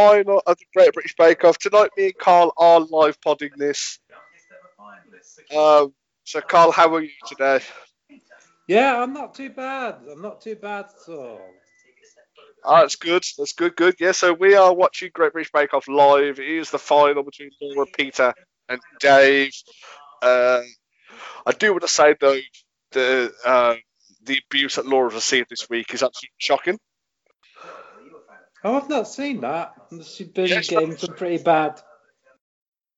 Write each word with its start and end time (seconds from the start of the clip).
final 0.00 0.42
of 0.46 0.56
the 0.56 0.64
Great 0.74 0.92
British 0.92 1.14
Bake 1.16 1.44
Off. 1.44 1.58
Tonight, 1.58 1.90
me 1.96 2.04
and 2.06 2.18
Carl 2.18 2.52
are 2.56 2.80
live 2.80 3.20
podding 3.20 3.50
this. 3.56 3.98
Um, 5.56 5.92
so, 6.24 6.40
Carl, 6.40 6.72
how 6.72 6.94
are 6.94 7.02
you 7.02 7.10
today? 7.26 7.60
Yeah, 8.66 9.02
I'm 9.02 9.12
not 9.12 9.34
too 9.34 9.50
bad. 9.50 9.96
I'm 10.10 10.22
not 10.22 10.40
too 10.40 10.56
bad 10.56 10.86
at 10.86 11.12
all. 11.12 11.40
Ah, 12.64 12.82
that's 12.82 12.96
good. 12.96 13.24
That's 13.36 13.52
good. 13.52 13.74
Good. 13.76 13.96
Yeah. 13.98 14.12
So 14.12 14.32
we 14.32 14.54
are 14.54 14.72
watching 14.74 15.10
Great 15.12 15.32
British 15.32 15.50
Bake 15.52 15.74
Off 15.74 15.88
live. 15.88 16.38
It 16.38 16.48
is 16.48 16.70
the 16.70 16.78
final 16.78 17.22
between 17.22 17.50
Laura, 17.60 17.86
Peter, 17.86 18.32
and 18.68 18.80
Dave. 19.00 19.52
Uh, 20.22 20.60
I 21.46 21.52
do 21.52 21.72
want 21.72 21.82
to 21.82 21.88
say 21.88 22.14
though, 22.20 22.38
the 22.92 23.32
uh, 23.44 23.76
the 24.24 24.40
abuse 24.46 24.76
that 24.76 24.86
Laura 24.86 25.08
received 25.08 25.48
this 25.50 25.68
week 25.70 25.92
is 25.94 26.02
absolutely 26.02 26.34
shocking. 26.38 26.78
Oh, 28.62 28.76
I've 28.76 28.90
not 28.90 29.08
seen 29.08 29.40
that. 29.40 29.74
Yes, 29.90 30.68
getting 30.68 30.96
some 30.96 31.14
pretty 31.14 31.42
bad. 31.42 31.80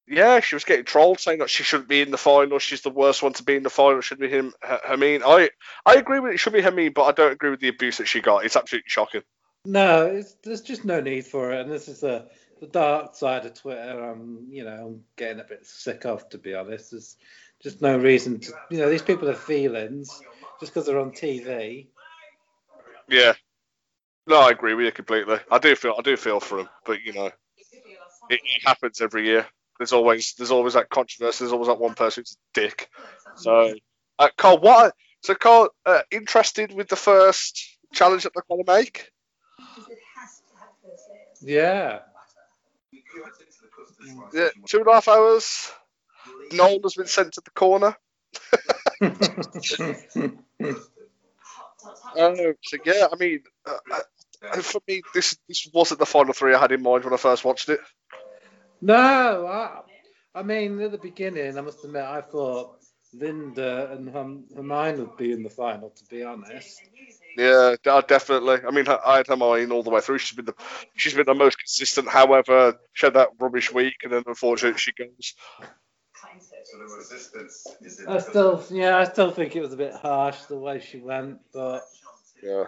Yeah, 0.09 0.41
she 0.41 0.57
was 0.57 0.65
getting 0.65 0.85
trolled, 0.85 1.21
saying 1.21 1.39
that 1.39 1.49
she 1.49 1.63
shouldn't 1.63 1.89
be 1.89 2.03
in 2.03 2.11
the 2.11 2.19
final. 2.19 2.59
She's 2.59 2.83
the 2.83 2.91
worst 2.91 3.23
one 3.23 3.33
to 3.35 3.43
be 3.43 3.57
in 3.57 3.63
the 3.63 3.71
final. 3.71 4.01
It 4.01 4.03
should 4.03 4.19
be 4.19 4.29
him, 4.29 4.53
Hermine. 4.61 5.23
I 5.25 5.51
I 5.87 5.95
agree 5.95 6.21
with 6.21 6.33
it. 6.33 6.35
it 6.35 6.39
should 6.39 6.53
be 6.53 6.61
Hermine, 6.61 6.93
but 6.93 7.05
I 7.05 7.13
don't 7.13 7.33
agree 7.33 7.51
with 7.51 7.61
the 7.61 7.69
abuse 7.69 7.99
that 7.99 8.09
she 8.09 8.21
got. 8.21 8.45
It's 8.45 8.57
absolutely 8.57 8.89
shocking. 8.89 9.23
No, 9.65 10.07
it's, 10.07 10.35
there's 10.43 10.61
just 10.61 10.85
no 10.85 11.01
need 11.01 11.27
for 11.27 11.53
it. 11.53 11.61
And 11.61 11.71
this 11.71 11.89
is 11.89 12.01
the, 12.01 12.29
the 12.61 12.67
dark 12.67 13.15
side 13.15 13.47
of 13.47 13.55
Twitter. 13.55 14.11
I'm, 14.11 14.49
you 14.51 14.65
know, 14.65 14.87
I'm 14.87 15.05
getting 15.17 15.41
a 15.41 15.45
bit 15.45 15.65
sick 15.67 16.05
of, 16.05 16.29
to 16.31 16.39
be 16.39 16.55
honest. 16.55 16.91
There's 16.91 17.17
just 17.63 17.81
no 17.81 17.97
reason 17.97 18.41
to, 18.41 18.53
you 18.71 18.79
know, 18.79 18.91
these 18.91 19.03
people 19.03 19.29
have 19.29 19.39
feelings 19.39 20.21
just 20.59 20.73
because 20.73 20.87
they're 20.87 20.99
on 20.99 21.13
TV. 21.13 21.87
Yeah. 23.09 23.35
No, 24.27 24.41
I 24.41 24.51
agree 24.51 24.75
with 24.75 24.87
you 24.87 24.93
completely. 24.93 25.39
I 25.51 25.59
do 25.59 25.75
feel 25.75 25.95
I 25.99 26.03
do 26.03 26.17
feel 26.17 26.41
for 26.41 26.61
him, 26.61 26.69
but 26.85 27.03
you 27.03 27.13
know, 27.13 27.27
it, 27.27 27.33
it 28.31 28.63
happens 28.65 29.01
every 29.01 29.27
year. 29.27 29.47
There's 29.79 29.93
always 29.93 30.35
there's 30.39 30.51
always 30.51 30.75
that 30.75 30.91
controversy. 30.91 31.45
There's 31.45 31.53
always 31.53 31.69
that 31.69 31.81
one 31.81 31.95
person 31.95 32.23
who's 32.23 32.37
a 32.37 32.61
dick. 32.61 32.89
So, 33.37 33.75
uh, 34.19 34.29
Carl, 34.37 34.59
what? 34.59 34.95
So, 35.23 35.35
Carl, 35.35 35.71
uh, 35.87 36.03
interested 36.11 36.73
with 36.73 36.89
the 36.89 36.97
first 36.97 37.79
challenge 37.93 38.23
that 38.25 38.33
they're 38.35 38.45
going 38.49 38.65
to 38.65 38.73
make? 38.73 39.11
Yeah. 41.41 42.01
Yeah, 44.33 44.49
two 44.67 44.79
and 44.79 44.87
a 44.87 44.93
half 44.93 45.09
hours. 45.09 45.71
Noel 46.53 46.81
has 46.83 46.95
been 46.95 47.07
sent 47.07 47.35
to 47.35 47.43
the 47.45 47.51
corner. 47.51 47.97
Um, 52.19 52.37
so 52.63 52.77
yeah, 52.85 53.07
I 53.11 53.17
mean, 53.17 53.41
uh, 53.67 53.99
uh, 54.51 54.57
for 54.63 54.81
me, 54.89 55.03
this 55.15 55.37
this 55.49 55.69
wasn't 55.73 56.01
the 56.01 56.07
final 56.07 56.33
three 56.33 56.55
I 56.55 56.61
had 56.61 56.73
in 56.73 56.83
mind 56.83 57.05
when 57.05 57.15
I 57.15 57.19
first 57.19 57.45
watched 57.45 57.69
it. 57.69 57.81
no, 58.81 59.47
I, 59.47 59.81
I 60.35 60.43
mean, 60.43 60.81
at 60.81 60.93
the 60.93 60.99
beginning, 60.99 61.57
I 61.59 61.61
must 61.61 61.85
admit, 61.85 62.03
I 62.03 62.21
thought 62.21 62.77
Linda 63.15 63.93
and 63.93 64.09
Herm- 64.09 64.45
Hermione 64.55 65.01
would 65.01 65.17
be 65.17 65.33
in 65.33 65.43
the 65.43 65.51
final, 65.51 65.91
to 65.91 66.05
be 66.07 66.23
honest. 66.23 66.81
Yeah, 67.37 67.77
definitely. 68.07 68.59
I 68.67 68.71
mean, 68.71 68.87
I 68.89 69.19
had 69.19 69.27
Hermione 69.27 69.71
all 69.71 69.83
the 69.83 69.91
way 69.91 70.01
through. 70.01 70.19
She's 70.19 70.37
been 70.37 70.45
the 70.45 70.55
she's 70.97 71.15
been 71.15 71.27
the 71.27 71.35
most 71.35 71.59
consistent. 71.59 72.09
However, 72.09 72.79
she 72.93 73.07
had 73.07 73.15
that 73.15 73.31
rubbish 73.39 73.73
week, 73.73 73.97
and 74.03 74.13
then 74.13 74.23
unfortunately 74.27 74.79
she 74.79 74.93
goes. 74.93 75.35
I 78.07 78.19
still, 78.19 78.63
yeah, 78.71 78.99
I 78.99 79.05
still 79.05 79.31
think 79.31 79.57
it 79.57 79.63
was 79.63 79.73
a 79.73 79.77
bit 79.77 79.95
harsh 79.95 80.41
the 80.43 80.59
way 80.59 80.81
she 80.81 80.99
went, 80.99 81.39
but 81.53 81.85
Yeah. 82.43 82.65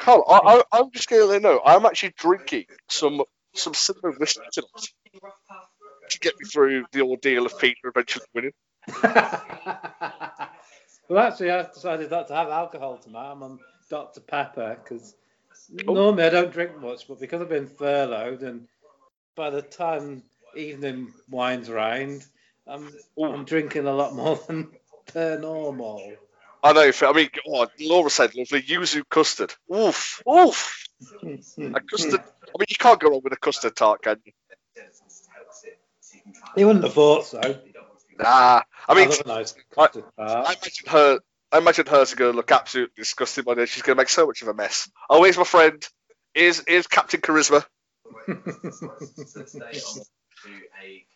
Carl, 0.00 0.24
I, 0.28 0.40
I, 0.72 0.78
I'm 0.80 0.90
just 0.92 1.08
going 1.08 1.22
to 1.22 1.26
let 1.26 1.42
you 1.42 1.48
know, 1.48 1.60
I'm 1.64 1.86
actually 1.86 2.14
drinking 2.18 2.66
some 2.88 3.22
some 3.54 3.74
cinnamon 3.74 4.14
whiskey 4.18 4.42
tonight 4.52 4.88
to 6.10 6.18
get 6.20 6.34
me 6.40 6.46
through 6.46 6.84
the 6.92 7.02
ordeal 7.02 7.46
of 7.46 7.58
Peter 7.58 7.88
eventually 7.88 8.24
winning. 8.34 8.52
well, 11.08 11.18
actually, 11.18 11.50
I've 11.50 11.74
decided 11.74 12.10
not 12.10 12.28
to 12.28 12.34
have 12.34 12.48
alcohol 12.48 12.98
tonight. 12.98 13.32
I'm 13.32 13.42
on 13.42 13.58
Dr 13.90 14.20
Pepper 14.20 14.78
because 14.82 15.14
Oh. 15.86 15.94
normally 15.94 16.24
I 16.24 16.30
don't 16.30 16.52
drink 16.52 16.80
much, 16.80 17.06
but 17.08 17.20
because 17.20 17.42
I've 17.42 17.48
been 17.48 17.68
furloughed 17.68 18.42
and 18.42 18.66
by 19.36 19.50
the 19.50 19.62
time 19.62 20.22
evening 20.56 21.12
winds 21.30 21.70
round, 21.70 22.26
I'm 22.66 22.92
I'm 23.22 23.44
drinking 23.44 23.86
a 23.86 23.92
lot 23.92 24.14
more 24.14 24.36
than 24.48 24.68
per 25.06 25.38
normal. 25.38 26.14
I 26.62 26.72
know. 26.72 26.90
I 27.02 27.12
mean, 27.12 27.30
oh, 27.48 27.66
Laura 27.80 28.10
said 28.10 28.34
lovely 28.34 28.62
yuzu 28.62 29.02
custard. 29.08 29.54
Oof, 29.74 30.22
oof. 30.28 30.86
A 31.24 31.80
custard. 31.80 32.20
I 32.20 32.58
mean, 32.58 32.66
you 32.68 32.76
can't 32.78 33.00
go 33.00 33.10
wrong 33.10 33.20
with 33.22 33.32
a 33.32 33.36
custard 33.36 33.76
tart, 33.76 34.02
can 34.02 34.16
you? 34.24 34.32
He 36.54 36.64
wouldn't 36.64 36.84
have 36.84 36.94
thought 36.94 37.24
so. 37.24 37.40
Nah. 38.18 38.62
I 38.88 38.94
mean, 38.94 39.10
I 39.10 39.16
nice 39.26 39.54
I- 39.78 39.88
I 40.18 40.52
imagine 40.52 40.86
her. 40.88 41.20
I 41.52 41.58
imagine 41.58 41.86
hers 41.86 42.14
going 42.14 42.32
to 42.32 42.36
look 42.36 42.52
absolutely 42.52 42.92
disgusting 42.96 43.44
by 43.44 43.54
then. 43.54 43.66
She's 43.66 43.82
going 43.82 43.96
to 43.96 44.00
make 44.00 44.08
so 44.08 44.26
much 44.26 44.42
of 44.42 44.48
a 44.48 44.54
mess. 44.54 44.88
Oh, 45.08 45.24
here's 45.24 45.36
my 45.38 45.44
friend. 45.44 45.84
Here's, 46.32 46.62
here's 46.66 46.86
Captain 46.86 47.20
Charisma. 47.20 47.64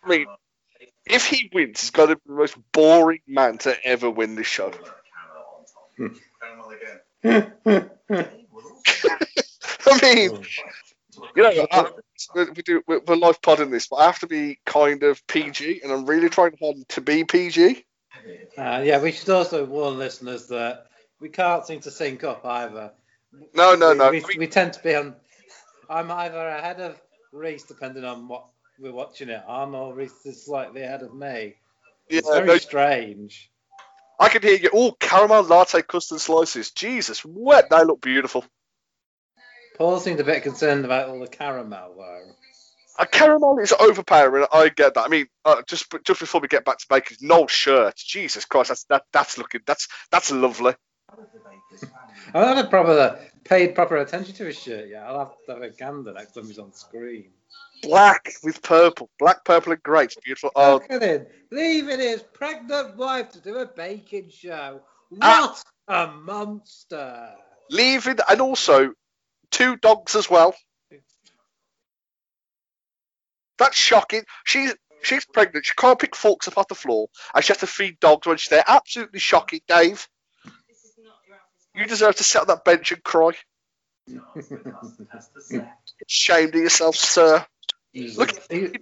I 0.04 0.08
mean, 0.08 0.26
if 1.06 1.26
he 1.26 1.50
wins, 1.52 1.80
he's 1.82 1.90
got 1.90 2.06
to 2.06 2.16
be 2.16 2.22
the 2.26 2.32
most 2.34 2.56
boring 2.72 3.20
man 3.28 3.58
to 3.58 3.76
ever 3.86 4.10
win 4.10 4.34
this 4.34 4.46
show. 4.48 4.72
Hmm. 5.96 6.06
Hmm. 7.22 7.38
Hmm. 8.08 8.20
I 9.86 9.98
mean, 10.02 10.44
you 11.36 11.42
know, 11.42 11.66
I, 11.70 11.90
we 12.34 12.44
we 12.50 12.62
do 12.62 12.82
we're 12.86 13.00
we're 13.06 13.16
live 13.16 13.40
podding 13.42 13.70
this, 13.70 13.86
but 13.86 13.96
I 13.96 14.06
have 14.06 14.18
to 14.20 14.26
be 14.26 14.58
kind 14.66 15.02
of 15.02 15.26
PG, 15.26 15.80
and 15.82 15.92
I'm 15.92 16.06
really 16.06 16.28
trying 16.28 16.56
hard 16.60 16.88
to 16.90 17.00
be 17.00 17.24
PG. 17.24 17.84
Uh, 18.56 18.82
yeah, 18.84 19.00
we 19.00 19.12
should 19.12 19.28
also 19.30 19.64
warn 19.64 19.98
listeners 19.98 20.46
that 20.48 20.86
we 21.20 21.28
can't 21.28 21.66
seem 21.66 21.80
to 21.80 21.90
sync 21.90 22.24
up 22.24 22.44
either. 22.44 22.92
No, 23.54 23.74
no, 23.74 23.90
we, 23.90 23.98
no. 23.98 24.10
We, 24.10 24.24
I 24.24 24.26
mean, 24.28 24.38
we 24.38 24.46
tend 24.46 24.72
to 24.74 24.82
be 24.82 24.94
on. 24.94 25.14
I'm 25.88 26.10
either 26.10 26.38
ahead 26.38 26.80
of 26.80 27.00
Reese, 27.32 27.64
depending 27.64 28.04
on 28.04 28.28
what 28.28 28.46
we're 28.78 28.92
watching 28.92 29.28
it 29.28 29.42
on, 29.46 29.74
or 29.74 29.94
Reese 29.94 30.24
is 30.24 30.44
slightly 30.44 30.82
ahead 30.82 31.02
of 31.02 31.14
me. 31.14 31.56
yeah, 32.08 32.18
It's 32.18 32.28
very 32.28 32.46
no, 32.46 32.58
strange. 32.58 33.50
I 34.18 34.28
can 34.28 34.42
hear 34.42 34.56
you. 34.56 34.70
Oh, 34.72 34.92
caramel 34.92 35.42
latte 35.42 35.82
custard 35.82 36.20
slices. 36.20 36.70
Jesus, 36.70 37.24
what? 37.24 37.70
They 37.70 37.84
look 37.84 38.00
beautiful. 38.00 38.44
Paul 39.76 39.98
seemed 39.98 40.20
a 40.20 40.24
bit 40.24 40.42
concerned 40.42 40.84
about 40.84 41.08
all 41.08 41.18
the 41.18 41.26
caramel, 41.26 41.94
though. 41.96 42.32
A 42.96 43.06
caramel 43.06 43.58
is 43.58 43.72
overpowering. 43.72 44.46
I 44.52 44.68
get 44.68 44.94
that. 44.94 45.04
I 45.04 45.08
mean, 45.08 45.26
uh, 45.44 45.62
just 45.66 45.92
just 46.04 46.20
before 46.20 46.40
we 46.40 46.46
get 46.46 46.64
back 46.64 46.78
to 46.78 46.86
Baker's 46.88 47.20
no 47.20 47.48
shirt. 47.48 47.96
Jesus 47.96 48.44
Christ, 48.44 48.68
that's 48.68 48.84
that 48.84 49.02
that's 49.12 49.36
looking 49.36 49.62
that's 49.66 49.88
that's 50.12 50.30
lovely. 50.30 50.74
I 52.32 52.46
haven't 52.46 52.70
proper 52.70 53.18
paid 53.42 53.74
proper 53.74 53.96
attention 53.96 54.34
to 54.36 54.44
his 54.44 54.60
shirt 54.60 54.88
yet. 54.88 55.02
I'll 55.02 55.18
have 55.18 55.32
to 55.46 55.52
have 55.54 55.62
a 55.62 55.70
gander 55.70 56.12
next 56.12 56.32
time 56.32 56.46
he's 56.46 56.58
on 56.60 56.72
screen. 56.72 57.30
Black 57.82 58.32
with 58.42 58.62
purple, 58.62 59.10
black, 59.18 59.44
purple, 59.44 59.72
and 59.72 59.82
grey. 59.82 60.04
It's 60.04 60.16
beautiful. 60.16 60.50
Oh, 60.56 60.74
Look 60.74 60.90
at 60.90 61.02
him, 61.02 61.26
leaving 61.50 62.00
his 62.00 62.22
pregnant 62.22 62.96
wife 62.96 63.30
to 63.32 63.40
do 63.40 63.56
a 63.56 63.66
baking 63.66 64.30
show. 64.30 64.80
Ah. 65.20 65.54
What 65.86 65.96
a 65.96 66.12
monster! 66.12 67.34
leaving, 67.70 68.18
and 68.28 68.40
also 68.40 68.92
two 69.50 69.76
dogs 69.76 70.16
as 70.16 70.28
well. 70.28 70.54
That's 73.58 73.76
shocking. 73.76 74.24
She's 74.44 74.74
she's 75.02 75.24
pregnant. 75.26 75.66
She 75.66 75.74
can't 75.76 75.98
pick 75.98 76.16
forks 76.16 76.48
up 76.48 76.58
off 76.58 76.68
the 76.68 76.74
floor, 76.74 77.08
and 77.34 77.44
she 77.44 77.48
has 77.48 77.58
to 77.58 77.66
feed 77.66 78.00
dogs 78.00 78.26
when 78.26 78.36
she's 78.36 78.50
there. 78.50 78.64
Absolutely 78.66 79.20
shocking, 79.20 79.60
Dave. 79.68 80.08
You 81.74 81.86
deserve 81.86 82.16
to 82.16 82.24
sit 82.24 82.40
on 82.40 82.46
that 82.48 82.64
bench 82.64 82.92
and 82.92 83.02
cry. 83.02 83.32
Shame 86.06 86.48
of 86.48 86.54
yourself, 86.54 86.96
sir. 86.96 87.44
Look, 87.94 88.32
He- 88.50 88.72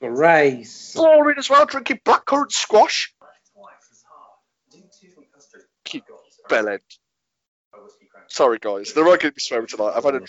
Grace. 0.00 0.94
Boring 0.94 1.36
as 1.38 1.50
well, 1.50 1.66
drinking 1.66 2.00
blackcurrant 2.04 2.52
squash. 2.52 3.14
Keep 5.84 6.04
bellend. 6.48 6.80
Sorry, 8.28 8.58
guys. 8.58 8.92
They're 8.92 9.04
not 9.04 9.20
going 9.20 9.32
to 9.32 9.32
be 9.32 9.40
swearing 9.40 9.66
tonight. 9.66 9.92
I've 9.94 10.04
had 10.04 10.14
a. 10.14 10.20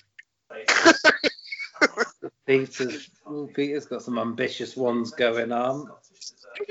Peter's, 2.46 3.10
ooh, 3.30 3.50
Peter's 3.54 3.86
got 3.86 4.02
some 4.02 4.18
ambitious 4.20 4.76
ones 4.76 5.12
going 5.12 5.52
on. 5.52 5.90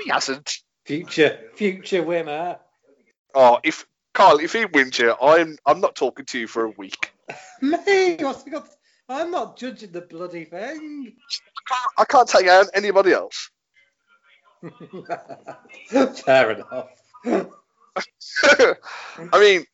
he 0.03 0.09
hasn't. 0.09 0.59
Future, 0.85 1.39
future 1.55 2.03
winner. 2.03 2.59
Oh, 3.33 3.59
if 3.63 3.85
Carl, 4.13 4.39
if 4.39 4.53
he 4.53 4.65
wins 4.65 4.99
you, 4.99 5.15
I'm 5.19 5.57
I'm 5.65 5.81
not 5.81 5.95
talking 5.95 6.25
to 6.25 6.39
you 6.39 6.47
for 6.47 6.65
a 6.65 6.69
week. 6.69 7.11
Me? 7.61 8.17
What's 8.19 8.43
he 8.43 8.51
got? 8.51 8.67
I'm 9.07 9.31
not 9.31 9.57
judging 9.57 9.91
the 9.91 10.01
bloody 10.01 10.45
thing. 10.45 11.13
I 11.97 12.05
can't, 12.05 12.27
take 12.27 12.47
out 12.47 12.67
anybody 12.73 13.11
else. 13.11 13.51
Fair 16.25 16.51
enough. 16.51 16.87
I 17.25 17.45
mean, 19.39 19.65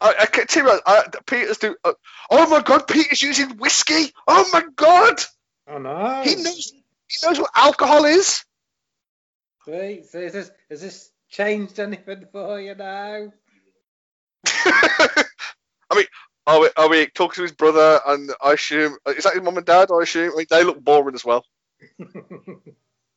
I, 0.00 0.14
I 0.20 0.26
can't 0.26 0.48
tell 0.48 0.66
you, 0.66 0.80
I, 0.86 1.04
Peter's 1.26 1.58
do. 1.58 1.76
Uh, 1.84 1.92
oh 2.30 2.48
my 2.48 2.62
god, 2.62 2.88
Peter's 2.88 3.22
using 3.22 3.58
whiskey. 3.58 4.12
Oh 4.26 4.48
my 4.52 4.64
god, 4.76 5.20
Oh 5.68 5.78
no. 5.78 6.22
he 6.24 6.34
knows. 6.34 6.72
He 7.06 7.26
knows 7.26 7.38
what 7.38 7.50
alcohol 7.54 8.04
is. 8.04 8.44
Wait, 9.66 10.06
so 10.06 10.18
is 10.18 10.32
this 10.32 10.50
has 10.68 10.82
this 10.82 11.10
changed 11.30 11.78
anything 11.78 12.26
for 12.30 12.60
you 12.60 12.74
now? 12.74 13.32
I 14.46 15.24
mean, 15.94 16.06
are 16.46 16.60
we, 16.60 16.70
are 16.76 16.88
we 16.88 17.06
talking 17.06 17.36
to 17.36 17.42
his 17.42 17.52
brother? 17.52 18.00
And 18.06 18.30
I 18.42 18.52
assume 18.52 18.96
is 19.08 19.24
that 19.24 19.34
his 19.34 19.42
mum 19.42 19.56
and 19.56 19.66
dad? 19.66 19.90
I 19.90 20.02
assume. 20.02 20.32
I 20.32 20.36
mean, 20.36 20.46
they 20.50 20.64
look 20.64 20.82
boring 20.82 21.14
as 21.14 21.24
well. 21.24 21.44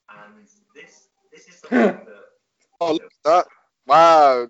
And 0.10 0.48
this 0.74 1.10
this 1.32 1.48
is 1.48 1.60
something 1.60 1.78
that 2.06 2.18
Oh, 2.80 2.94
look 2.94 3.04
at 3.04 3.12
that! 3.26 3.48
Wow. 3.88 4.48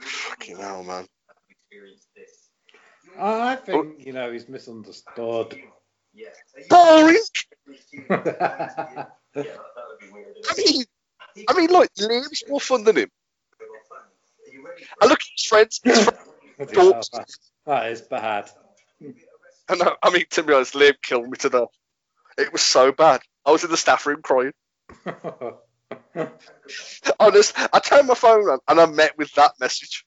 Fucking 0.00 0.56
hell, 0.56 0.82
man. 0.84 1.06
I've 1.28 1.36
experienced 1.50 2.08
this. 2.16 2.50
I 3.18 3.56
think 3.56 4.06
you 4.06 4.12
know 4.12 4.32
he's 4.32 4.48
misunderstood. 4.48 5.58
Yeah. 6.14 6.28
Boring. 6.70 7.18
yeah, 7.92 8.06
that, 8.16 9.08
that 9.34 9.44
would 9.44 10.00
be 10.00 10.12
weird. 10.12 10.36
I 10.48 10.54
mean, 10.56 10.84
I 11.48 11.52
mean, 11.54 11.70
look, 11.70 11.92
Liam's 11.94 12.44
more 12.48 12.60
fun 12.60 12.84
than 12.84 12.96
him. 12.96 13.10
Are 13.60 14.52
you 14.52 14.66
ready 14.66 14.84
for 14.84 14.94
I 15.02 15.06
look 15.06 15.20
at 15.20 15.26
his 15.36 15.46
friends. 15.46 15.80
His 15.84 16.04
friends 16.04 16.33
Bloody 16.56 16.74
hell, 16.76 16.90
Dogs. 16.92 17.08
that- 17.66 17.90
is 17.92 18.02
bad. 18.02 18.50
I, 19.68 19.96
I 20.02 20.10
mean, 20.10 20.24
to 20.30 20.42
be 20.42 20.52
honest, 20.52 20.74
Liam 20.74 20.94
killed 21.02 21.24
me 21.28 21.36
to 21.38 21.48
death. 21.48 21.68
It 22.36 22.52
was 22.52 22.62
so 22.62 22.92
bad. 22.92 23.20
I 23.46 23.50
was 23.52 23.64
in 23.64 23.70
the 23.70 23.76
staff 23.76 24.06
room 24.06 24.20
crying. 24.22 24.52
Honest, 27.20 27.54
I 27.72 27.78
turned 27.80 28.08
my 28.08 28.14
phone 28.14 28.48
on 28.48 28.58
and 28.68 28.80
I 28.80 28.86
met 28.86 29.16
with 29.18 29.32
that 29.34 29.52
message. 29.60 30.04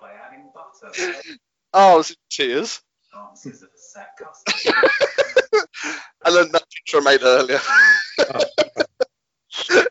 by 0.00 0.10
adding 0.26 0.50
butter? 0.54 1.14
Oh, 1.72 1.94
I 1.94 1.96
was 1.96 2.10
in 2.10 2.16
tears. 2.30 2.80
Chances 3.12 3.62
of 3.64 3.68
a 3.68 3.78
sack 3.78 4.16
custard. 4.18 4.74
and 6.24 6.36
then 6.36 6.52
that 6.52 6.64
picture 6.70 6.98
I 6.98 7.00
made 7.00 7.22
earlier. 7.22 7.60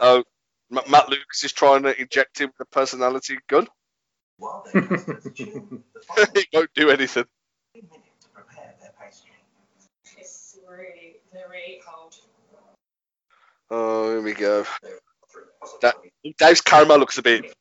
Oh, 0.00 0.24
Matt 0.70 1.08
Lucas 1.08 1.44
is 1.44 1.52
trying 1.52 1.82
to 1.84 2.00
inject 2.00 2.40
him 2.40 2.50
with 2.58 2.66
a 2.66 2.70
personality 2.70 3.38
gun. 3.48 3.66
While 4.38 4.64
their 4.72 4.82
custards 4.82 5.30
chill, 5.34 5.46
the 5.94 6.00
following 6.06 6.30
it 6.34 6.46
won't 6.52 6.74
do 6.74 6.90
anything. 6.90 7.24
minute 7.74 7.90
to 8.20 8.28
prepare 8.28 8.74
their 8.80 8.92
pastry. 9.00 9.30
It's 10.18 10.58
really, 10.68 11.16
really 11.32 11.80
cold. 11.86 12.14
Oh, 13.70 14.10
here 14.10 14.22
we 14.22 14.34
go. 14.34 14.64
That 15.82 15.96
Dave's 16.38 16.60
caramel 16.60 16.98
looks 16.98 17.18
a 17.18 17.22
bit. 17.22 17.52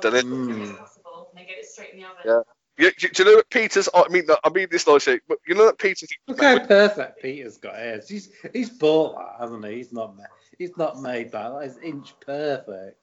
Done 0.00 0.16
it. 0.16 0.24
Mm. 0.26 0.76
Possible. 0.76 1.28
And 1.30 1.40
they 1.40 1.46
get 1.46 1.58
it 1.58 1.66
straight 1.66 1.94
in 1.94 2.00
the 2.00 2.06
oven. 2.06 2.22
Yeah. 2.24 2.40
You, 2.78 2.92
do, 2.98 3.08
do 3.08 3.22
you 3.22 3.30
know 3.30 3.36
what 3.36 3.48
Peter's? 3.48 3.88
I 3.94 4.06
mean, 4.10 4.26
I 4.44 4.50
mean 4.50 4.68
this 4.70 4.86
nicely, 4.86 5.20
but 5.26 5.38
you 5.46 5.54
know 5.54 5.64
that 5.66 5.78
Peter's. 5.78 6.10
Look 6.28 6.42
how 6.42 6.58
perfect 6.58 7.22
Peter's 7.22 7.56
got 7.56 7.78
ears. 7.78 8.06
He's 8.06 8.30
he's 8.52 8.68
bought 8.68 9.16
that, 9.16 9.40
hasn't 9.40 9.64
he? 9.64 9.76
He's 9.76 9.94
not 9.94 10.14
ma- 10.14 10.24
he's 10.58 10.76
not 10.76 11.00
made 11.00 11.30
by 11.30 11.44
that. 11.44 11.60
That 11.60 11.66
is 11.66 11.78
inch 11.82 12.14
perfect. 12.20 12.98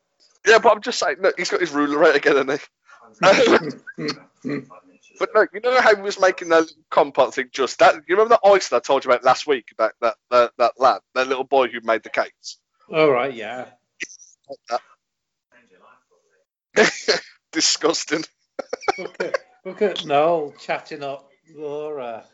Yeah, 0.45 0.59
but 0.59 0.73
I'm 0.73 0.81
just 0.81 0.99
saying, 0.99 1.17
look, 1.21 1.35
he's 1.37 1.49
got 1.49 1.61
his 1.61 1.71
ruler 1.71 1.97
right 1.97 2.15
again, 2.15 2.47
hasn't 2.47 2.61
he? 2.61 4.59
But 5.19 5.29
no, 5.35 5.45
you 5.53 5.59
know 5.61 5.79
how 5.79 5.95
he 5.95 6.01
was 6.01 6.19
making 6.19 6.49
that 6.49 6.61
little 6.61 6.75
compote 6.89 7.35
thing 7.35 7.49
just 7.51 7.79
that. 7.79 7.95
You 8.07 8.15
remember 8.15 8.35
that 8.41 8.49
ice 8.49 8.69
that 8.69 8.77
I 8.77 8.79
told 8.79 9.05
you 9.05 9.11
about 9.11 9.23
last 9.23 9.45
week? 9.45 9.67
That 9.77 9.93
that 10.01 10.15
that, 10.31 10.51
that 10.57 10.71
lad, 10.79 11.01
that 11.13 11.27
little 11.27 11.43
boy 11.43 11.67
who 11.67 11.79
made 11.83 12.03
the 12.03 12.09
cakes. 12.09 12.57
All 12.91 13.11
right, 13.11 13.33
yeah. 13.33 13.65
Disgusting. 17.51 18.23
Look 18.97 19.15
at 19.19 19.37
look 19.63 19.81
at 19.81 20.05
Noel 20.05 20.53
chatting 20.59 21.03
up 21.03 21.29
Laura. 21.55 22.25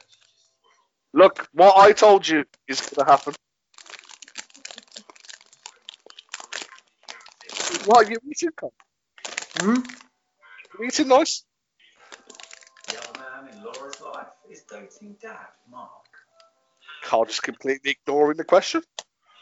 Look, 1.13 1.48
what 1.54 1.77
I 1.77 1.92
told 1.92 2.27
you 2.27 2.45
is 2.68 2.81
going 2.81 3.06
to 3.06 3.12
happen. 3.12 3.33
What 7.89 8.06
are 8.06 8.12
you 8.12 8.18
eating? 8.30 8.51
Con? 8.56 8.69
Hmm? 9.62 9.80
Eating 10.86 11.07
nice? 11.07 11.44
The 12.88 13.00
other 13.00 13.19
man 13.19 13.51
in 13.51 13.63
Laura's 13.63 14.00
life 14.00 14.27
is 14.47 14.62
doting 14.62 15.15
dad, 15.19 15.47
Mark. 15.71 15.89
Carl 17.01 17.25
just 17.25 17.41
completely 17.41 17.97
ignoring 18.00 18.38
the 18.38 18.44
question. 18.44 18.83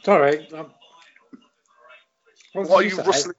Sorry. 0.03 0.47
Um, 0.53 0.71
what, 2.53 2.69
What 2.69 2.79
are 2.79 2.83
you 2.83 2.91
say? 2.91 3.03
rustling? 3.03 3.35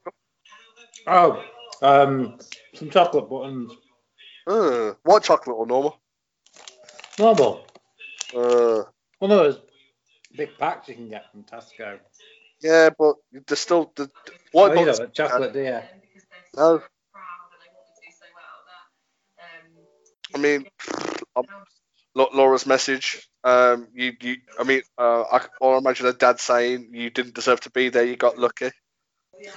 Oh, 1.07 1.43
um, 1.81 2.39
some 2.75 2.91
chocolate 2.91 3.31
buttons. 3.31 3.73
Uh, 4.47 4.93
white 5.05 5.23
chocolate 5.23 5.57
or 5.57 5.67
normal? 5.67 5.99
Normal. 7.19 7.65
Uh, 8.37 8.83
One 9.21 9.31
of 9.31 9.39
those 9.39 9.61
big 10.37 10.51
packs 10.59 10.87
you 10.89 10.97
can 10.97 11.09
get 11.09 11.31
from 11.33 11.45
Tesco. 11.45 11.99
Yeah, 12.63 12.91
but 12.99 13.17
there's 13.47 13.61
still 13.61 13.93
the 13.97 14.11
white 14.53 14.71
Oh, 14.71 14.75
you 14.75 15.09
chocolate, 15.15 15.53
do 15.53 15.61
you? 15.61 15.67
And 15.67 16.03
because 16.03 16.29
they're 16.31 16.41
No. 16.57 16.79
so 16.79 16.85
proud 17.13 17.51
and 17.53 17.61
they 17.63 17.71
want 17.75 17.89
me 17.89 17.95
to 17.95 18.07
do 18.07 18.13
so 18.19 18.27
well 18.35 18.61
that 18.69 18.85
um, 19.45 19.87
I 20.35 20.39
mean, 20.39 20.67
um, 21.37 21.45
La- 22.15 22.31
Laura's 22.35 22.67
message. 22.67 23.29
Um, 23.45 23.89
you, 23.95 24.13
you. 24.21 24.37
I 24.59 24.65
mean, 24.65 24.83
uh, 24.99 25.23
I, 25.23 25.47
or 25.61 25.77
I 25.77 25.79
imagine 25.79 26.07
her 26.07 26.13
dad 26.13 26.41
saying 26.41 26.91
you 26.93 27.11
didn't 27.11 27.35
deserve 27.35 27.61
to 27.63 27.71
be 27.71 27.91
there. 27.91 28.05
You 28.05 28.17
got 28.17 28.39
lucky. 28.39 28.71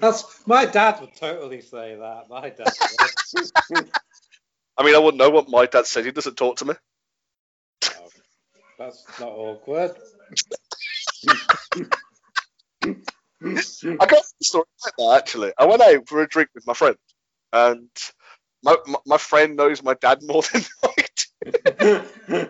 That's 0.00 0.46
my 0.46 0.66
dad 0.66 1.00
would 1.00 1.14
totally 1.16 1.60
say 1.62 1.96
that. 1.96 2.28
My 2.30 2.50
dad. 2.50 2.74
would. 3.00 3.10
I 4.78 4.84
mean, 4.84 4.94
I 4.96 4.98
wouldn't 4.98 5.18
know 5.18 5.30
what 5.30 5.48
my 5.48 5.66
dad 5.66 5.86
said. 5.86 6.04
He 6.06 6.12
doesn't 6.12 6.36
talk 6.36 6.58
to 6.58 6.66
me. 6.66 6.74
That's 8.78 9.06
not 9.20 9.30
awkward. 9.30 9.96
I 14.00 14.06
got 14.06 14.22
a 14.22 14.44
story 14.44 14.64
like 14.84 14.94
that 14.98 15.18
actually. 15.18 15.52
I 15.58 15.66
went 15.66 15.82
out 15.82 16.08
for 16.08 16.22
a 16.22 16.28
drink 16.28 16.50
with 16.54 16.66
my 16.66 16.74
friend, 16.74 16.96
and 17.52 17.88
my 18.62 18.76
my, 18.86 18.98
my 19.06 19.18
friend 19.18 19.56
knows 19.56 19.82
my 19.82 19.94
dad 19.94 20.20
more 20.22 20.42
than 20.52 20.62
I 20.82 20.94
do. 21.88 22.48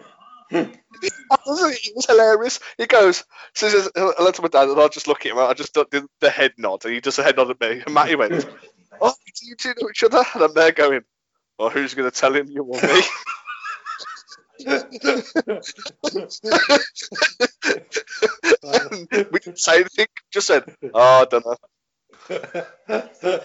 It 1.45 1.97
was 1.97 2.07
hilarious. 2.07 2.61
He 2.77 2.87
goes, 2.87 3.25
so 3.55 3.69
says 3.69 3.91
hello 3.97 4.31
to 4.31 4.43
my 4.43 4.49
dad, 4.49 4.69
and 4.69 4.81
I 4.81 4.89
just 4.89 5.09
look 5.09 5.25
at 5.25 5.33
him. 5.33 5.39
I 5.39 5.55
just 5.55 5.75
do 5.75 5.85
the, 6.21 6.31
head 6.31 6.53
nod, 6.59 6.85
and 6.85 6.95
he 6.95 7.01
does 7.01 7.19
a 7.19 7.23
head 7.23 7.37
nod 7.37 7.51
at 7.51 7.61
me. 7.61 7.83
And 7.85 7.95
Matty 7.95 8.17
went, 8.17 8.45
"Oh, 9.01 9.15
do 9.27 9.47
you 9.47 9.57
two 9.57 9.75
know 9.81 9.89
each 9.89 10.05
other?" 10.05 10.23
And 10.35 10.43
I'm 10.43 10.55
there 10.55 10.73
going, 10.73 11.03
"Well, 11.59 11.71
who's 11.71 11.95
going 11.95 12.11
to 12.11 12.17
tell 12.17 12.35
him 12.35 12.49
you 12.51 12.63
or 12.63 12.81
me?" 12.81 13.01
We 19.31 19.39
didn't 19.39 19.59
say 19.59 19.81
anything. 19.81 20.07
Just 20.33 20.47
said, 20.47 20.65
"Oh, 20.95 21.23
I 21.23 21.25
don't 21.25 21.45
know." 21.47 21.57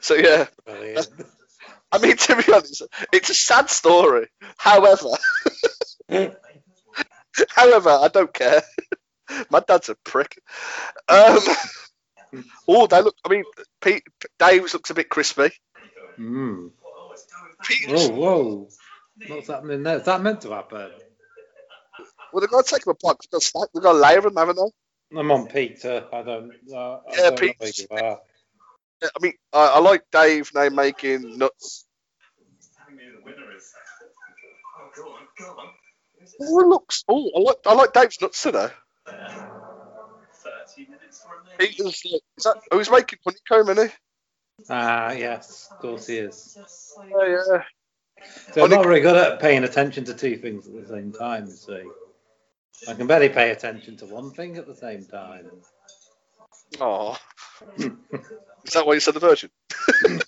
so 0.00 0.14
yeah, 0.14 0.46
Brilliant. 0.64 1.08
I 1.90 1.98
mean 1.98 2.16
to 2.16 2.36
be 2.36 2.52
honest, 2.52 2.82
it's 3.12 3.30
a 3.30 3.34
sad 3.34 3.70
story. 3.70 4.28
However, 4.56 5.10
however, 7.50 7.90
I 7.90 8.08
don't 8.12 8.32
care. 8.32 8.62
My 9.50 9.60
dad's 9.60 9.88
a 9.88 9.96
prick. 10.04 10.40
Um, 11.08 11.40
oh, 12.68 12.86
they 12.86 13.02
look. 13.02 13.16
I 13.24 13.28
mean, 13.28 13.44
Pete, 13.80 14.04
Dave's 14.38 14.74
looks 14.74 14.90
a 14.90 14.94
bit 14.94 15.08
crispy. 15.08 15.50
Mm. 16.18 16.70
Peter's, 17.64 18.10
Whoa, 18.10 18.14
whoa. 18.16 18.68
What's 19.28 19.48
happening 19.48 19.82
there? 19.82 19.98
Is 19.98 20.04
that 20.04 20.22
meant 20.22 20.40
to 20.42 20.50
happen? 20.52 20.90
well, 22.32 22.40
they've 22.40 22.50
got 22.50 22.64
to 22.66 22.74
take 22.74 22.86
him 22.86 22.92
apart. 22.92 23.18
They've 23.20 23.30
got 23.30 23.40
to 23.40 23.46
stack. 23.46 23.68
They've 23.74 23.82
got 23.82 23.92
to 23.92 23.98
layer 23.98 24.20
them, 24.20 24.36
haven't 24.36 24.56
they? 24.56 25.18
I'm 25.18 25.30
on 25.30 25.46
Peter. 25.48 26.04
I 26.12 26.22
don't. 26.22 26.52
Uh, 26.72 26.76
I 26.76 27.00
Yeah, 27.16 27.30
don't 27.30 27.30
know 27.30 27.36
Pete. 27.36 27.56
where 27.58 27.72
you 27.76 27.86
are. 27.90 28.20
I 29.02 29.08
mean, 29.20 29.32
I, 29.52 29.66
I 29.74 29.78
like 29.80 30.02
Dave 30.12 30.50
now 30.54 30.68
making 30.68 31.38
nuts. 31.38 31.84
Telling 32.76 32.96
me 32.96 33.04
the 33.16 33.24
winner 33.24 33.56
is. 33.56 33.72
Oh, 34.78 34.90
go 34.94 35.02
on, 35.10 35.26
go. 35.38 35.56
Oh, 36.40 36.60
it 36.60 36.66
looks. 36.66 37.04
Oh, 37.08 37.30
I 37.36 37.40
like. 37.40 37.56
I 37.66 37.74
like 37.74 37.92
Dave's 37.92 38.20
nuts 38.20 38.42
today. 38.42 38.68
Thirty 39.06 40.86
minutes 40.90 41.22
from 41.22 41.44
there. 41.46 41.66
Peter's. 41.66 42.02
Is 42.04 42.44
that? 42.44 42.60
Oh, 42.70 42.78
he's 42.78 42.90
making 42.90 43.18
honeycomb, 43.24 43.70
isn't 43.70 43.88
he? 43.90 43.94
Ah, 44.68 45.12
yes, 45.12 45.68
of 45.72 45.78
course 45.78 46.06
he 46.06 46.18
is. 46.18 46.56
so 46.56 47.02
Oh, 47.14 47.24
yeah. 47.24 47.62
So 48.52 48.64
I'm 48.64 48.70
not 48.70 48.84
very 48.84 49.00
good 49.00 49.16
at 49.16 49.40
paying 49.40 49.64
attention 49.64 50.04
to 50.06 50.14
two 50.14 50.36
things 50.36 50.66
at 50.66 50.74
the 50.74 50.86
same 50.86 51.12
time, 51.12 51.46
you 51.46 51.52
see. 51.52 51.82
I 52.88 52.94
can 52.94 53.06
barely 53.06 53.28
pay 53.28 53.50
attention 53.50 53.96
to 53.98 54.06
one 54.06 54.30
thing 54.32 54.56
at 54.56 54.66
the 54.66 54.74
same 54.74 55.04
time. 55.04 55.50
Oh, 56.80 57.16
is 58.64 58.72
that 58.74 58.86
why 58.86 58.94
you 58.94 59.00
said 59.00 59.14
the 59.14 59.20
virgin? 59.20 59.50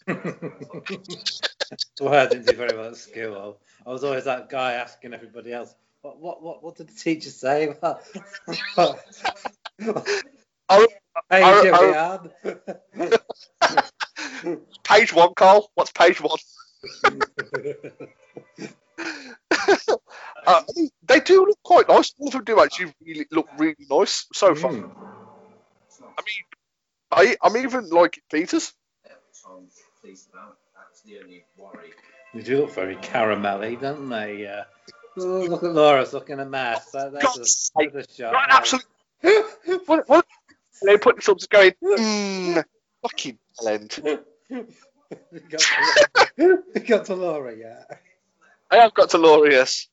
well, 2.01 2.15
I 2.15 2.27
didn't 2.27 2.47
do 2.47 2.57
very 2.57 2.77
well 2.77 2.89
at 2.91 2.97
school. 2.97 3.59
I 3.87 3.91
was 3.91 4.05
always 4.05 4.25
that 4.25 4.49
guy 4.49 4.73
asking 4.75 5.15
everybody 5.15 5.53
else, 5.53 5.75
what, 6.03 6.19
what, 6.21 6.43
what, 6.43 6.63
what 6.63 6.77
did 6.77 6.89
the 6.89 6.95
teacher 6.95 7.31
say? 7.31 7.69
What- 7.81 8.03
I, 8.79 8.97
Hey, 11.31 11.43
I- 11.45 11.63
Jimmy 11.63 11.93
I- 11.93 11.93
Hard. 11.93 12.31
Page 14.85 15.13
one, 15.13 15.35
Carl. 15.35 15.71
What's 15.75 15.93
page 15.93 16.21
one? 16.21 16.39
uh, 20.47 20.63
they 21.05 21.21
do 21.21 21.47
look 21.47 21.59
quite 21.63 21.89
nice. 21.89 22.13
All 22.19 22.29
of 22.29 22.33
them 22.33 22.45
do 22.45 22.61
actually 22.61 22.93
really 23.05 23.27
look 23.31 23.49
really 23.59 23.87
nice 23.91 24.27
so 24.33 24.55
far. 24.55 24.73
Mm. 24.73 24.91
I 26.01 26.23
mean, 26.27 26.45
I, 27.11 27.37
I'm 27.43 27.57
even 27.57 27.91
like 27.91 28.23
Peters. 28.31 28.73
which 29.03 29.13
I'm 29.47 29.69
pleased 30.01 30.29
about. 30.33 30.57
That's 30.75 31.03
the 31.03 31.19
only 31.23 31.45
worry. 31.57 31.91
They 32.35 32.43
do 32.43 32.59
look 32.59 32.75
very 32.75 32.97
caramelly, 32.97 33.81
don't 33.81 34.09
they? 34.09 34.47
Uh, 34.47 34.65
oh, 35.19 35.47
look 35.49 35.63
at 35.63 35.73
Laura's 35.73 36.13
looking 36.13 36.41
a 36.41 36.47
mess. 36.47 36.91
That, 36.93 37.13
that's, 37.13 37.25
God's 37.25 37.73
a, 37.77 37.91
that's 37.91 38.13
a 38.13 38.15
shot. 38.15 38.33
Right, 38.33 38.49
absolutely. 38.51 38.89
what, 39.87 40.09
what? 40.09 40.27
They 40.83 40.97
put 40.97 41.17
this 41.17 41.29
up 41.29 41.39
to 41.39 41.49
going, 41.49 41.73
mm, 41.83 42.65
fucking 43.03 43.39
blend. 43.59 43.99
got 45.51 45.61
to, 45.61 46.63
got 46.87 47.05
to 47.07 47.15
Laura, 47.15 47.55
yeah. 47.57 47.85
I 48.71 48.77
have 48.77 48.95
got 48.95 49.11
to 49.11 49.19
Laura, 49.19 49.51
yes. 49.51 49.89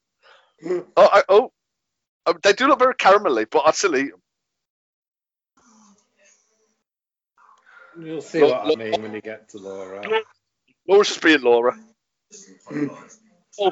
Oh, 0.66 0.84
I, 0.98 1.24
oh, 1.30 1.52
um, 2.26 2.38
they 2.44 2.54
do 2.54 2.68
look 2.68 2.80
very 2.80 2.96
caramelly, 2.96 3.48
but 3.50 3.64
I'd 3.66 3.76
still 3.76 3.96
eat 3.96 4.12
'em. 4.12 4.22
You'll 8.00 8.22
see 8.22 8.42
Look, 8.42 8.52
what 8.52 8.80
I 8.80 8.84
mean 8.84 9.02
when 9.02 9.14
you 9.14 9.22
get 9.22 9.50
to 9.50 9.58
Laura. 9.58 10.04
Laura's 10.88 11.08
just 11.08 11.22
being 11.22 11.42
Laura. 11.42 11.76
Oh, 13.60 13.72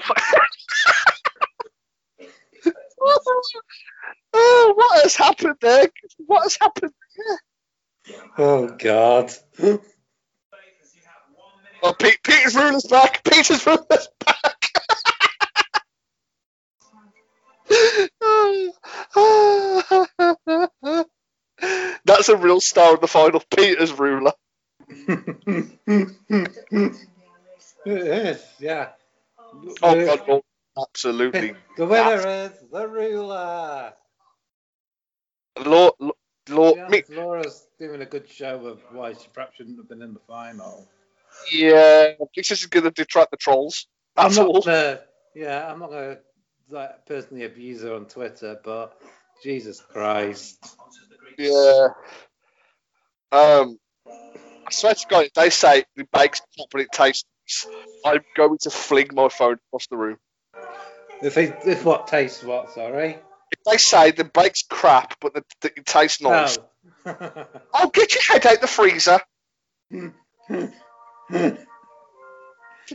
oh, 4.33 4.73
what 4.75 5.03
has 5.03 5.15
happened 5.15 5.57
there? 5.61 5.89
What 6.25 6.43
has 6.43 6.57
happened 6.59 6.91
there? 7.17 7.39
Oh 8.37 8.67
God. 8.67 9.31
Oh, 11.83 11.93
Pete, 11.93 12.19
Peter's 12.23 12.55
ruler's 12.55 12.85
back. 12.85 13.23
Peter's 13.23 13.65
ruler's 13.65 14.07
back. 14.25 14.69
That's 22.05 22.29
a 22.29 22.37
real 22.37 22.61
star 22.61 22.95
in 22.95 23.01
the 23.01 23.07
final. 23.07 23.41
Peter's 23.55 23.93
ruler. 23.93 24.33
it 24.89 25.79
is, 27.85 28.43
yeah. 28.59 28.89
Oh 29.83 30.05
God, 30.05 30.21
no, 30.27 30.41
absolutely. 30.77 31.55
the 31.77 31.85
winner 31.85 32.27
is 32.27 32.51
the 32.71 32.87
ruler. 32.87 33.93
Law, 35.65 35.91
Yeah, 36.49 36.87
me, 36.89 37.03
Laura's 37.09 37.65
doing 37.79 38.01
a 38.01 38.05
good 38.05 38.29
show 38.29 38.65
of 38.67 38.79
why 38.91 39.13
she 39.13 39.27
perhaps 39.33 39.57
shouldn't 39.57 39.77
have 39.77 39.89
been 39.89 40.01
in 40.01 40.13
the 40.13 40.19
final. 40.27 40.87
yeah, 41.51 42.11
this 42.35 42.51
is 42.51 42.65
going 42.67 42.83
to 42.83 42.91
detract 42.91 43.31
the 43.31 43.37
trolls. 43.37 43.87
That's 44.15 44.37
I'm 44.37 44.47
all. 44.47 44.53
not 44.53 44.65
gonna, 44.65 44.99
yeah, 45.33 45.71
I'm 45.71 45.79
not 45.79 45.89
gonna 45.89 46.17
like, 46.69 47.05
personally 47.05 47.45
abuse 47.45 47.81
her 47.81 47.95
on 47.95 48.05
Twitter, 48.05 48.59
but 48.63 49.01
Jesus 49.43 49.81
Christ. 49.81 50.65
Yeah. 51.37 51.87
Um, 53.31 53.79
I 54.67 54.71
swear 54.71 54.93
to 54.93 55.05
God, 55.09 55.25
if 55.25 55.33
they 55.33 55.49
say 55.49 55.83
the 55.95 56.07
bake's 56.13 56.41
not 56.57 56.67
but 56.71 56.81
it 56.81 56.91
tastes, 56.91 57.25
I'm 58.05 58.21
going 58.35 58.57
to 58.61 58.69
fling 58.69 59.09
my 59.13 59.29
phone 59.29 59.57
across 59.67 59.87
the 59.87 59.97
room. 59.97 60.17
If 61.21 61.35
they, 61.35 61.45
if 61.65 61.85
what 61.85 62.07
tastes 62.07 62.43
what, 62.43 62.71
sorry? 62.71 63.17
If 63.65 63.71
they 63.71 63.77
say 63.77 64.11
the 64.11 64.23
bake's 64.23 64.63
crap 64.63 65.15
but 65.19 65.33
the, 65.33 65.43
the, 65.61 65.67
it 65.77 65.85
tastes 65.85 66.23
oh. 66.23 66.29
nice, 66.29 66.57
Oh. 67.05 67.45
I'll 67.73 67.89
get 67.89 68.13
your 68.13 68.23
head 68.23 68.45
out 68.45 68.61
the 68.61 68.67
freezer. 68.67 69.19
I've 69.91 70.71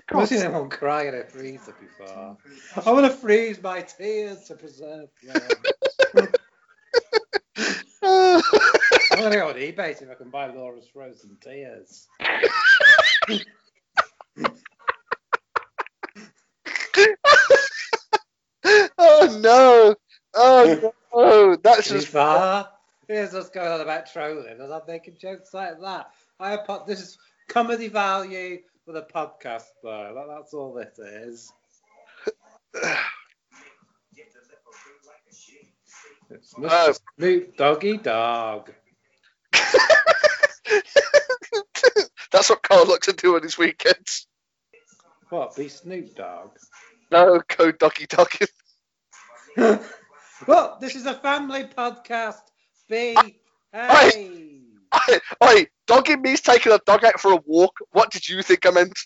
God's 0.09 0.29
seen 0.29 0.39
sake. 0.39 0.49
anyone 0.49 0.69
cry 0.69 1.07
in 1.09 1.15
a 1.15 1.25
freezer 1.25 1.75
before. 1.81 2.37
I 2.87 2.93
want 2.93 3.07
to 3.07 3.13
freeze 3.13 3.63
my 3.63 3.83
tears 3.83 4.45
to 4.45 4.55
preserve 4.55 5.09
them. 5.23 5.49
I'm 8.03 9.19
going 9.19 9.33
to 9.33 9.39
go 9.39 9.49
on 9.49 9.55
eBay 9.55 9.99
see 9.99 10.05
if 10.05 10.11
I 10.11 10.15
can 10.15 10.31
buy 10.31 10.47
Laura's 10.47 10.89
frozen 10.93 11.37
tears. 11.43 12.07
oh 18.99 19.41
no! 19.43 19.95
Oh 20.35 20.93
no! 21.15 21.57
That's 21.57 21.89
just 21.89 22.09
far. 22.09 22.69
Here's 23.09 23.33
what's 23.33 23.51
going 23.51 23.67
on 23.69 23.81
about 23.81 24.11
trolling, 24.13 24.61
and 24.61 24.73
I'm 24.73 24.83
making 24.87 25.17
jokes 25.21 25.53
like 25.53 25.81
that. 25.81 26.11
I 26.39 26.53
have 26.53 26.65
po- 26.65 26.85
this 26.87 27.01
is 27.01 27.19
comedy 27.49 27.89
value 27.89 28.61
for 28.85 28.93
the 28.93 29.03
podcast, 29.03 29.65
though. 29.83 30.13
That, 30.15 30.27
that's 30.33 30.55
all 30.55 30.73
this 30.73 30.97
is. 30.99 31.53
It's 36.31 36.55
Oh. 36.57 36.61
Mr. 36.61 37.01
Snoop 37.19 37.57
Doggy 37.57 37.97
Dogg. 37.97 38.71
that's 42.31 42.49
what 42.51 42.63
Carl 42.63 42.87
likes 42.89 43.09
to 43.09 43.13
do 43.13 43.35
on 43.35 43.43
his 43.43 43.59
weekends. 43.59 44.29
What? 45.31 45.57
Be 45.57 45.69
Snoop 45.69 46.15
Dogg? 46.15 46.51
No, 47.11 47.43
go 47.57 47.73
doggy 47.73 48.07
doggy. 48.07 48.47
Well, 50.47 50.79
this 50.81 50.97
is 50.97 51.07
a 51.07 51.15
family 51.15 51.65
podcast. 51.65 52.41
Be 52.89 53.17
hey. 53.73 54.61
Oi, 55.45 55.67
dogging 55.87 56.23
means 56.23 56.41
taking 56.41 56.73
a 56.73 56.81
dog 56.85 57.05
out 57.05 57.21
for 57.21 57.33
a 57.33 57.41
walk. 57.47 57.79
What 57.93 58.11
did 58.11 58.29
you 58.29 58.43
think 58.43 58.67
I 58.67 58.71
meant? 58.71 58.99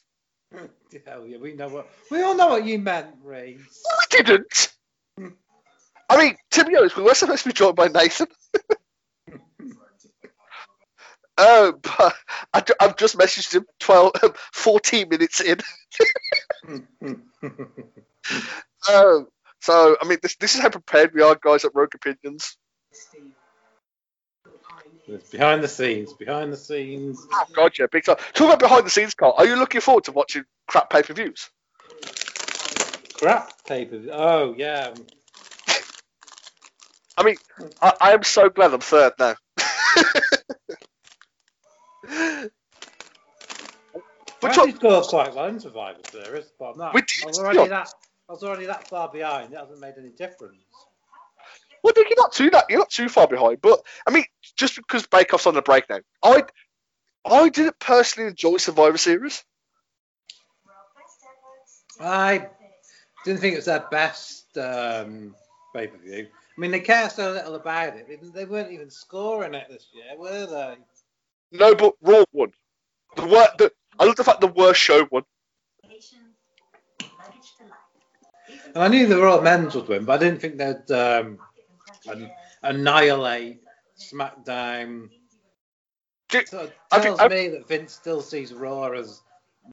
Hell 1.06 1.26
yeah, 1.26 1.38
we 1.38 1.54
know 1.54 1.68
what 1.68 1.88
we 2.10 2.22
all 2.22 2.36
know 2.36 2.48
what 2.48 2.64
you 2.64 2.78
meant, 2.78 3.08
Reese. 3.22 3.82
I 3.90 4.04
didn't. 4.10 4.72
I 6.08 6.18
mean, 6.18 6.36
to 6.52 6.64
be 6.64 6.76
honest, 6.76 6.96
we 6.96 7.02
were 7.02 7.14
supposed 7.14 7.42
to 7.42 7.48
be 7.48 7.52
joined 7.52 7.76
by 7.76 7.88
Nathan. 7.88 8.28
Oh, 11.36 11.74
but 11.82 12.14
I, 12.52 12.62
I've 12.80 12.96
just 12.96 13.18
messaged 13.18 13.54
him 13.54 13.66
12, 13.80 14.12
um, 14.22 14.32
14 14.52 15.08
minutes 15.08 15.40
in. 15.40 15.58
Oh, 18.88 19.26
so 19.64 19.96
I 19.98 20.06
mean, 20.06 20.18
this 20.20 20.36
this 20.36 20.54
is 20.54 20.60
how 20.60 20.68
prepared 20.68 21.14
we 21.14 21.22
are, 21.22 21.38
guys, 21.42 21.64
at 21.64 21.74
Rogue 21.74 21.94
Opinions. 21.94 22.58
It's 25.08 25.30
behind 25.30 25.64
the 25.64 25.68
scenes, 25.68 26.12
behind 26.12 26.52
the 26.52 26.58
scenes. 26.58 27.26
Oh 27.32 27.44
God, 27.54 27.72
yeah, 27.78 27.86
big 27.90 28.04
time. 28.04 28.16
Talk 28.34 28.48
about 28.48 28.58
behind 28.58 28.84
the 28.84 28.90
scenes, 28.90 29.14
Carl. 29.14 29.34
Are 29.38 29.46
you 29.46 29.56
looking 29.56 29.80
forward 29.80 30.04
to 30.04 30.12
watching 30.12 30.44
crap 30.68 30.90
pay 30.90 31.02
per 31.02 31.14
views? 31.14 31.48
Crap 33.14 33.64
paper. 33.64 34.02
Oh 34.12 34.54
yeah. 34.54 34.92
I 37.16 37.22
mean, 37.22 37.36
I, 37.80 37.94
I 38.02 38.12
am 38.12 38.22
so 38.22 38.50
glad 38.50 38.74
I'm 38.74 38.80
third 38.80 39.14
now. 39.18 39.34
We 44.44 44.50
Which 44.50 44.58
actually 44.58 44.72
one? 44.72 45.02
quite 45.04 45.34
well 45.34 45.46
in 45.46 45.58
Survivor 45.58 46.00
Series, 46.10 46.52
but 46.58 46.72
I'm 46.72 46.78
not. 46.78 46.92
We 46.92 47.00
did, 47.00 47.34
already 47.34 47.68
that. 47.70 47.90
I 48.28 48.32
was 48.32 48.42
already 48.42 48.66
that 48.66 48.88
far 48.88 49.08
behind. 49.10 49.52
It 49.52 49.58
hasn't 49.58 49.80
made 49.80 49.94
any 49.98 50.10
difference. 50.10 50.64
Well, 51.82 51.92
you're 51.96 52.06
not 52.16 52.32
too 52.32 52.48
that 52.50 52.64
you're 52.70 52.78
not 52.78 52.90
too 52.90 53.10
far 53.10 53.28
behind, 53.28 53.60
but 53.60 53.80
I 54.06 54.10
mean, 54.10 54.24
just 54.56 54.76
because 54.76 55.06
Bake 55.06 55.34
Off's 55.34 55.46
on 55.46 55.54
the 55.54 55.60
break 55.60 55.88
now, 55.90 56.00
I 56.22 56.44
I 57.24 57.50
didn't 57.50 57.78
personally 57.78 58.30
enjoy 58.30 58.56
Survivor 58.56 58.96
Series. 58.96 59.44
I 62.00 62.48
didn't 63.24 63.40
think 63.40 63.52
it 63.54 63.58
was 63.58 63.66
their 63.66 63.86
best 63.90 64.56
um, 64.56 65.34
pay 65.74 65.88
per 65.88 65.98
view. 65.98 66.26
I 66.56 66.60
mean, 66.60 66.70
they 66.70 66.80
care 66.80 67.10
so 67.10 67.32
little 67.32 67.54
about 67.56 67.96
it. 67.96 68.08
They, 68.08 68.16
they 68.30 68.44
weren't 68.44 68.72
even 68.72 68.90
scoring 68.90 69.54
it 69.54 69.66
this 69.68 69.86
year, 69.92 70.16
were 70.16 70.46
they? 70.46 70.76
No, 71.52 71.74
but 71.74 71.94
Raw 72.00 72.24
won. 72.32 72.52
The 73.16 73.26
wor- 73.26 73.48
the, 73.58 73.72
I 73.98 74.04
love 74.04 74.16
the 74.16 74.24
fact 74.24 74.40
the 74.40 74.46
worst 74.46 74.80
show 74.80 75.06
won. 75.10 75.24
And 78.74 78.82
I 78.82 78.88
knew 78.88 79.06
the 79.06 79.20
Raw 79.20 79.40
men's 79.40 79.74
would 79.74 79.88
win, 79.88 80.04
but 80.04 80.14
I 80.20 80.24
didn't 80.24 80.40
think 80.40 80.58
they'd 80.58 80.90
um, 80.92 81.38
an- 82.08 82.30
annihilate 82.62 83.60
SmackDown. 83.98 85.10
Do- 86.28 86.46
So 86.46 86.70
I 86.90 87.00
tells 87.00 87.20
I- 87.20 87.28
me 87.28 87.48
that 87.48 87.68
Vince 87.68 87.92
still 87.92 88.20
sees 88.20 88.52
Raw 88.52 88.90
as 88.90 89.20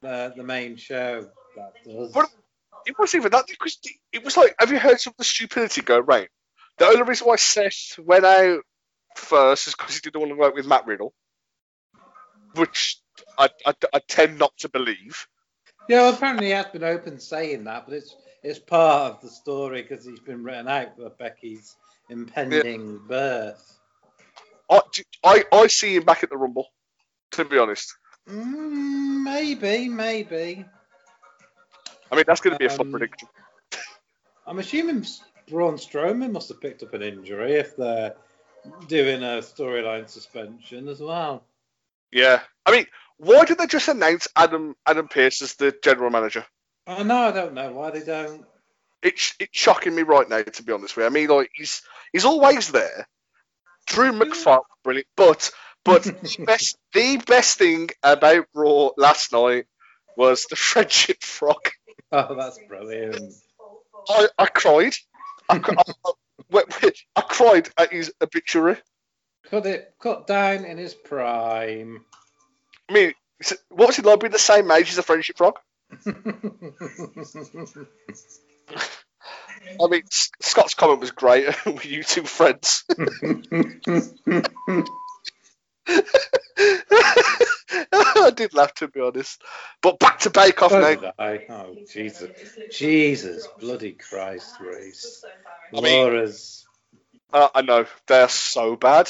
the, 0.02 0.34
the 0.36 0.44
main 0.44 0.76
show. 0.76 1.28
That 1.56 1.74
does. 1.84 2.12
But- 2.12 2.30
It 2.86 2.98
wasn't 2.98 3.22
even 3.22 3.32
that 3.32 3.48
because 3.48 3.78
it 4.12 4.24
was 4.24 4.38
like, 4.38 4.56
have 4.60 4.72
you 4.72 4.80
heard 4.80 5.00
some 5.00 5.12
of 5.12 5.18
the 5.18 5.24
stupidity 5.24 5.82
go 5.82 6.00
round? 6.00 6.28
The 6.78 6.86
only 6.86 7.02
reason 7.04 7.28
why 7.28 7.36
Seth 7.36 7.98
went 8.00 8.26
out 8.26 8.62
first 9.16 9.68
is 9.68 9.76
because 9.76 9.96
he 9.96 10.02
didn't 10.02 10.20
want 10.22 10.32
to 10.32 10.38
work 10.38 10.56
with 10.56 10.66
Matt 10.66 10.86
Riddle, 10.88 11.14
which 12.56 13.00
I, 13.38 13.50
I, 13.66 13.74
I 13.94 14.00
tend 14.08 14.40
not 14.40 14.56
to 14.60 14.70
believe. 14.70 15.28
Yeah, 15.90 16.02
well, 16.02 16.14
apparently 16.14 16.48
he 16.48 16.52
has 16.54 16.68
been 16.68 16.84
open 16.84 17.20
saying 17.20 17.66
that, 17.66 17.86
but 17.86 17.94
it's 17.96 18.16
it's 18.44 18.60
part 18.60 19.14
of 19.14 19.22
the 19.22 19.30
story 19.30 19.82
because 19.84 20.06
he's 20.06 20.20
been 20.20 20.44
written 20.44 20.68
out 20.68 20.96
for 20.96 21.10
Becky's 21.10 21.76
impending 22.10 23.00
birth. 23.08 23.80
I, 24.70 24.82
I, 25.24 25.44
I 25.52 25.68
see 25.68 25.96
him 25.96 26.04
back 26.04 26.24
at 26.24 26.30
the 26.30 26.38
Rumble. 26.38 26.68
To 27.32 27.46
be 27.46 27.58
honest, 27.58 27.96
Mm, 28.30 29.24
maybe, 29.24 29.90
maybe. 29.90 30.66
I 32.12 32.16
mean 32.16 32.24
that's 32.28 32.42
going 32.42 32.54
to 32.54 32.60
be 32.60 32.66
a 32.66 32.70
fun 32.70 32.88
Um, 32.88 32.92
prediction. 32.92 33.28
I'm 34.48 34.60
assuming 34.60 35.06
Braun 35.50 35.76
Strowman 35.76 36.32
must 36.32 36.50
have 36.50 36.62
picked 36.62 36.84
up 36.84 36.94
an 36.94 37.02
injury 37.02 37.54
if 37.54 37.76
they're 37.78 38.16
doing 38.88 39.24
a 39.24 39.38
storyline 39.40 40.10
suspension 40.10 40.88
as 40.88 41.00
well. 41.00 41.44
Yeah, 42.12 42.42
I 42.66 42.72
mean, 42.72 42.86
why 43.18 43.46
did 43.46 43.58
they 43.58 43.68
just 43.68 43.88
announce 43.88 44.28
Adam 44.36 44.76
Adam 44.86 45.08
Pearce 45.08 45.42
as 45.42 45.56
the 45.56 45.74
general 45.84 46.10
manager? 46.10 46.46
Oh, 46.88 46.96
I 46.96 47.04
know, 47.04 47.18
I 47.18 47.32
don't 47.32 47.54
know 47.54 47.72
why 47.72 47.92
they 47.92 48.04
don't. 48.04 48.46
It's 49.04 49.34
it's 49.40 49.58
shocking 49.58 49.96
me 49.96 50.04
right 50.04 50.30
now, 50.30 50.42
to 50.42 50.64
be 50.64 50.74
honest 50.74 50.96
with 50.96 51.04
you. 51.04 51.08
I 51.08 51.10
mean, 51.10 51.28
like 51.30 51.50
he's 51.54 51.82
he's 52.12 52.26
always 52.26 52.72
there. 52.72 53.08
Drew 53.88 54.12
McFarlane, 54.12 54.62
brilliant, 54.84 55.08
but 55.16 55.52
but 55.84 56.04
the 56.04 56.44
best 56.46 56.78
the 56.94 57.18
best 57.18 57.58
thing 57.58 57.90
about 58.04 58.46
Raw 58.54 58.90
last 58.98 59.32
night 59.32 59.66
was 60.16 60.46
the 60.46 60.56
friendship 60.56 61.24
frog. 61.24 61.70
Oh, 62.12 62.36
that's 62.36 62.60
brilliant. 62.68 63.34
I, 64.10 64.28
I 64.38 64.46
cried. 64.48 64.94
I, 65.50 65.56
I, 65.56 66.14
I, 66.54 66.92
I 67.16 67.22
cried 67.22 67.70
at 67.78 67.92
his 67.92 68.12
obituary. 68.22 68.78
Cut 69.50 69.66
it, 69.66 69.94
cut 70.00 70.28
down 70.28 70.66
in 70.66 70.78
his 70.78 70.94
prime. 70.94 72.04
I 72.90 72.94
mean, 72.94 73.14
what's 73.70 74.00
it 74.00 74.06
like 74.06 74.20
being 74.20 74.32
the 74.32 74.40
same 74.40 74.70
age 74.72 74.92
as 74.92 74.98
a 74.98 75.04
friendship 75.04 75.38
frog? 75.38 75.58
I 79.80 79.88
mean, 79.88 80.04
Scott's 80.10 80.74
comment 80.74 81.00
was 81.00 81.12
great. 81.12 81.46
Were 81.66 81.82
you 81.84 82.04
two 82.04 82.24
friends? 82.24 82.84
I 87.94 88.32
did 88.36 88.54
laugh 88.54 88.74
to 88.76 88.88
be 88.88 89.00
honest. 89.02 89.42
But 89.82 90.00
back 90.00 90.20
to 90.20 90.30
Bake 90.30 90.62
Off 90.62 90.72
So 90.72 90.80
now. 90.80 91.14
I. 91.18 91.46
Oh, 91.50 91.76
Jesus. 91.92 92.30
Jesus, 92.72 93.48
bloody 93.60 93.94
Christ, 93.94 94.60
Reese. 94.60 95.24
I 95.76 95.82
mean- 95.82 96.00
Laura's. 96.00 96.66
Uh, 97.34 97.48
I 97.56 97.62
know 97.62 97.86
they're 98.08 98.28
so 98.28 98.76
bad. 98.76 99.10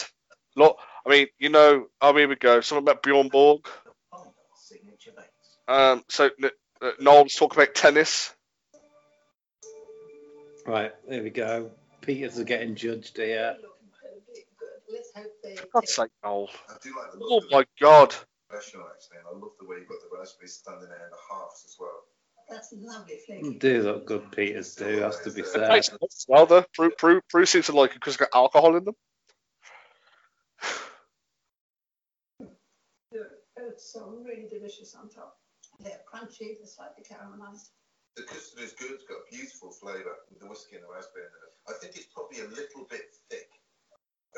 Look, 0.56 0.78
I 1.06 1.10
mean, 1.10 1.28
you 1.40 1.50
know, 1.50 1.88
oh, 2.02 2.16
here 2.16 2.28
we 2.28 2.36
go. 2.36 2.62
Something 2.62 2.84
about 2.84 3.02
Bjorn 3.02 3.30
Borg. 3.30 3.68
Oh. 4.14 4.34
Um, 5.68 6.04
so 6.08 6.30
N- 6.82 6.90
uh, 6.90 6.92
Noel's 7.00 7.36
talking 7.36 7.62
about 7.62 7.76
tennis. 7.76 8.34
Right, 10.66 10.92
there 11.08 11.24
we 11.24 11.30
go. 11.30 11.72
Peters 12.02 12.40
are 12.40 12.44
getting 12.44 12.76
judged 12.76 13.18
here. 13.18 13.58
Let's. 14.92 15.12
For 15.58 15.68
God's 15.74 15.92
sake, 15.92 16.10
Noel. 16.24 16.50
I 16.70 16.74
do 16.84 16.90
like 16.96 17.12
the 17.14 17.20
Oh 17.24 17.36
look 17.36 17.46
of 17.46 17.52
my 17.52 17.66
God. 17.82 18.16
professional 18.50 18.88
actually, 18.94 19.18
and 19.18 19.28
I 19.28 19.40
love 19.40 19.52
the 19.60 19.68
way 19.68 19.78
you've 19.80 19.88
got 19.88 19.98
the 20.02 20.18
raspberries 20.18 20.54
standing 20.56 20.90
there 20.90 21.06
in 21.06 21.12
the 21.12 21.18
halves 21.30 21.66
as 21.66 21.78
well. 21.80 22.04
That's 22.50 22.74
lovely 22.74 23.20
flavor. 23.26 23.60
Do 23.60 23.84
look 23.84 24.06
good, 24.06 24.32
Peters 24.32 24.76
do, 24.76 24.98
has 25.00 25.20
to 25.22 25.32
be 25.32 25.42
It 25.42 25.48
said. 25.48 25.84
Well, 26.28 26.46
the 26.46 26.66
Prue, 26.74 26.92
Prue, 26.98 27.22
Prue 27.30 27.46
seems 27.46 27.68
to 27.68 27.74
like 27.74 27.92
it 27.92 27.96
because 27.96 28.16
it's 28.16 28.20
got 28.20 28.30
alcohol 28.36 28.76
in 28.76 28.84
them. 28.86 28.96
It's 33.58 33.94
so 33.94 34.18
really 34.26 34.48
delicious 34.50 34.96
on 34.96 35.10
top. 35.10 35.38
They're 35.84 36.02
crunchy, 36.06 36.58
they're 36.58 36.68
slightly 36.68 37.04
caramelized. 37.04 37.70
The 38.16 38.24
custard 38.24 38.64
is 38.64 38.74
good, 38.74 38.92
it's 38.92 39.06
got 39.06 39.24
a 39.26 39.32
beautiful 39.32 39.72
flavour 39.72 40.16
with 40.30 40.40
the 40.40 40.48
whiskey 40.48 40.76
and 40.76 40.84
the 40.84 40.92
raspberry 40.94 41.26
in 41.26 41.32
it. 41.32 41.54
I 41.70 41.74
think 41.80 41.96
it's 41.96 42.08
probably 42.14 42.40
a 42.42 42.50
little 42.50 42.86
bit 42.90 43.02
thick, 43.30 43.50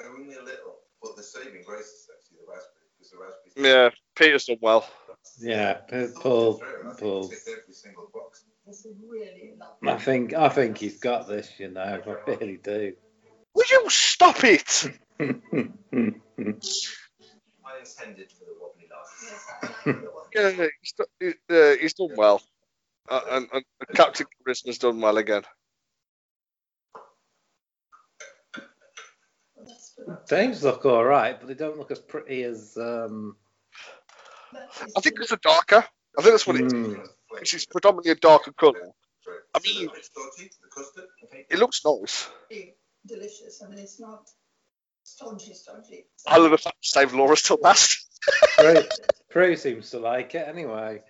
only 0.06 0.36
a 0.36 0.44
little, 0.44 0.80
but 1.02 1.16
the 1.16 1.24
saving 1.24 1.64
grace 1.66 1.88
is 1.88 2.08
actually 2.14 2.38
the 2.46 2.52
raspberry 2.52 2.88
because 2.96 3.12
the 3.12 3.18
raspberry. 3.18 3.70
Yeah, 3.70 3.90
Peter's 4.16 4.46
done 4.46 4.58
well. 4.62 4.88
Yeah, 5.40 5.74
P- 5.74 6.14
Paul, 6.16 6.62
Paul. 7.00 7.26
Every 7.26 7.74
single 7.74 8.10
box. 8.14 8.46
This 8.66 8.86
is 8.86 8.96
really 9.10 9.54
lovely. 9.60 9.90
I 9.90 9.98
think 9.98 10.34
I 10.34 10.50
think 10.50 10.78
he's 10.78 11.00
got 11.00 11.28
this, 11.28 11.50
you 11.60 11.70
know. 11.70 11.82
I 11.82 12.32
really 12.32 12.58
do. 12.58 12.94
Will 13.54 13.66
you 13.70 13.90
stop 13.90 14.44
it? 14.44 14.90
I 15.20 15.26
intended 17.80 18.32
for 18.32 18.46
the 18.46 18.56
wobbly 18.60 18.83
laugh. 19.24 19.32
Yes, 19.32 19.48
I 19.62 19.68
like 19.68 19.84
the 19.84 20.10
one. 20.10 20.24
Yeah, 20.60 20.68
he's, 20.82 20.94
do- 20.94 21.06
he- 21.20 21.56
uh, 21.56 21.76
he's 21.82 21.94
done 21.94 22.16
well. 22.16 22.42
Uh, 23.10 23.22
and, 23.32 23.48
and 23.54 23.64
Captain 23.96 24.26
Charisma's 24.48 24.78
done 24.78 25.02
well 25.02 25.18
again. 25.18 25.44
That's 29.58 29.94
good. 29.96 30.18
Dave's 30.28 30.64
look 30.64 30.86
all 30.86 31.04
right, 31.04 31.40
but 31.40 31.48
they 31.48 31.54
don't 31.54 31.78
look 31.78 31.92
as 31.92 32.00
pretty 32.00 32.44
as. 32.44 32.78
Um, 32.78 33.36
I 34.96 35.02
think 35.02 35.20
it's 35.20 35.32
a 35.32 35.38
darker. 35.38 35.86
I 36.18 36.22
think 36.22 36.34
that's 36.34 36.48
what 36.48 36.58
it 36.58 36.66
is. 36.68 36.74
Mm. 36.74 37.08
Because 37.32 37.54
it's 37.54 37.66
predominantly 37.66 38.12
a 38.12 38.16
darker 38.16 38.52
colour. 38.54 38.92
I 39.56 39.60
mean- 39.60 39.82
little 39.82 39.94
bit 39.96 40.06
stodgy, 40.06 40.50
the 40.62 40.70
custard. 40.70 41.06
It 41.50 41.60
looks 41.60 41.82
nice. 41.86 42.30
delicious. 43.06 43.62
I 43.66 43.70
mean, 43.70 43.80
it's 43.80 44.00
not 44.00 44.30
stodgy, 45.04 45.54
stodgy. 45.54 46.06
I 46.28 46.38
love 46.38 46.52
the 46.52 46.58
fact 46.58 46.78
Save 46.82 47.14
Laura 47.14 47.36
still 47.36 47.58
last. 47.62 48.03
Prue, 48.58 48.82
Prue 49.30 49.56
seems 49.56 49.90
to 49.92 50.00
like 50.00 50.36
it 50.36 50.48
anyway. 50.48 51.02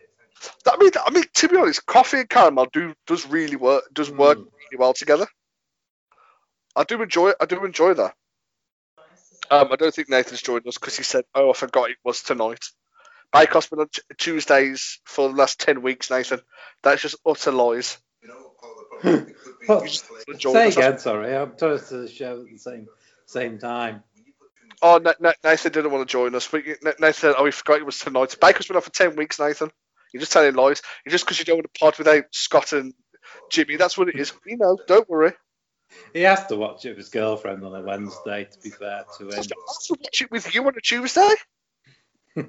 I 0.67 0.78
mean, 0.78 0.91
I 1.06 1.12
mean, 1.12 1.23
to 1.36 1.47
be 1.47 1.58
honest, 1.58 1.86
coffee 1.86 2.19
and 2.19 2.30
caramel 2.30 2.67
do 2.73 2.93
does 3.08 3.26
really 3.28 3.56
work 3.56 3.84
does 3.93 4.10
work 4.12 4.38
Mm. 4.39 4.45
really 4.71 4.78
well 4.80 4.93
together. 4.93 5.28
I 6.76 6.84
do 6.84 7.02
enjoy 7.02 7.30
it. 7.30 7.38
I 7.39 7.45
do 7.45 7.63
enjoy 7.65 7.93
that. 7.93 8.15
Um, 9.52 9.71
I 9.71 9.76
don't 9.76 9.93
think 9.93 10.10
Nathan's 10.10 10.41
joined 10.41 10.67
us 10.67 10.78
because 10.78 10.97
he 10.97 11.04
said, 11.04 11.26
"Oh, 11.36 11.52
I 11.52 11.54
forgot 11.54 11.91
it 11.91 11.97
was 12.04 12.21
tonight." 12.23 12.63
Bake 13.32 13.56
Off's 13.56 13.67
been 13.67 13.80
on 13.80 13.89
t- 13.89 14.02
Tuesdays 14.17 14.99
for 15.06 15.30
the 15.30 15.36
last 15.36 15.60
ten 15.60 15.82
weeks, 15.82 16.10
Nathan. 16.10 16.41
That's 16.82 17.02
just 17.02 17.15
utter 17.26 17.52
lies. 17.52 17.97
You 18.23 18.30
know 18.30 18.36
what 18.36 18.58
part 18.58 18.71
of 18.71 18.78
the 18.78 18.86
problem? 18.86 19.30
It 19.30 19.38
could 19.43 19.60
be 19.60 19.65
What? 19.65 19.84
the 19.84 19.89
flavour. 19.89 20.23
Enjoy 20.32 20.54
Say 20.54 20.67
again, 20.69 20.97
sorry. 20.99 21.36
I'm 21.36 21.58
trying 21.58 21.78
to 21.80 22.08
show 22.08 22.39
at 22.41 22.45
the 22.52 22.58
same 22.58 22.88
same 23.26 23.58
time. 23.60 24.04
Oh, 24.84 24.98
Na- 24.98 25.13
Na- 25.19 25.34
Nathan 25.43 25.72
didn't 25.72 25.91
want 25.91 26.08
to 26.08 26.12
join 26.12 26.36
us. 26.36 26.48
But 26.48 26.65
you- 26.65 26.76
Nathan 27.00 27.34
"Oh, 27.38 27.43
we 27.46 27.52
forgot 27.52 27.80
it 27.80 27.86
was 27.86 27.98
tonight." 28.00 28.36
Baker's 28.39 28.67
been 28.67 28.76
on 28.76 28.82
for 28.82 28.91
ten 28.91 29.15
weeks, 29.15 29.39
Nathan. 29.39 29.72
You're 30.13 30.19
just 30.19 30.32
telling 30.34 30.54
lies. 30.54 30.82
You're 31.06 31.12
just 31.12 31.26
because 31.26 31.39
you 31.39 31.46
don't 31.46 31.56
want 31.58 31.74
to 31.74 31.80
pod 31.80 31.98
without 31.98 32.26
Scott 32.32 32.74
and 32.74 32.93
Jimmy. 33.50 33.78
That's 33.78 33.98
what 33.98 34.10
it 34.10 34.19
is. 34.19 34.34
You 34.46 34.58
know, 34.58 34.78
don't 34.88 35.10
worry. 35.10 35.32
He 36.13 36.22
has 36.22 36.46
to 36.48 36.56
watch 36.56 36.86
it 36.86 36.89
with 36.89 36.98
his 36.98 37.10
girlfriend 37.10 37.63
on 37.63 37.74
a 37.76 37.82
Wednesday. 37.82 38.43
To 38.46 38.60
be 38.60 38.69
fair 38.72 39.06
to 39.17 39.24
I 39.32 39.36
him. 39.36 39.38
have 39.38 39.48
to 39.48 39.96
watch 40.00 40.22
it 40.22 40.30
with 40.32 40.54
you 40.54 40.65
on 40.67 40.74
a 40.78 40.82
Tuesday. 40.82 41.34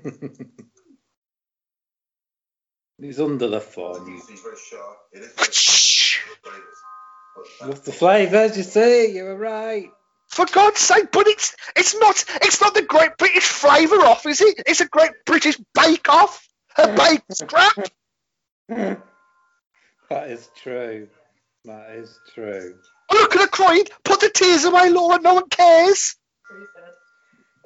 He's 3.01 3.20
under 3.20 3.49
the 3.49 3.57
It's 3.57 3.66
thumb. 3.75 4.09
usually 4.09 4.37
very 4.37 4.57
sharp. 4.70 4.99
It 5.12 5.23
is 5.23 5.55
Shh. 5.57 6.18
very 6.25 6.37
flavours. 6.42 7.68
With 7.68 7.85
the 7.85 7.92
flavours, 7.92 8.57
you 8.57 8.62
see, 8.62 9.14
you 9.16 9.25
were 9.25 9.37
right. 9.37 9.90
For 10.35 10.47
God's 10.47 10.81
sake, 10.81 11.12
but 11.12 11.29
it's 11.29 11.55
it's 11.77 11.94
not 11.94 12.25
it's 12.42 12.61
not 12.61 12.75
the 12.75 12.83
Great 12.83 13.16
British 13.18 13.47
flavour 13.47 14.01
off, 14.05 14.27
is 14.27 14.40
it? 14.40 14.62
It's 14.66 14.81
a 14.81 14.88
Great 14.88 15.12
British 15.25 15.57
Bake 15.75 16.09
Off. 16.09 16.49
A 16.77 16.88
baked 16.88 17.37
scrap. 17.37 17.77
That 20.11 20.31
is 20.31 20.51
true. 20.55 21.09
That 21.64 21.90
is 21.92 22.20
true. 22.35 22.79
Oh, 23.11 23.16
look 23.16 23.35
at 23.35 23.40
her 23.40 23.47
crying. 23.49 23.85
Put 24.05 24.20
the 24.20 24.29
tears 24.29 24.64
away, 24.64 24.90
Laura. 24.90 25.18
No 25.20 25.35
one 25.35 25.49
cares. 25.49 26.14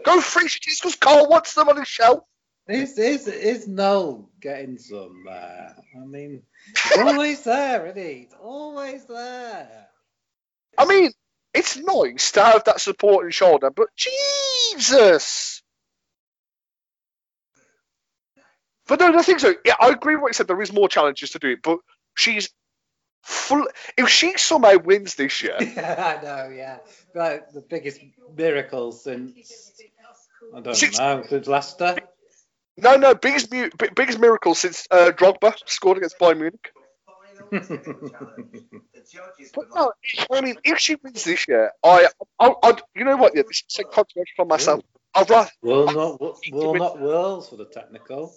Go 0.05 0.15
your 0.15 0.23
tears 0.23 0.81
because 0.81 0.95
Carl 0.95 1.29
wants 1.29 1.55
them 1.55 1.69
on 1.69 1.77
his 1.79 1.89
shelf. 1.89 2.21
Is 2.69 2.97
is 2.99 3.27
is 3.27 3.67
Noel 3.67 4.31
getting 4.41 4.79
some 4.79 5.25
there? 5.27 5.75
I 6.01 6.07
mean, 6.07 6.43
always 6.97 7.43
there, 7.43 7.87
isn't 7.87 8.03
he? 8.03 8.15
He's 8.15 8.35
always 8.41 9.05
there. 9.07 9.89
I 10.77 10.85
mean, 10.85 11.11
it's 11.59 11.77
nice 11.77 12.33
to 12.33 12.43
have 12.45 12.65
that 12.65 12.81
supporting 12.81 13.31
shoulder, 13.31 13.71
but 13.71 13.89
Jesus. 13.97 15.63
But 18.87 19.01
no, 19.01 19.19
I 19.19 19.23
think 19.23 19.41
so. 19.41 19.53
Yeah, 19.65 19.75
I 19.81 19.89
agree 19.91 20.15
with 20.15 20.23
what 20.23 20.29
you 20.29 20.35
said. 20.35 20.49
There 20.49 20.61
is 20.63 20.73
more 20.73 20.89
challenges 20.89 21.31
to 21.31 21.39
do 21.39 21.51
it, 21.51 21.63
but 21.63 21.79
she's 22.15 22.49
full. 23.23 23.67
If 23.99 24.09
she 24.09 24.37
somehow 24.39 24.79
wins 24.79 25.15
this 25.15 25.43
year, 25.43 25.57
yeah, 25.61 26.19
I 26.21 26.25
know, 26.25 26.49
yeah. 26.55 26.79
But 27.15 27.53
the 27.53 27.61
biggest 27.61 28.01
miracle 28.35 28.93
since 28.93 29.33
I 30.55 30.61
don't 30.61 30.75
Since- 30.75 30.99
know 30.99 31.23
since 31.29 31.47
Leicester. 31.47 31.97
no, 32.79 32.97
no, 32.97 33.15
biggest 33.15 33.51
biggest 33.51 34.19
miracle 34.19 34.55
since 34.55 34.87
uh, 34.91 35.11
Drogba 35.15 35.55
scored 35.67 35.99
against 35.99 36.19
Bayern 36.19 36.39
Munich. 36.39 36.73
No, 37.53 37.63
I 40.33 40.41
mean, 40.41 40.57
if 40.65 40.79
she 40.79 40.97
wins 41.03 41.25
this 41.25 41.47
year, 41.49 41.71
I, 41.85 42.09
I, 42.39 42.55
I 42.63 42.77
you 42.95 43.05
know 43.05 43.17
what? 43.17 43.35
Yeah, 43.35 43.43
this 43.49 43.63
is 43.69 43.79
a 43.79 43.85
controversial 43.85 44.33
for 44.37 44.45
myself. 44.47 44.83
I'd 45.15 45.29
rather 45.31 45.51
Will 45.63 45.87
not 45.87 46.21
will 46.53 46.75
not 46.75 46.99
whirls 46.99 47.49
for 47.49 47.57
the 47.57 47.65
technical. 47.65 48.33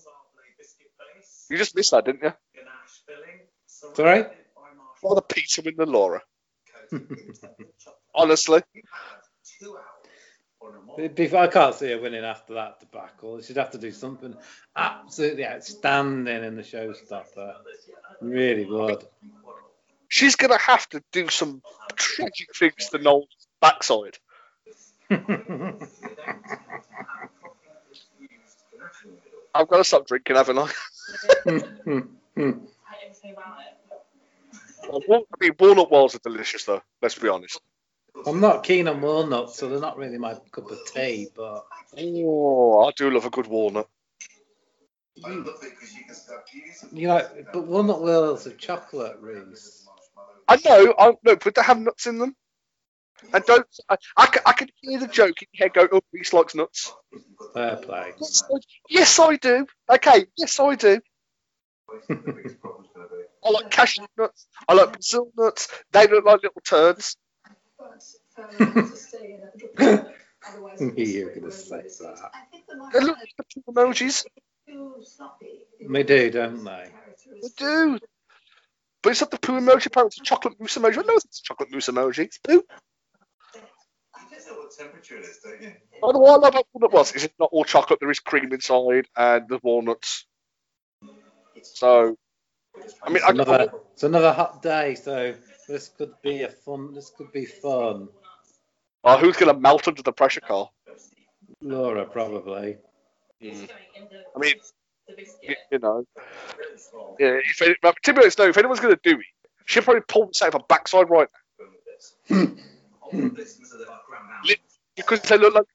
you 1.49 1.57
just 1.57 1.75
missed 1.75 1.91
that, 1.91 2.05
didn't 2.05 2.23
you? 2.23 2.33
Sorry? 3.95 4.23
marshmallows. 4.23 4.33
Rather 5.03 5.21
Peter 5.21 5.61
win 5.63 5.75
than 5.77 5.91
Laura. 5.91 6.21
coated 6.89 7.09
in 7.59 7.65
chocolate. 7.79 7.97
Honestly, 8.15 8.61
You 8.73 8.81
have 8.91 9.21
two 9.59 9.77
hours 9.77 11.11
Before, 11.15 11.39
I 11.39 11.47
can't 11.47 11.75
see 11.75 11.91
her 11.91 11.99
winning 11.99 12.23
after 12.23 12.53
that 12.55 12.79
debacle. 12.79 13.41
She'd 13.41 13.57
have 13.57 13.71
to 13.71 13.77
do 13.77 13.91
something 13.91 14.35
absolutely 14.75 15.45
outstanding 15.45 16.43
in 16.43 16.55
the 16.55 16.61
showstopper. 16.61 17.55
Really 18.21 18.65
would. 18.65 19.05
She's 20.07 20.35
gonna 20.35 20.57
have 20.59 20.87
to 20.89 21.03
do 21.11 21.29
some 21.29 21.61
tragic 21.95 22.47
things 22.57 22.89
to 22.91 22.97
Noel's 22.99 23.27
backside. 23.61 24.17
I've 29.53 29.67
got 29.67 29.77
to 29.77 29.83
stop 29.83 30.07
drinking, 30.07 30.35
haven't 30.37 30.59
I? 30.59 30.71
Well, 34.89 35.01
wa- 35.07 35.17
I 35.19 35.35
mean, 35.39 35.51
walnut 35.59 35.89
whirls 35.89 36.15
are 36.15 36.19
delicious, 36.19 36.65
though. 36.65 36.81
Let's 37.01 37.17
be 37.17 37.29
honest. 37.29 37.61
I'm 38.25 38.39
not 38.39 38.63
keen 38.63 38.87
on 38.87 39.01
walnuts, 39.01 39.57
so 39.57 39.69
they're 39.69 39.79
not 39.79 39.97
really 39.97 40.17
my 40.17 40.35
cup 40.51 40.69
of 40.71 40.79
tea. 40.85 41.29
But 41.35 41.65
Oh, 41.97 42.85
I 42.87 42.91
do 42.95 43.09
love 43.09 43.25
a 43.25 43.29
good 43.29 43.47
walnut. 43.47 43.87
I 45.25 45.29
love 45.29 45.47
it 45.61 45.71
because 45.71 45.93
you 45.95 46.05
can 46.05 46.15
start 46.15 46.49
using 46.53 46.97
you 46.97 47.07
know, 47.07 47.27
but 47.53 47.67
walnut 47.67 48.01
wheels 48.01 48.45
of 48.47 48.57
chocolate, 48.57 49.17
Reese. 49.19 49.87
I 50.47 50.57
know, 50.65 50.93
I 50.97 51.07
know, 51.23 51.35
but 51.35 51.55
they 51.55 51.61
have 51.61 51.79
nuts 51.79 52.07
in 52.07 52.17
them. 52.17 52.35
And 53.33 53.43
don't, 53.45 53.67
I, 53.89 53.97
I, 54.17 54.25
can, 54.27 54.41
I 54.45 54.53
can 54.53 54.69
hear 54.81 54.99
the 54.99 55.07
joke 55.07 55.41
in 55.41 55.47
your 55.53 55.65
head 55.65 55.73
going, 55.73 55.89
oh, 55.91 56.01
Reese 56.11 56.33
likes 56.33 56.55
nuts. 56.55 56.93
Fair 57.53 57.77
play. 57.77 58.13
Yes, 58.19 58.43
I, 58.51 58.57
yes, 58.89 59.19
I 59.19 59.35
do. 59.35 59.67
Okay, 59.89 60.25
yes, 60.37 60.59
I 60.59 60.75
do. 60.75 60.99
the 62.07 62.15
biggest 62.15 62.59
problem's 62.61 62.89
going 62.95 63.07
to 63.07 63.15
be. 63.15 63.21
I 63.45 63.49
like 63.51 63.69
cashew 63.69 64.05
nuts. 64.17 64.47
I 64.67 64.73
like 64.73 64.93
Brazil 64.93 65.31
nuts. 65.37 65.67
They 65.91 66.07
look 66.07 66.25
like 66.25 66.41
little 66.43 66.61
turds. 66.65 67.15
But 67.77 68.01
Farrell 68.35 68.73
has 68.73 68.91
to 68.91 68.95
stay 68.97 69.33
in 69.33 69.41
at 69.41 69.57
the 69.57 70.05
otherwise 70.47 70.81
Knew 70.81 70.93
it's 70.97 71.11
you 71.11 71.25
were 71.25 71.31
very 71.31 71.39
gonna 71.41 71.51
say 71.51 71.81
that. 71.99 72.31
They 72.93 72.99
look 72.99 73.17
like 73.17 73.29
the 73.37 73.71
emojis. 73.71 74.25
Too 74.71 74.95
sloppy 75.03 75.59
They 75.89 76.03
do, 76.03 76.31
don't 76.31 76.63
they? 76.63 76.89
They 77.41 77.49
do. 77.57 77.99
But 79.03 79.11
it's 79.11 79.21
not 79.21 79.31
the 79.31 79.39
poo 79.39 79.59
emoji, 79.59 79.87
apparently 79.87 80.07
it's 80.09 80.19
a 80.19 80.23
chocolate 80.23 80.59
mousse 80.59 80.77
emoji. 80.77 80.99
I 80.99 81.01
know 81.01 81.15
it's 81.15 81.39
a 81.39 81.43
chocolate 81.43 81.71
mousse 81.71 81.87
emoji. 81.87 82.25
It's 82.25 82.37
poo. 82.39 82.53
You 82.53 84.35
just 84.35 84.47
know 84.47 84.55
what 84.55 84.77
temperature 84.77 85.17
it 85.17 85.25
is, 85.25 85.39
don't 85.43 85.61
you? 85.61 85.71
I 86.03 86.11
know 86.11 86.19
what 86.19 86.31
I 86.31 86.35
love 86.35 86.53
about 86.53 86.67
walnut 86.73 86.93
was 86.93 87.13
is 87.15 87.23
it's 87.25 87.33
not 87.39 87.49
all 87.51 87.63
chocolate. 87.63 87.99
There 87.99 88.11
is 88.11 88.19
cream 88.19 88.53
inside 88.53 89.07
and 89.15 89.47
the 89.49 89.59
walnuts. 89.63 90.25
So, 91.63 92.15
I 93.03 93.09
mean, 93.09 93.23
I, 93.25 93.31
Another, 93.31 93.73
it's 93.93 94.03
another 94.03 94.33
hot 94.33 94.61
day, 94.61 94.95
so 94.95 95.35
this 95.67 95.89
could 95.89 96.13
be 96.23 96.43
a 96.43 96.49
fun. 96.49 96.93
This 96.93 97.11
could 97.17 97.31
be 97.31 97.45
fun. 97.45 98.09
oh, 99.03 99.17
who's 99.17 99.37
going 99.37 99.53
to 99.53 99.59
melt 99.59 99.87
under 99.87 100.03
the 100.03 100.13
pressure, 100.13 100.41
Carl? 100.41 100.73
Laura 101.61 102.05
probably. 102.05 102.77
I 104.35 104.39
mean, 104.39 104.55
you, 105.47 105.55
you 105.71 105.79
know, 105.79 106.05
yeah, 107.19 107.39
if 107.43 107.61
any, 107.61 107.75
but 107.81 107.95
to 108.03 108.13
be 108.13 108.21
honest, 108.21 108.39
no, 108.39 108.45
if 108.47 108.57
anyone's 108.57 108.79
going 108.79 108.95
to 108.95 108.99
do 109.03 109.19
it, 109.19 109.25
she'll 109.65 109.83
probably 109.83 110.01
pull 110.07 110.27
this 110.27 110.41
out 110.41 110.49
of 110.49 110.53
her 110.61 110.65
backside 110.67 111.09
right 111.09 111.27
now. 112.29 112.37
Li- 114.45 114.57
because 114.95 115.21
they 115.21 115.37
look 115.37 115.53
like. 115.55 115.65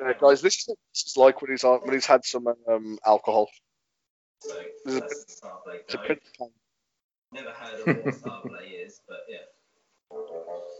Yeah, 0.00 0.12
guys, 0.18 0.42
this 0.42 0.56
is 0.56 0.66
this 0.66 1.04
is 1.06 1.16
like 1.16 1.40
when 1.42 1.50
he's 1.50 1.64
when 1.64 1.92
he's 1.92 2.06
had 2.06 2.24
some 2.24 2.46
um, 2.68 2.98
alcohol. 3.04 3.48
This 4.84 4.94
is 4.96 5.00
a 5.00 5.04
It's 5.86 5.94
a 5.94 5.98
bit 5.98 6.20
Never 7.32 7.50
heard 7.50 7.80
of 7.80 7.98
what 7.98 8.14
Starplay 8.14 8.86
is, 8.86 9.00
but 9.08 9.18
yeah. 9.28 9.38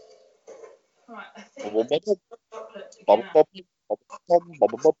Right, 1.09 1.23
I 1.35 1.41
think 1.41 1.73
Bubble, 1.73 1.83
bubble, 1.85 2.19
bubble, 3.05 3.23
bubble, 3.33 3.53
bubble, 4.29 4.55
bubble, 4.59 4.77
bubble. 4.77 4.95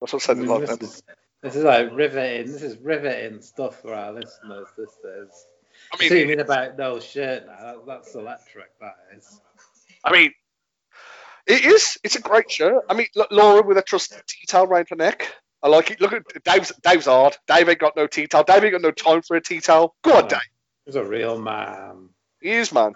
That's 0.00 0.12
what 0.12 0.22
I 0.22 0.26
said. 0.26 0.38
Like 0.38 0.60
this, 0.60 0.70
that. 0.70 0.82
is, 0.82 1.02
this 1.42 1.56
is 1.56 1.64
like 1.64 1.90
riveting. 1.92 2.52
This 2.52 2.62
is 2.62 2.76
riveting 2.78 3.40
stuff 3.40 3.80
for 3.80 3.94
our 3.94 4.12
listeners. 4.12 4.66
This 4.76 4.90
is. 4.90 5.46
I 5.92 5.96
mean, 5.98 6.12
Assuming 6.12 6.40
about 6.40 6.76
Noel's 6.76 7.04
shirt 7.04 7.46
now, 7.46 7.56
that, 7.60 7.86
that's 7.86 8.14
electric. 8.14 8.76
That 8.80 8.96
is. 9.16 9.40
I 10.04 10.12
mean, 10.12 10.32
it 11.46 11.64
is. 11.64 11.98
It's 12.02 12.16
a 12.16 12.20
great 12.20 12.50
shirt. 12.50 12.84
I 12.90 12.94
mean, 12.94 13.06
look, 13.14 13.28
Laura 13.30 13.62
with 13.62 13.78
a 13.78 13.82
trusted 13.82 14.20
tea 14.26 14.46
towel 14.48 14.66
round 14.66 14.88
her 14.90 14.96
neck. 14.96 15.32
I 15.62 15.68
like 15.68 15.92
it. 15.92 16.00
Look 16.00 16.12
at 16.12 16.22
Dave's. 16.44 16.72
Dave's 16.82 17.06
hard. 17.06 17.36
Dave 17.46 17.68
ain't 17.68 17.78
got 17.78 17.96
no 17.96 18.06
tea 18.08 18.26
towel. 18.26 18.44
Dave 18.44 18.64
ain't 18.64 18.72
got 18.72 18.82
no 18.82 18.90
time 18.90 19.22
for 19.22 19.36
a 19.36 19.40
tea 19.40 19.60
towel. 19.60 19.94
Go 20.02 20.14
on, 20.14 20.22
No. 20.24 20.28
Dave. 20.28 20.40
He's 20.86 20.96
a 20.96 21.04
real 21.04 21.38
man. 21.38 22.08
He 22.40 22.50
is, 22.50 22.72
man. 22.72 22.94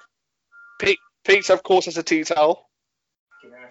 Pete, 0.81 0.99
Pete, 1.25 1.51
of 1.51 1.63
course, 1.63 1.87
has 1.87 1.99
a 1.99 2.03
tea 2.03 2.25
towel. 2.25 2.69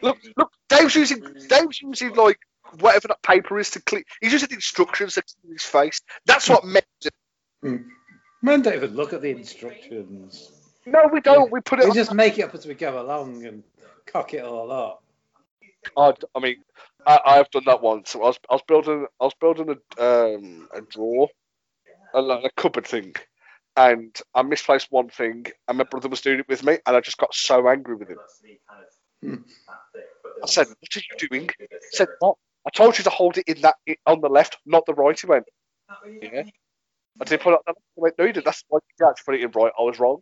Look, 0.02 0.18
look. 0.38 0.52
Dave's 0.70 0.96
using. 0.96 1.22
Dave's 1.50 1.82
using 1.82 2.14
like 2.16 2.40
whatever 2.80 3.10
that 3.10 3.22
paper 3.24 3.60
is 3.60 3.72
to 3.72 3.82
clean. 3.82 4.04
He's 4.22 4.34
using 4.34 4.52
instructions 4.52 5.16
to 5.16 5.24
clean 5.24 5.54
his 5.54 5.64
face. 5.64 6.02
That's 6.26 6.50
what 6.50 6.66
makes 6.66 6.88
it. 7.06 7.14
Men 8.42 8.62
don't 8.62 8.76
even 8.76 8.96
look 8.96 9.14
at 9.14 9.22
the 9.22 9.30
instructions. 9.30 10.52
No, 10.86 11.10
we 11.12 11.22
don't. 11.22 11.52
We 11.52 11.62
put 11.62 11.80
it. 11.80 11.86
We 11.86 11.90
on- 11.92 11.96
just 11.96 12.14
make 12.14 12.40
it 12.40 12.44
up 12.44 12.56
as 12.56 12.66
we 12.66 12.74
go 12.74 13.02
along 13.02 13.46
and 13.46 13.64
cock 14.08 14.34
it 14.34 14.44
all 14.44 14.72
up. 14.72 15.04
I, 15.98 16.14
I 16.36 16.40
mean, 16.40 16.58
I, 17.06 17.20
I 17.26 17.36
have 17.38 17.50
done 17.52 17.64
that 17.66 17.82
once. 17.82 18.16
I 18.16 18.20
was, 18.20 18.38
I 18.50 18.54
was 18.56 18.64
building, 18.68 19.06
I 19.20 19.24
was 19.24 19.34
building 19.40 19.76
a, 19.98 20.04
um, 20.04 20.68
a 20.76 20.82
drawer, 20.82 21.28
a, 22.14 22.22
like 22.22 22.46
a 22.46 22.62
cupboard 22.62 22.88
thing, 22.88 23.16
and 23.76 24.16
I 24.36 24.42
misplaced 24.44 24.88
one 24.92 25.10
thing, 25.10 25.46
and 25.68 25.78
my 25.78 25.84
brother 25.84 26.10
was 26.10 26.22
doing 26.22 26.40
it 26.40 26.48
with 26.48 26.64
me, 26.64 26.80
and 26.86 26.96
I 26.96 27.02
just 27.02 27.18
got 27.18 27.34
so 27.34 27.68
angry 27.70 27.96
with 27.96 28.10
him. 28.10 28.20
I 30.44 30.48
said, 30.48 30.68
"What 30.68 30.96
are 30.96 31.00
you 31.00 31.30
doing?" 31.30 31.50
He 31.60 31.68
said, 31.92 32.10
"What? 32.20 32.38
I 32.66 32.70
told 32.72 32.98
you 32.98 33.04
to 33.06 33.10
hold 33.10 33.38
it 33.38 33.48
in 33.48 33.62
that 33.62 33.76
on 34.06 34.22
the 34.22 34.30
left, 34.30 34.58
not 34.66 34.86
the 34.86 34.94
right." 34.94 35.20
He 35.20 35.28
went, 35.28 35.48
"Yeah." 36.22 36.44
I 37.22 37.26
did 37.26 37.42
put 37.42 37.54
it. 37.54 37.56
on 37.56 37.62
the 37.66 37.72
left. 37.72 37.80
He 37.96 38.02
went, 38.02 38.18
"No, 38.18 38.26
you 38.26 38.34
did. 38.34 38.46
That's 38.46 38.64
why 38.68 38.80
you 39.00 39.06
to 39.06 39.24
put 39.26 39.36
it 39.36 39.44
in 39.44 39.52
right. 39.52 39.74
I 39.78 39.82
was 39.84 40.00
wrong." 40.00 40.22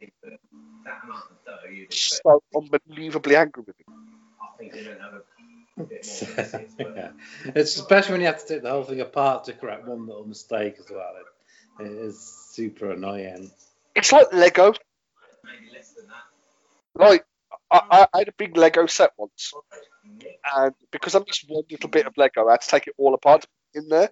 So 1.91 2.41
unbelievably 2.55 3.35
angry 3.35 3.63
with 3.65 3.75
him. 3.79 3.85
I 4.41 4.63
yeah. 6.79 7.11
It's 7.55 7.75
especially 7.77 8.13
when 8.13 8.21
you 8.21 8.27
have 8.27 8.45
to 8.45 8.53
take 8.53 8.63
the 8.63 8.69
whole 8.71 8.83
thing 8.83 9.01
apart 9.01 9.45
to 9.45 9.53
correct 9.53 9.87
one 9.87 10.05
little 10.05 10.25
mistake 10.25 10.75
as 10.79 10.89
well. 10.89 11.13
It, 11.79 11.91
is 11.91 12.19
super 12.51 12.91
annoying. 12.91 13.51
It's 13.95 14.11
like 14.11 14.33
Lego. 14.33 14.73
maybe 15.43 15.73
less 15.73 15.91
than 15.93 16.07
that. 16.07 17.09
Like 17.09 17.25
I, 17.71 17.81
I, 17.91 18.07
I 18.13 18.17
had 18.19 18.27
a 18.29 18.33
big 18.37 18.57
Lego 18.57 18.85
set 18.87 19.11
once, 19.17 19.53
and 20.55 20.73
because 20.91 21.15
I'm 21.15 21.25
just 21.25 21.45
one 21.47 21.63
little 21.69 21.89
bit 21.89 22.07
of 22.07 22.13
Lego, 22.17 22.47
I 22.47 22.51
had 22.51 22.61
to 22.61 22.69
take 22.69 22.87
it 22.87 22.95
all 22.97 23.13
apart 23.13 23.45
in 23.73 23.87
there, 23.89 24.09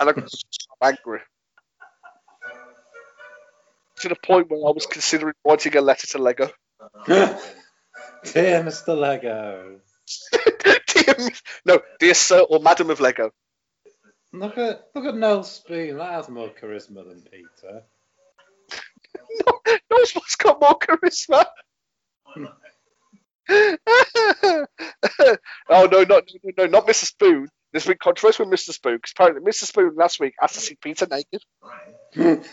and 0.00 0.08
I 0.08 0.12
got 0.12 0.30
so 0.30 0.38
angry 0.82 1.20
to 4.00 4.08
the 4.08 4.16
point 4.16 4.50
where 4.50 4.60
I 4.60 4.72
was 4.72 4.86
considering 4.86 5.34
writing 5.44 5.76
a 5.76 5.80
letter 5.80 6.06
to 6.08 6.18
Lego. 6.18 6.50
Dear 7.06 8.62
Mr. 8.62 8.96
Lego. 8.96 9.80
dear, 10.86 11.28
no, 11.64 11.80
dear 11.98 12.14
Sir 12.14 12.40
or 12.40 12.60
Madam 12.60 12.90
of 12.90 13.00
Lego. 13.00 13.30
Look 14.32 14.58
at 14.58 14.88
look 14.94 15.04
at 15.06 15.16
Noel 15.16 15.44
Spoon. 15.44 15.98
That 15.98 16.12
has 16.12 16.28
more 16.28 16.50
charisma 16.50 17.06
than 17.06 17.22
Peter. 17.22 17.82
No, 19.46 19.60
no 19.90 19.96
one's 19.96 20.36
got 20.36 20.60
more 20.60 20.78
charisma. 20.78 21.46
oh 25.68 25.88
no, 25.90 26.02
not 26.02 26.08
no, 26.08 26.24
no, 26.44 26.52
no, 26.58 26.66
not 26.66 26.86
Mr. 26.86 27.04
Spoon. 27.04 27.48
There's 27.72 27.86
been 27.86 27.96
controversy 28.02 28.42
with 28.42 28.52
Mr. 28.52 28.72
Spoon 28.72 28.96
because 28.96 29.12
apparently 29.12 29.42
Mr. 29.50 29.64
Spoon 29.64 29.94
last 29.96 30.20
week 30.20 30.34
asked 30.42 30.54
to 30.54 30.60
see 30.60 30.76
Peter 30.80 31.06
naked. 31.10 31.42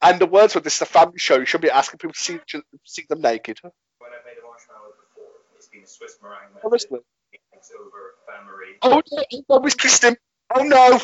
And 0.00 0.20
the 0.20 0.26
words 0.26 0.54
were, 0.54 0.60
"This 0.60 0.76
is 0.76 0.82
a 0.82 0.86
family 0.86 1.18
show. 1.18 1.38
You 1.38 1.44
should 1.44 1.60
be 1.60 1.70
asking 1.70 1.98
people 1.98 2.14
to 2.14 2.20
see 2.20 2.38
see 2.84 3.04
them 3.08 3.20
naked." 3.20 3.58
When 3.62 3.72
I've 4.12 4.24
made 4.24 4.38
a 4.40 4.46
marshmallow 4.46 4.92
before, 4.94 5.26
it's 5.56 5.66
been 5.66 5.82
a 5.82 5.86
Swiss 5.86 6.18
meringue. 6.22 6.54
Honestly. 6.64 7.00
It's 7.58 7.70
over 7.78 8.14
bain 8.26 8.46
marie. 8.46 8.76
Oh 8.82 9.02
no! 9.12 9.42
Oh, 9.50 9.60
Miss 9.60 9.74
Kristen. 9.74 10.16
Oh 10.54 10.62
no! 10.62 11.00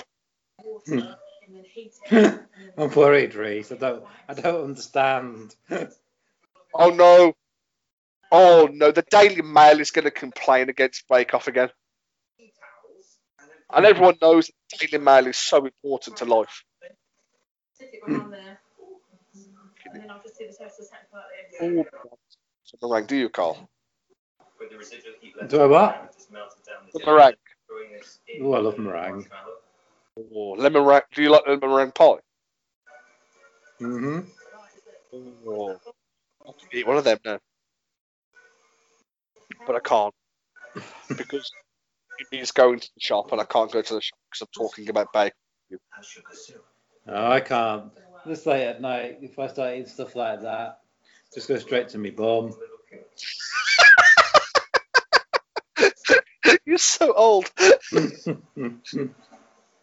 Water 0.62 1.16
and 1.46 1.56
then 1.56 1.64
heat 1.64 1.92
it. 2.10 2.40
I'm 2.78 2.90
worried, 2.90 3.34
Reese. 3.34 3.72
I 3.72 3.76
don't 3.76 4.04
I 4.28 4.34
don't 4.34 4.64
understand. 4.64 5.54
Oh 6.76 6.90
no! 6.90 7.34
Oh 8.32 8.68
no! 8.72 8.90
The 8.90 9.04
Daily 9.08 9.42
Mail 9.42 9.78
is 9.78 9.92
going 9.92 10.06
to 10.06 10.10
complain 10.10 10.68
against 10.68 11.06
Bake 11.08 11.32
Off 11.34 11.46
again, 11.46 11.70
and 13.72 13.86
everyone 13.86 14.16
knows 14.20 14.50
the 14.72 14.86
Daily 14.88 15.00
Mail 15.04 15.28
is 15.28 15.36
so 15.36 15.64
important 15.64 16.16
to 16.16 16.24
life. 16.24 16.64
Stick 17.74 17.90
it 17.92 18.00
right 18.10 18.20
on 18.20 18.30
there. 18.32 18.58
And 19.92 20.02
then 20.02 20.10
I'll 20.10 20.20
just 20.20 20.36
do 20.36 20.46
the 20.48 20.64
toast 20.64 20.78
the 20.78 20.84
second 20.84 21.10
part 21.12 21.24
at 21.38 21.50
the 21.60 21.64
Oh, 21.64 21.78
end. 21.78 21.86
so 22.64 22.78
meringue, 22.82 23.06
do 23.06 23.14
you, 23.16 23.28
Carl? 23.28 23.70
With 24.64 24.70
the 24.72 24.78
residual 24.78 25.14
heat 25.20 25.34
left. 25.36 25.50
Do 25.50 25.62
I 25.62 25.66
what? 25.66 26.12
Just 26.16 26.32
melted 26.32 26.64
down 26.66 26.76
The 26.92 26.98
the 27.00 27.06
meringue. 27.06 27.34
throwing 27.66 27.92
this 27.92 28.18
in 28.28 28.42
Oh, 28.44 28.54
I 28.54 28.58
love 28.60 28.78
meringue. 28.78 29.26
Oh, 30.34 30.50
lemon 30.58 30.84
meringue. 30.84 31.02
Do 31.12 31.22
you 31.22 31.30
like 31.30 31.42
lemon 31.46 31.70
meringue 31.70 31.92
pie? 31.92 32.16
Mm-hmm. 33.80 34.20
Oh. 35.48 35.80
I 36.46 36.52
could 36.60 36.74
eat 36.78 36.86
one 36.86 36.96
of 36.98 37.04
them 37.04 37.18
now, 37.24 37.38
but 39.66 39.76
I 39.76 39.80
can't 39.80 40.14
because 41.16 41.50
it 42.18 42.26
means 42.30 42.50
going 42.50 42.80
to 42.80 42.88
the 42.94 43.00
shop, 43.00 43.32
and 43.32 43.40
I 43.40 43.44
can't 43.44 43.72
go 43.72 43.80
to 43.80 43.94
the 43.94 44.00
shop 44.00 44.18
because 44.30 44.42
I'm 44.42 44.48
talking 44.54 44.88
about 44.90 45.12
bacon. 45.12 45.32
and 45.70 46.04
sugar 46.04 46.26
syrup. 46.32 46.64
No, 47.06 47.30
I 47.30 47.40
can't. 47.40 47.92
This 48.26 48.44
late 48.46 48.66
at 48.66 48.80
night, 48.80 49.18
if 49.22 49.38
I 49.38 49.46
start 49.48 49.74
eating 49.74 49.86
stuff 49.86 50.14
like 50.16 50.42
that, 50.42 50.80
just 51.32 51.48
go 51.48 51.56
straight 51.58 51.88
to 51.90 51.98
me 51.98 52.10
bum. 52.10 52.54
You're 56.74 56.78
so 56.80 57.12
old. 57.14 57.48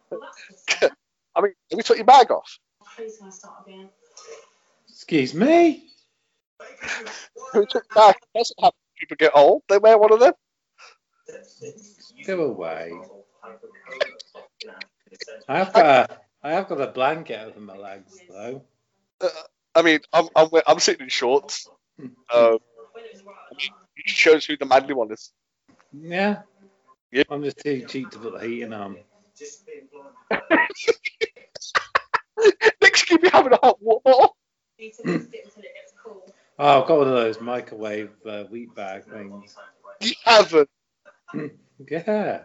Well, 0.09 0.19
that's 0.19 0.45
the 0.49 0.57
start. 0.57 0.91
I 1.33 1.41
mean, 1.41 1.53
have 1.69 1.77
we 1.77 1.83
took 1.83 1.95
your 1.95 2.05
bag 2.05 2.29
off? 2.31 2.59
Please, 2.97 3.17
can 3.17 3.27
I 3.27 3.29
start 3.29 3.65
again? 3.65 3.89
Excuse 4.89 5.33
me? 5.33 5.85
Who 7.53 7.65
took 7.65 7.85
your 7.89 7.95
bag? 7.95 8.15
It 8.17 8.37
doesn't 8.37 8.59
happen. 8.59 8.77
People 8.99 9.15
get 9.15 9.31
old. 9.33 9.61
They 9.69 9.77
wear 9.77 9.97
one 9.97 10.11
of 10.11 10.19
them. 10.19 10.33
Go 12.25 12.43
away. 12.43 12.91
I 15.47 15.59
have 15.59 15.71
got 15.71 15.85
a, 16.11 16.19
I 16.43 16.51
have 16.51 16.67
got 16.67 16.81
a 16.81 16.87
blanket 16.87 17.39
over 17.39 17.61
my 17.61 17.77
legs 17.77 18.19
though. 18.29 18.63
I 19.73 19.81
mean, 19.81 19.99
I'm 20.11 20.27
I'm, 20.35 20.49
I'm 20.67 20.79
sitting 20.79 21.03
in 21.03 21.09
shorts. 21.09 21.69
Um, 22.35 22.57
When 22.91 23.05
it 23.05 23.13
was 23.13 23.23
right, 23.23 23.35
I 23.49 23.55
mean, 23.55 23.71
it 23.95 24.09
shows 24.09 24.43
who 24.43 24.57
the 24.57 24.65
manly 24.65 24.93
one 24.93 25.09
is. 25.13 25.31
Yeah. 25.93 26.41
Yep. 27.11 27.27
I'm 27.29 27.43
just 27.43 27.57
too 27.57 27.85
cheap 27.87 28.11
to 28.11 28.19
put 28.19 28.39
the 28.39 28.47
heating 28.47 28.73
on. 28.73 28.97
Just 29.37 29.65
being 29.65 29.87
blind. 29.91 30.13
Next, 32.81 33.09
you 33.09 33.19
be 33.19 33.29
having 33.29 33.53
a 33.53 33.57
hot 33.57 33.81
water. 33.81 34.33
need 34.79 34.93
to 34.95 35.05
mix 35.05 35.25
it 35.25 35.45
until 35.45 35.63
it 35.63 35.73
gets 35.75 35.93
cool. 36.03 36.23
Oh, 36.57 36.81
I've 36.81 36.87
got 36.87 36.97
one 36.99 37.07
of 37.07 37.13
those 37.13 37.41
microwave 37.41 38.11
uh, 38.25 38.43
wheat 38.45 38.73
bag 38.75 39.03
things. 39.05 39.55
You 40.01 40.13
haven't. 40.25 40.69
Yeah. 41.89 42.43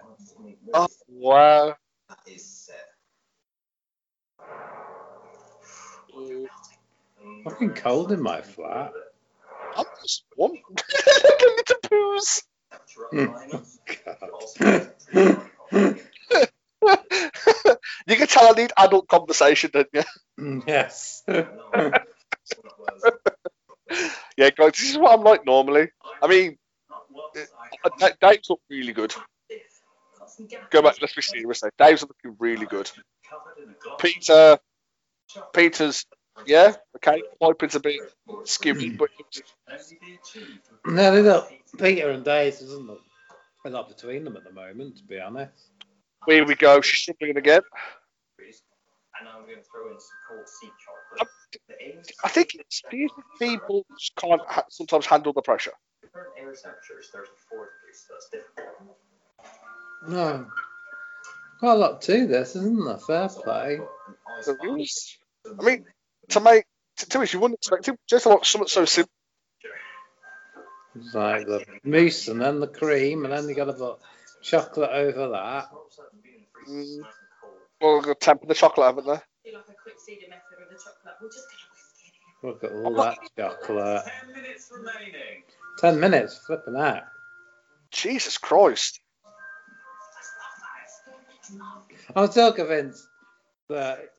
Oh 0.72 0.86
wow. 1.08 1.74
That 2.08 2.18
is 2.26 2.44
set. 2.44 2.76
Fucking 7.44 7.74
cold 7.74 8.12
in 8.12 8.22
my 8.22 8.40
flat. 8.40 8.92
I'm 9.76 9.84
just 10.02 10.24
one. 10.36 10.52
little 10.52 11.76
poos. 11.82 12.42
God. 13.12 13.66
you 18.06 18.16
can 18.16 18.26
tell 18.26 18.48
I 18.48 18.52
need 18.56 18.72
adult 18.76 19.08
conversation, 19.08 19.70
don't 19.72 19.88
you? 19.92 20.62
yes. 20.66 21.22
Yeah, 24.36 24.50
guys, 24.50 24.72
this 24.72 24.90
is 24.90 24.98
what 24.98 25.18
I'm 25.18 25.24
like 25.24 25.46
normally. 25.46 25.88
I 26.22 26.26
mean, 26.26 26.58
uh, 27.84 28.10
Dave's 28.20 28.50
look 28.50 28.60
really 28.68 28.92
good. 28.92 29.14
Go 30.70 30.82
back, 30.82 30.96
let's 31.00 31.14
be 31.14 31.22
serious 31.22 31.62
now. 31.62 31.70
Dave's 31.78 32.02
looking 32.02 32.36
really 32.38 32.66
good. 32.66 32.90
Peter, 33.98 34.58
Peter's, 35.54 36.04
yeah, 36.44 36.74
okay. 36.96 37.22
Piping's 37.40 37.74
a 37.74 37.80
bit 37.80 38.00
skinny, 38.44 38.90
but 38.90 39.08
No, 40.84 41.14
they 41.14 41.22
look. 41.22 41.52
Peter 41.78 42.10
and 42.10 42.24
Dave 42.24 42.58
doesn't 42.58 42.86
look 42.86 43.00
a 43.64 43.70
lot 43.70 43.88
between 43.88 44.24
them 44.24 44.36
at 44.36 44.44
the 44.44 44.52
moment, 44.52 44.96
to 44.98 45.04
be 45.04 45.18
honest. 45.18 45.70
here 46.26 46.44
we 46.44 46.54
go. 46.54 46.80
She's 46.80 47.00
struggling 47.00 47.36
again. 47.36 47.62
And 49.18 49.28
I'm 49.28 49.42
going 49.46 49.56
to 49.56 49.62
throw 49.62 49.90
in 49.90 49.98
some 49.98 50.18
cold 50.28 50.48
sea 50.48 50.68
chocolate. 50.84 51.28
I 52.22 52.28
think 52.28 52.50
it's 52.54 52.82
these 52.90 53.10
people 53.38 53.86
just 53.98 54.14
can't 54.16 54.42
ha- 54.46 54.64
sometimes 54.68 55.06
handle 55.06 55.32
the 55.32 55.40
pressure. 55.42 55.72
current 56.12 56.28
air 56.38 56.52
temperature 56.52 57.00
is 57.00 57.08
34 57.08 57.68
degrees, 57.80 58.04
so 58.06 58.14
that's 58.14 58.28
difficult. 58.30 58.98
No. 60.08 60.46
Quite 61.60 61.72
a 61.72 61.76
lot 61.76 62.02
to 62.02 62.26
this, 62.26 62.56
isn't 62.56 62.84
there? 62.84 62.98
Fair 62.98 63.28
play. 63.30 63.80
I 64.46 65.64
mean, 65.64 65.84
to 66.30 66.40
make 66.40 66.64
to, 66.98 67.08
to 67.08 67.20
us, 67.20 67.32
you 67.32 67.40
wouldn't 67.40 67.58
expect 67.58 67.88
it. 67.88 67.98
Just 68.08 68.26
like 68.26 68.44
something 68.44 68.68
so 68.68 68.84
simple. 68.84 69.12
It's 70.94 71.14
like 71.14 71.46
the 71.46 71.64
mousse 71.84 72.28
and 72.28 72.40
then 72.40 72.60
the 72.60 72.66
cream, 72.66 73.24
and 73.24 73.32
then 73.32 73.48
you 73.48 73.54
got 73.54 73.66
to 73.66 73.74
put 73.74 73.98
chocolate 74.42 74.90
over 74.90 75.28
that. 75.28 75.66
Mm. 76.68 77.00
Well, 77.80 78.00
they've 78.00 78.18
temper 78.18 78.46
the 78.46 78.54
chocolate, 78.54 78.86
haven't 78.86 79.06
they? 79.06 79.50
Do 79.50 79.56
like 79.56 79.64
a 79.68 79.74
quick 79.82 79.96
seeding 79.98 80.30
method 80.30 80.42
with 80.58 80.70
the 80.70 80.82
chocolate. 80.82 81.14
We're 81.20 81.28
just 81.28 81.46
gonna 81.50 81.66
whisk 81.74 82.00
it. 82.00 82.46
Look 82.46 82.64
at 82.64 82.72
all 82.72 82.94
that 82.94 83.18
chocolate. 83.36 84.04
10 84.24 84.32
minutes 84.34 84.72
remaining. 84.74 85.42
Ten 85.78 86.00
minutes, 86.00 86.38
flipping 86.46 86.76
out. 86.76 87.02
Jesus 87.90 88.38
Christ. 88.38 89.00
I'm 92.14 92.30
still 92.30 92.52
convinced 92.52 93.06
that 93.68 94.10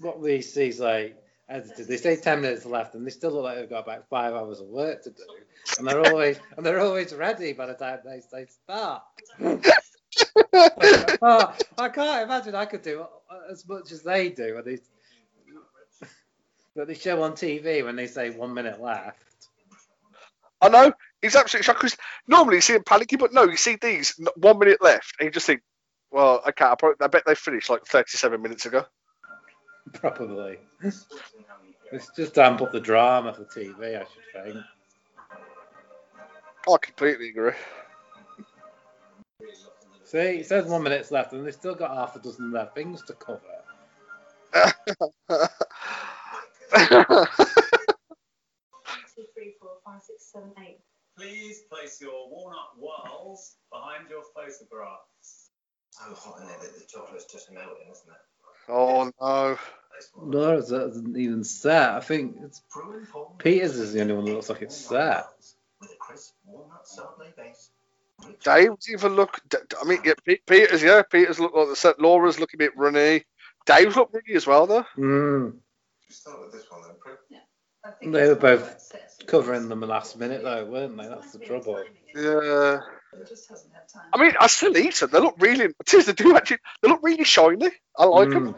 what 0.00 0.20
we 0.20 0.40
see 0.40 0.68
is 0.68 0.80
like 0.80 1.21
edited. 1.52 1.86
They 1.86 1.96
say 1.96 2.16
ten 2.16 2.40
minutes 2.40 2.64
left, 2.64 2.94
and 2.94 3.06
they 3.06 3.10
still 3.10 3.32
look 3.32 3.44
like 3.44 3.58
they've 3.58 3.68
got 3.68 3.84
about 3.84 4.08
five 4.08 4.34
hours 4.34 4.60
of 4.60 4.66
work 4.66 5.02
to 5.04 5.10
do, 5.10 5.22
and 5.78 5.86
they're 5.86 6.06
always 6.06 6.38
and 6.56 6.64
they're 6.64 6.80
always 6.80 7.14
ready 7.14 7.52
by 7.52 7.66
the 7.66 7.74
time 7.74 8.00
they 8.04 8.20
they 8.32 8.46
start. 8.46 9.02
oh, 11.22 11.56
I 11.78 11.88
can't 11.88 12.24
imagine 12.24 12.54
I 12.54 12.66
could 12.66 12.82
do 12.82 13.06
as 13.50 13.66
much 13.68 13.92
as 13.92 14.02
they 14.02 14.30
do 14.30 14.54
when 14.54 14.64
they 14.64 14.78
that 16.74 16.88
they 16.88 16.94
show 16.94 17.22
on 17.22 17.32
TV 17.32 17.84
when 17.84 17.96
they 17.96 18.06
say 18.06 18.30
one 18.30 18.54
minute 18.54 18.80
left. 18.80 19.22
I 20.60 20.68
know. 20.68 20.92
He's 21.20 21.36
absolutely 21.36 21.64
shocked 21.64 21.80
because 21.80 21.96
normally 22.26 22.56
you 22.56 22.60
see 22.60 22.74
him 22.74 22.84
panicky, 22.84 23.16
but 23.16 23.32
no, 23.32 23.44
you 23.44 23.56
see 23.56 23.76
these 23.80 24.18
one 24.36 24.58
minute 24.58 24.82
left, 24.82 25.14
and 25.18 25.26
you 25.26 25.30
just 25.30 25.46
think, 25.46 25.60
well, 26.10 26.42
okay, 26.48 26.64
I, 26.64 26.74
probably, 26.76 26.96
I 27.00 27.08
bet 27.08 27.24
they 27.26 27.34
finished 27.34 27.68
like 27.68 27.84
37 27.84 28.40
minutes 28.40 28.66
ago. 28.66 28.84
Probably. 30.00 30.58
It's 31.92 32.10
just 32.16 32.34
to 32.34 32.44
amp 32.44 32.62
up 32.62 32.72
the 32.72 32.80
drama 32.80 33.34
for 33.34 33.44
TV, 33.44 33.96
I 34.00 34.04
should 34.04 34.44
think. 34.44 34.64
I 36.68 36.76
completely 36.80 37.28
agree. 37.30 37.52
See, 40.04 40.18
it 40.18 40.46
says 40.46 40.66
one 40.66 40.82
minute's 40.82 41.10
left, 41.10 41.32
and 41.32 41.46
they've 41.46 41.54
still 41.54 41.74
got 41.74 41.96
half 41.96 42.16
a 42.16 42.20
dozen 42.20 42.46
of 42.46 42.52
their 42.52 42.70
things 42.74 43.02
to 43.04 43.14
cover. 43.14 43.40
Two, 49.14 49.24
three, 49.34 49.54
four, 49.60 49.76
five, 49.84 50.02
six, 50.02 50.30
seven, 50.32 50.52
eight. 50.66 50.80
Please 51.18 51.62
place 51.70 52.00
your 52.00 52.30
walnut 52.30 52.76
whirls 52.78 53.56
behind 53.70 54.08
your 54.08 54.22
photographs. 54.34 55.50
So 55.90 56.14
hot 56.14 56.40
in 56.40 56.48
there 56.48 56.58
the 56.58 56.84
chocolate's 56.88 57.26
just 57.30 57.50
melting, 57.52 57.90
isn't 57.90 58.08
it? 58.08 58.31
Oh 58.68 59.12
no. 59.20 59.58
Laura's 60.16 60.70
hasn't 60.70 61.16
even 61.16 61.44
set. 61.44 61.90
I 61.90 62.00
think 62.00 62.36
it's 62.42 62.60
Brewing 62.72 63.06
Peters 63.38 63.76
is 63.76 63.92
the 63.92 64.00
only 64.00 64.14
one 64.14 64.24
that 64.24 64.32
looks 64.32 64.48
like 64.48 64.62
it's 64.62 64.76
set. 64.76 65.26
With 65.80 65.90
a 65.90 65.96
crisp 65.96 66.34
walnut 66.44 66.86
Saturday 66.86 67.32
base. 67.36 67.70
Rich 68.26 68.44
Dave's 68.44 68.90
even 68.90 69.14
look. 69.14 69.40
I 69.80 69.84
mean, 69.84 70.00
yeah, 70.04 70.14
Peters, 70.46 70.82
yeah, 70.82 71.02
Peters 71.02 71.40
look 71.40 71.54
like 71.54 71.68
the 71.68 71.76
set. 71.76 72.00
Laura's 72.00 72.38
looking 72.40 72.58
a 72.58 72.64
bit 72.64 72.76
runny. 72.76 73.24
Dave's 73.66 73.96
look 73.96 74.12
runny 74.12 74.34
as 74.34 74.46
well, 74.46 74.66
though. 74.66 74.86
Mm. 74.96 75.52
We 75.52 76.14
start 76.14 76.40
with 76.42 76.52
this 76.52 76.70
one 76.70 76.82
then, 76.82 76.92
Prick. 77.00 77.18
I 77.84 77.90
think 77.90 78.12
They 78.12 78.28
were 78.28 78.34
both. 78.36 78.92
Covering 79.26 79.68
them 79.68 79.80
the 79.80 79.86
last 79.86 80.18
minute 80.18 80.42
though, 80.42 80.64
weren't 80.64 80.96
they? 80.96 81.06
That's 81.06 81.32
the 81.32 81.38
trouble. 81.38 81.82
Yeah. 82.14 82.80
It 83.14 83.28
just 83.28 83.48
hasn't 83.48 83.72
had 83.72 83.88
time. 83.92 84.08
I 84.12 84.18
mean, 84.22 84.32
I 84.40 84.46
still 84.46 84.76
eat 84.76 84.94
them. 84.96 85.10
They 85.10 85.20
look 85.20 85.36
really. 85.38 85.68
Tis 85.86 86.06
they 86.06 86.12
do 86.12 86.36
actually. 86.36 86.58
They 86.82 86.88
look 86.88 87.00
really 87.02 87.24
shiny. 87.24 87.70
I 87.96 88.04
like 88.04 88.30
them. 88.30 88.46
Mm. 88.48 88.54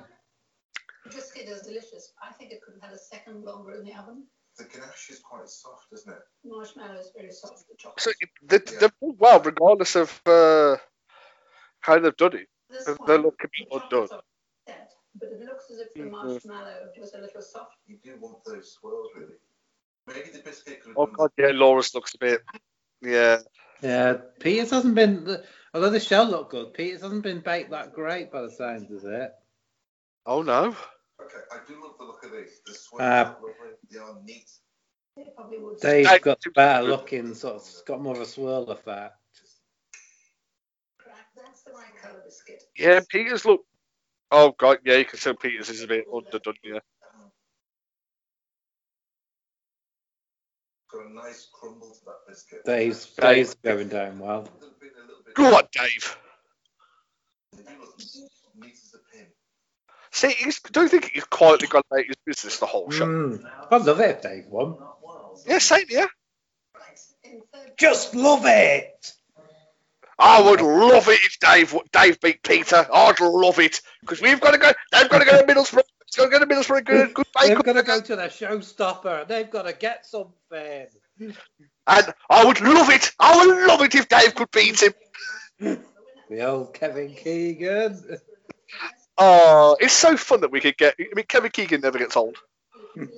Biscuit 1.12 1.48
is 1.48 1.62
delicious. 1.62 2.12
I 2.22 2.32
think 2.34 2.52
it 2.52 2.62
could 2.62 2.74
have 2.74 2.90
had 2.90 2.92
a 2.92 2.98
second 2.98 3.44
longer 3.44 3.74
in 3.74 3.84
the 3.84 3.92
oven. 3.94 4.26
The 4.58 4.64
ganache 4.64 5.10
is 5.10 5.20
quite 5.20 5.48
soft, 5.48 5.86
isn't 5.92 6.12
it? 6.12 6.18
Marshmallow 6.44 6.98
is 6.98 7.10
very 7.16 7.30
soft. 7.30 7.68
The 7.68 7.76
chocolate. 7.76 8.00
So 8.00 8.10
they, 8.42 8.58
they've 8.80 8.92
well, 9.00 9.40
regardless 9.40 9.96
of 9.96 10.20
uh, 10.26 10.76
how 11.80 11.98
they've 11.98 12.16
done 12.16 12.36
it. 12.36 12.48
This 12.70 12.86
They, 12.86 12.92
one, 12.92 12.98
they 13.18 13.22
look 13.22 13.36
a 13.44 13.48
bit 13.48 13.68
the 13.70 13.76
undone. 13.76 14.08
dead, 14.66 14.86
but 15.20 15.28
it 15.30 15.40
looks 15.40 15.70
as 15.70 15.78
if 15.80 15.94
the 15.94 16.04
Mhm. 16.04 16.10
marshmallow 16.10 16.92
was 16.98 17.12
a 17.14 17.18
little 17.18 17.42
soft. 17.42 17.76
You 17.86 17.98
do 18.02 18.16
want 18.20 18.44
those 18.44 18.72
swirls, 18.72 19.10
really. 19.16 19.38
Maybe 20.06 20.30
the 20.30 20.42
biscuit 20.42 20.80
could 20.82 20.90
have 20.90 20.96
Oh 20.98 21.08
god, 21.16 21.30
yeah, 21.38 21.50
Laura's 21.52 21.94
looks 21.94 22.14
a 22.14 22.18
bit. 22.18 22.42
Yeah. 23.04 23.38
Yeah, 23.82 24.14
Peters 24.40 24.70
hasn't 24.70 24.94
been. 24.94 25.36
Although 25.74 25.90
the 25.90 26.00
shell 26.00 26.24
looked 26.26 26.52
good, 26.52 26.72
Peters 26.72 27.02
hasn't 27.02 27.22
been 27.22 27.40
baked 27.40 27.70
that 27.70 27.92
great 27.92 28.30
by 28.32 28.42
the 28.42 28.50
sounds 28.50 28.90
of 28.92 29.04
it. 29.10 29.30
Oh 30.24 30.42
no. 30.42 30.68
Okay, 31.20 31.36
I 31.52 31.58
do 31.68 31.74
love 31.82 31.94
the 31.98 32.04
look 32.04 32.24
of 32.24 32.32
these. 32.32 32.60
The 32.66 32.74
swirls 32.74 33.00
Uh, 33.02 33.04
are 33.04 33.24
lovely. 33.34 33.50
They 33.90 33.98
are 33.98 34.16
neat. 34.24 34.50
They 35.16 35.26
probably 35.36 35.58
would. 35.58 35.80
Dave's 35.80 36.08
Dave- 36.10 36.22
got 36.22 36.38
better 36.54 36.86
looking, 36.86 37.34
sort 37.34 37.56
of, 37.56 37.84
got 37.86 38.00
more 38.00 38.14
of 38.14 38.20
a 38.22 38.26
swirl 38.26 38.70
effect. 38.70 39.16
That's 41.36 41.62
the 41.62 41.72
right 41.72 41.94
colour 42.00 42.22
biscuit. 42.24 42.62
Yeah, 42.76 43.00
Peters 43.08 43.44
look. 43.44 43.64
Oh 44.30 44.54
god, 44.58 44.78
yeah, 44.84 44.96
you 44.96 45.04
can 45.04 45.18
tell 45.18 45.34
Peters 45.34 45.68
is 45.68 45.82
a 45.82 45.86
bit 45.86 46.06
underdone. 46.12 46.54
Yeah. 46.64 46.78
Got 50.94 51.10
a 51.10 51.14
nice 51.14 51.48
crumble 51.52 51.90
to 51.90 52.04
that 52.06 52.26
biscuit. 52.28 52.64
Dave's, 52.64 53.06
Dave's 53.06 53.54
going 53.54 53.88
down 53.88 54.18
well. 54.18 54.42
Been 54.80 54.90
a 54.96 55.06
little 55.06 55.22
bit 55.24 55.34
Go 55.34 55.56
on, 55.56 55.64
Dave. 55.72 56.16
neat 58.56 58.72
as 58.72 58.94
a 58.94 59.16
pin. 59.16 59.26
See, 60.12 60.30
he's, 60.30 60.60
don't 60.60 60.84
you 60.84 60.88
think 60.88 61.10
he's 61.12 61.24
quietly 61.24 61.68
gone 61.68 61.82
about 61.90 62.06
his 62.06 62.16
business 62.24 62.58
the 62.58 62.66
whole 62.66 62.90
show? 62.90 63.06
Mm. 63.06 63.44
I'd 63.70 63.82
love 63.82 64.00
it 64.00 64.22
Dave 64.22 64.46
One. 64.46 64.76
Yeah, 65.46 65.58
same 65.58 65.88
here. 65.88 66.08
Just 67.76 68.14
love 68.14 68.42
it. 68.44 69.12
I 70.16 70.40
would 70.40 70.60
love 70.60 71.08
it 71.08 71.18
if 71.24 71.38
Dave 71.40 71.76
Dave 71.90 72.20
beat 72.20 72.42
Peter. 72.44 72.86
I'd 72.92 73.20
love 73.20 73.58
it 73.58 73.80
because 74.00 74.20
we've 74.20 74.40
got 74.40 74.52
to 74.52 74.58
go. 74.58 74.70
They've 74.92 75.08
got 75.08 75.18
to 75.18 75.24
go 75.24 75.44
to 75.44 75.52
Middlesbrough. 75.52 75.82
It's 76.14 76.22
got 76.22 76.30
to 76.30 76.30
go 76.30 76.38
to 76.38 76.46
Middlesbrough. 76.46 76.84
Good, 76.84 77.12
good 77.12 77.26
They've 77.42 77.60
got 77.60 77.72
to 77.72 77.82
go 77.82 78.00
to 78.00 78.14
the 78.14 78.22
showstopper. 78.22 79.26
They've 79.26 79.50
got 79.50 79.62
to 79.62 79.72
get 79.72 80.06
something. 80.06 80.86
And 81.18 82.14
I 82.30 82.44
would 82.44 82.60
love 82.60 82.88
it. 82.90 83.10
I 83.18 83.36
would 83.36 83.66
love 83.66 83.82
it 83.82 83.96
if 83.96 84.08
Dave 84.08 84.32
could 84.36 84.50
beat 84.52 84.80
him. 84.80 85.78
The 86.30 86.46
old 86.46 86.72
Kevin 86.72 87.12
Keegan. 87.14 88.18
Oh, 89.18 89.76
it's 89.80 89.92
so 89.92 90.16
fun 90.16 90.42
that 90.42 90.52
we 90.52 90.60
could 90.60 90.76
get. 90.76 90.94
I 91.00 91.08
mean, 91.16 91.24
Kevin 91.26 91.50
Keegan 91.50 91.80
never 91.80 91.98
gets 91.98 92.16
old. 92.16 92.36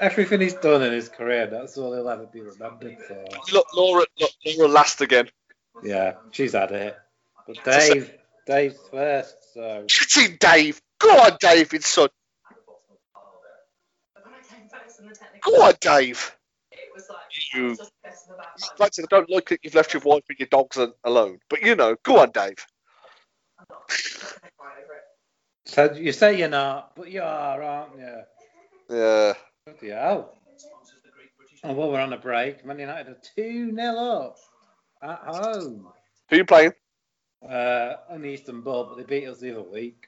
Everything 0.00 0.42
he's 0.42 0.54
done 0.54 0.82
in 0.82 0.92
his 0.92 1.08
career, 1.08 1.46
that's 1.46 1.78
all 1.78 1.94
he'll 1.94 2.10
ever 2.10 2.26
be 2.26 2.42
remembered 2.42 2.98
for. 3.08 3.24
Look, 3.52 3.68
Laura, 3.74 4.04
look, 4.20 4.30
Laura 4.44 4.68
last 4.68 5.00
again. 5.00 5.30
Yeah, 5.82 6.16
she's 6.30 6.52
had 6.52 6.72
it. 6.72 6.94
But 7.46 7.64
Dave, 7.64 8.12
Dave's 8.46 8.78
first, 8.90 9.54
so. 9.54 9.84
Shitting 9.88 10.38
Dave. 10.38 10.82
Go 11.04 11.10
on, 11.20 11.36
David, 11.38 11.84
son. 11.84 12.08
But 14.14 14.24
when 14.24 14.34
I 14.34 14.38
came 14.42 14.68
back 14.68 14.90
from 14.90 15.06
the 15.08 15.14
technical, 15.14 15.52
Go 15.52 15.62
on, 15.62 15.74
Dave. 15.80 16.34
it 16.72 16.78
was 16.94 17.04
like 17.10 17.18
You- 17.52 17.66
I 17.66 17.68
was 17.68 17.78
just 17.78 17.92
messing 18.02 18.32
about. 18.34 18.80
Like, 18.80 18.88
I 18.88 18.90
said, 18.92 19.04
I 19.04 19.14
don't 19.14 19.30
like 19.30 19.48
that 19.50 19.60
you've 19.62 19.74
left 19.74 19.92
your 19.92 20.02
wife 20.02 20.22
and 20.30 20.38
your 20.38 20.48
dogs 20.48 20.78
alone. 21.04 21.40
But 21.50 21.60
you 21.62 21.76
know, 21.76 21.96
go 22.04 22.20
on, 22.20 22.30
Dave. 22.30 22.56
I'm 23.58 23.66
not 23.68 23.82
I'm 23.90 24.40
not 24.42 24.56
cry 24.58 24.72
over 24.82 24.94
it. 24.94 25.02
So 25.66 25.92
you 25.92 26.12
say 26.12 26.38
you're 26.38 26.48
not, 26.48 26.96
but 26.96 27.10
you 27.10 27.20
are, 27.22 27.62
aren't 27.62 27.98
you? 27.98 28.22
Yeah. 28.88 29.34
Bloody 29.66 29.88
hell. 29.90 30.38
And 31.62 31.76
while 31.76 31.90
we're 31.92 32.00
on 32.00 32.12
a 32.14 32.18
break, 32.18 32.64
Man 32.64 32.78
United 32.78 33.08
are 33.12 33.18
2 33.36 33.74
0 33.74 33.94
up 33.96 34.36
at 35.02 35.18
home. 35.18 35.88
Who 36.30 36.36
you 36.36 36.44
playing? 36.46 36.72
Uh, 37.46 37.96
on 38.08 38.24
Istanbul, 38.24 38.84
but 38.84 38.96
they 38.96 39.02
beat 39.20 39.28
us 39.28 39.38
the 39.40 39.50
other 39.52 39.62
week. 39.62 40.06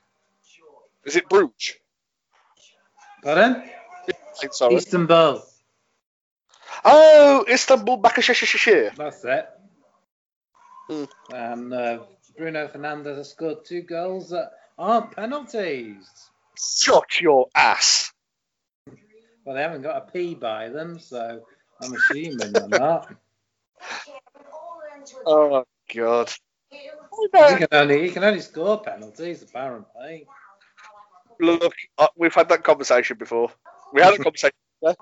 Is 1.07 1.17
it 1.17 1.29
Bruges? 1.29 1.77
Pardon? 3.23 3.63
Sorry. 4.51 4.77
Istanbul. 4.77 5.43
Oh, 6.85 7.45
Istanbul 7.49 8.03
Bakashashashir. 8.03 8.95
That's 8.97 9.25
it. 9.25 9.49
Hmm. 10.89 11.05
And 11.33 11.73
uh, 11.73 11.99
Bruno 12.37 12.69
Fernandes 12.69 13.17
has 13.17 13.31
scored 13.31 13.65
two 13.65 13.83
goals 13.83 14.31
that 14.31 14.51
aren't 14.79 15.13
penalties. 15.13 16.07
Shut 16.59 17.21
your 17.21 17.47
ass. 17.55 18.13
Well, 19.45 19.55
they 19.55 19.63
haven't 19.63 19.83
got 19.83 19.97
a 19.97 20.11
P 20.11 20.35
by 20.35 20.69
them, 20.69 20.99
so 20.99 21.43
I'm 21.81 21.93
assuming 21.93 22.53
they're 22.53 22.69
not. 22.69 23.15
Oh 25.25 25.65
God. 25.95 26.33
He 26.71 26.89
can 27.33 27.69
only 27.73 28.03
he 28.03 28.11
can 28.11 28.25
only 28.25 28.41
score 28.41 28.83
penalties 28.83 29.43
apparently. 29.43 30.27
Look, 31.41 31.75
uh, 31.99 32.09
we've 32.17 32.35
had 32.35 32.49
that 32.49 32.65
conversation 32.65 33.17
before. 33.19 33.51
We 33.93 34.03
had 34.03 34.15
a 34.15 34.19
conversation. 34.19 34.55
there. 34.83 34.95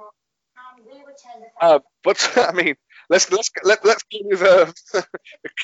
Uh, 1.61 1.79
but 2.03 2.33
I 2.37 2.53
mean, 2.53 2.75
let's 3.09 3.31
let's 3.31 3.51
let, 3.62 3.85
let's 3.85 4.03
go 4.05 4.18
with 4.23 4.42
uh, 4.42 4.73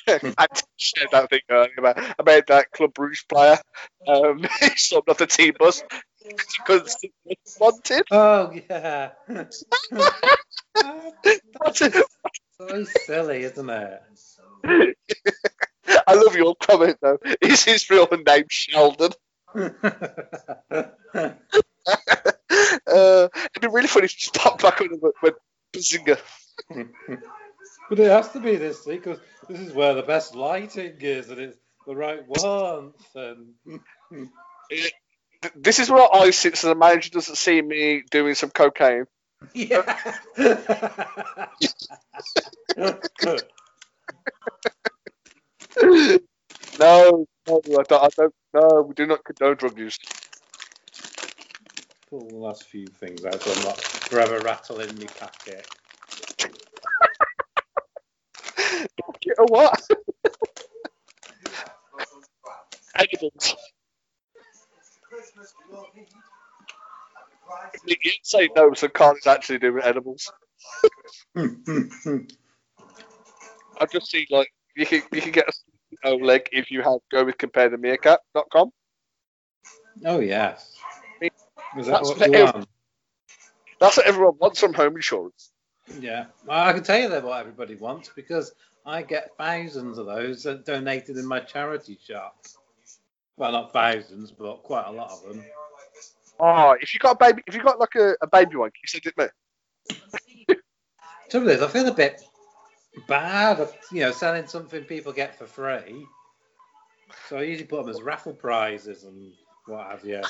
I 0.39 0.47
shared 0.77 1.11
that 1.13 1.31
thing 1.31 1.41
earlier 1.51 1.75
about 1.79 1.99
about 2.19 2.47
that 2.49 2.71
Club 2.73 2.95
Bruges 2.95 3.25
player. 3.29 3.59
Um, 4.07 4.39
he 4.61 4.71
subbed 4.71 5.09
off 5.09 5.19
the 5.19 5.27
team 5.27 5.55
bus 5.59 5.83
because 6.59 6.97
he 7.01 7.13
wanted. 7.61 8.05
Oh 8.11 8.53
yeah. 8.69 9.11
That's 9.29 9.65
it. 11.83 11.95
so 12.59 12.85
silly, 12.85 13.43
isn't 13.43 13.71
it? 13.71 14.03
I 16.07 16.15
love 16.15 16.37
your 16.37 16.55
comment 16.57 16.99
though. 17.01 17.19
Is 17.41 17.65
his 17.65 17.89
real 17.91 18.09
name 18.27 18.45
Sheldon? 18.49 19.13
Uh, 22.87 23.29
it'd 23.35 23.63
be 23.63 23.69
really 23.69 23.87
funny 23.87 24.05
if 24.07 24.13
you 24.15 24.19
just 24.19 24.35
popped 24.35 24.63
back 24.63 24.81
on 24.81 24.89
and 24.89 25.01
went, 25.01 25.15
went 25.23 25.37
Bazinga. 25.73 26.19
but 27.89 27.99
it 27.99 28.11
has 28.11 28.31
to 28.33 28.41
be 28.41 28.57
this 28.57 28.85
week 28.87 29.05
because 29.05 29.21
this 29.49 29.61
is 29.61 29.73
where 29.73 29.95
the 29.95 30.03
best 30.03 30.35
lighting 30.35 30.97
is 31.01 31.31
and 31.31 31.41
it's 31.41 31.57
the 31.87 31.95
right 31.95 32.21
warmth 32.27 32.97
and 33.15 33.55
This 35.55 35.79
is 35.79 35.89
where 35.91 36.09
I 36.13 36.31
sit 36.31 36.57
so 36.57 36.69
the 36.69 36.75
manager 36.75 37.11
doesn't 37.11 37.37
see 37.37 37.63
me 37.63 38.03
doing 38.11 38.35
some 38.35 38.51
cocaine. 38.51 39.07
yeah. 39.55 39.97
No, 46.79 47.27
no, 47.67 47.79
I 47.79 47.83
don't, 47.85 48.03
I 48.05 48.09
don't. 48.17 48.35
No, 48.55 48.83
we 48.89 48.95
do 48.95 49.07
not 49.07 49.25
condone 49.25 49.57
drug 49.57 49.79
use. 49.79 49.99
Pull 52.09 52.29
the 52.29 52.37
last 52.37 52.65
few 52.67 52.87
things 52.87 53.25
out 53.25 53.41
so 53.41 53.53
I'm 53.53 53.65
not 53.65 53.81
forever 53.81 54.41
rattling 54.45 54.99
my 54.99 55.07
packet. 55.07 55.67
You 59.25 59.35
know 59.39 59.47
what? 59.49 59.79
Edibles. 62.97 63.57
You 67.87 67.97
you 68.03 68.13
say 68.23 68.49
no, 68.57 68.73
so 68.75 68.89
Carl 68.89 69.17
is 69.17 69.27
actually 69.27 69.59
doing 69.59 69.83
edibles. 69.83 70.33
Hmm, 71.37 71.47
hmm, 71.67 71.81
hmm. 72.05 72.17
I 73.81 73.87
just 73.87 74.11
see 74.11 74.27
like 74.31 74.53
you 74.77 74.87
can 74.87 75.03
you 75.13 75.23
can 75.23 75.33
get 75.33 75.49
a 75.49 75.53
oh, 76.05 76.15
leg 76.17 76.49
if 76.53 76.71
you 76.71 76.83
have 76.83 76.99
go 77.11 77.25
with 77.25 77.39
compare 77.39 77.69
the 77.69 77.79
meerkat.com. 77.79 78.71
oh 80.05 80.21
yes. 80.21 80.77
Is 81.79 81.87
that 81.87 81.93
That's 81.93 82.09
what 82.09 82.19
for 82.19 82.27
you 82.29 82.35
every- 82.35 82.45
want? 82.61 82.69
That's 83.81 83.97
what 83.97 84.07
everyone 84.07 84.35
wants 84.39 84.61
from 84.61 84.75
home 84.75 84.97
insurance. 84.97 85.53
Yeah, 86.01 86.27
well, 86.47 86.69
I 86.69 86.73
can 86.73 86.83
tell 86.83 86.99
you 87.01 87.09
that 87.09 87.25
what 87.25 87.41
everybody 87.41 87.75
wants 87.77 88.11
because 88.15 88.53
I 88.87 89.03
get 89.03 89.31
thousands 89.39 89.99
of 89.99 90.07
those 90.07 90.43
that 90.45 90.65
donated 90.67 91.17
in 91.17 91.27
my 91.27 91.41
charity 91.41 91.99
shop. 92.07 92.37
Well, 93.37 93.53
not 93.53 93.73
thousands, 93.73 94.31
but 94.33 94.63
quite 94.63 94.87
a 94.87 94.93
lot 94.93 95.11
of 95.11 95.23
them. 95.29 95.45
Oh, 96.39 96.77
if 96.81 96.93
you 96.95 97.01
got 97.01 97.17
a 97.21 97.25
baby, 97.27 97.43
if 97.47 97.55
you 97.55 97.63
got 97.63 97.79
like 97.81 97.95
a, 97.97 98.15
a 98.23 98.27
baby 98.27 98.57
one, 98.57 98.71
can 98.71 98.81
you 98.83 98.89
send 98.89 99.07
it 99.07 99.17
me. 100.49 100.57
Trouble 101.31 101.49
is, 101.49 101.63
I 101.63 101.69
feel 101.69 101.87
a 101.89 101.95
bit 101.95 102.23
bad, 103.07 103.69
you 103.93 104.01
know, 104.01 104.13
selling 104.13 104.47
something 104.47 104.85
people 104.85 105.13
get 105.13 105.37
for 105.37 105.47
free. 105.47 106.07
So 107.29 107.39
I 107.39 107.43
usually 107.43 107.67
put 107.67 107.85
them 107.85 107.91
as 107.91 108.03
raffle 108.03 108.35
prizes 108.35 109.05
and 109.05 109.33
what 109.67 109.91
have 109.91 110.05
you. 110.05 110.23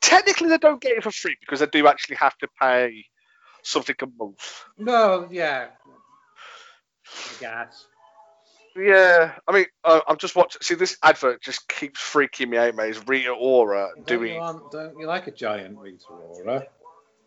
Technically, 0.00 0.48
they 0.48 0.58
don't 0.58 0.80
get 0.80 0.96
it 0.96 1.02
for 1.02 1.10
free 1.10 1.36
because 1.40 1.60
they 1.60 1.66
do 1.66 1.86
actually 1.86 2.16
have 2.16 2.36
to 2.38 2.48
pay 2.60 3.04
something 3.62 3.96
a 4.02 4.06
month. 4.18 4.64
No, 4.76 5.28
yeah. 5.30 5.68
I 7.06 7.40
guess. 7.40 7.86
Yeah, 8.76 9.32
I 9.46 9.52
mean, 9.52 9.66
uh, 9.82 10.00
I'm 10.06 10.18
just 10.18 10.36
watching. 10.36 10.60
See, 10.62 10.74
this 10.74 10.96
advert 11.02 11.42
just 11.42 11.68
keeps 11.68 12.00
freaking 12.00 12.50
me 12.50 12.58
out, 12.58 12.76
mate. 12.76 12.90
It's 12.90 13.08
Rita 13.08 13.30
Ora 13.30 13.88
Don't 13.96 14.06
doing. 14.06 14.34
you, 14.34 14.40
want, 14.40 14.70
don't 14.70 14.98
you 14.98 15.06
like 15.06 15.26
a 15.26 15.32
giant 15.32 15.78
Rita 15.78 16.04
Ora? 16.08 16.66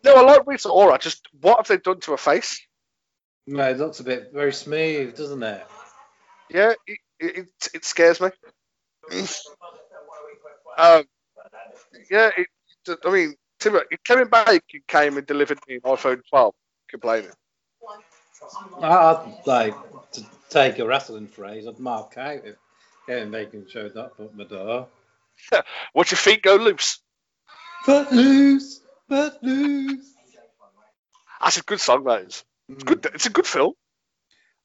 No, 0.04 0.14
I 0.14 0.20
like 0.22 0.46
Rita 0.46 0.70
Ora. 0.70 0.98
Just 0.98 1.26
what 1.40 1.58
have 1.58 1.68
they 1.68 1.76
done 1.76 2.00
to 2.00 2.12
her 2.12 2.16
face? 2.16 2.60
No, 3.46 3.70
it 3.70 3.78
looks 3.78 4.00
a 4.00 4.04
bit 4.04 4.30
very 4.32 4.52
smooth, 4.52 5.16
doesn't 5.16 5.42
it? 5.42 5.66
Yeah, 6.50 6.72
it, 6.86 6.98
it, 7.18 7.48
it, 7.74 7.84
scares 7.84 8.20
me. 8.20 8.28
um, 10.78 11.04
yeah, 12.10 12.30
it, 12.36 12.46
I 13.04 13.10
mean, 13.10 13.34
Tim, 13.58 13.78
Kevin 14.04 14.28
Bacon 14.28 14.82
came 14.86 15.16
and 15.16 15.26
delivered 15.26 15.58
me 15.66 15.76
an 15.76 15.80
iPhone 15.80 16.20
12, 16.28 16.54
complaining. 16.88 17.30
I'd 18.80 19.42
like 19.46 19.74
to 20.12 20.24
take 20.50 20.78
a 20.78 20.86
wrestling 20.86 21.26
phrase. 21.26 21.66
I'd 21.66 21.78
mark 21.78 22.16
out 22.18 22.44
if 22.44 22.56
Kevin 23.06 23.30
Bacon 23.30 23.66
showed 23.68 23.96
up 23.96 24.14
at 24.20 24.34
my 24.36 24.44
door. 24.44 24.88
Watch 25.94 26.10
your 26.10 26.18
feet 26.18 26.42
go 26.42 26.56
loose. 26.56 27.00
But 27.86 28.12
loose, 28.12 28.80
but 29.08 29.42
loose. 29.42 30.12
That's 31.40 31.56
a 31.56 31.62
good 31.62 31.80
song, 31.80 32.04
that 32.04 32.22
is. 32.22 32.44
It's 32.68 32.84
good. 32.84 33.06
It's 33.14 33.26
a 33.26 33.30
good 33.30 33.46
film. 33.46 33.72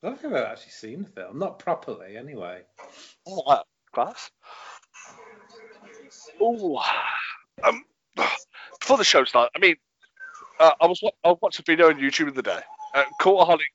I 0.03 0.07
don't 0.09 0.21
think 0.21 0.33
I've 0.33 0.43
actually 0.45 0.71
seen 0.71 1.03
the 1.03 1.09
film, 1.09 1.39
not 1.39 1.59
properly 1.59 2.17
anyway. 2.17 2.61
Oh, 3.27 3.43
wow. 3.45 3.63
class. 3.93 4.29
Oh, 6.39 6.81
um, 7.63 7.83
before 8.79 8.97
the 8.97 9.03
show 9.03 9.23
starts, 9.25 9.51
I 9.55 9.59
mean, 9.59 9.75
uh, 10.59 10.71
I 10.79 10.85
was 10.87 10.99
wa- 11.01 11.11
I 11.23 11.35
watched 11.41 11.59
a 11.59 11.63
video 11.63 11.87
on 11.89 11.95
YouTube 11.95 12.25
the 12.25 12.31
other 12.39 12.41
day. 12.41 12.59
Uh, 12.93 13.03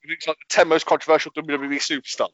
looks 0.08 0.26
like 0.26 0.36
the 0.38 0.48
ten 0.48 0.68
most 0.68 0.86
controversial 0.86 1.32
WWE 1.32 1.76
superstars, 1.78 2.28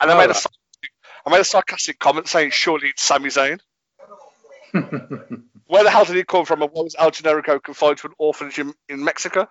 and 0.00 0.10
I 0.10 0.14
Oh, 0.14 0.18
made 0.18 0.24
a 0.24 0.28
right. 0.28 0.36
sarcastic- 0.36 0.92
made 1.30 1.40
a 1.40 1.44
sarcastic 1.44 1.98
comment 1.98 2.28
saying 2.28 2.50
surely 2.50 2.88
it's 2.88 3.02
Sami 3.02 3.28
Zayn. 3.30 3.60
Where 5.66 5.84
the 5.84 5.90
hell 5.90 6.04
did 6.04 6.16
he 6.16 6.24
come 6.24 6.44
from? 6.44 6.62
And 6.62 6.70
why 6.72 6.82
was 6.82 6.96
El 6.98 7.10
Generico 7.10 7.62
confined 7.62 7.98
to 7.98 8.08
an 8.08 8.14
orphanage 8.18 8.58
in, 8.58 8.74
in 8.88 9.02
Mexico? 9.04 9.48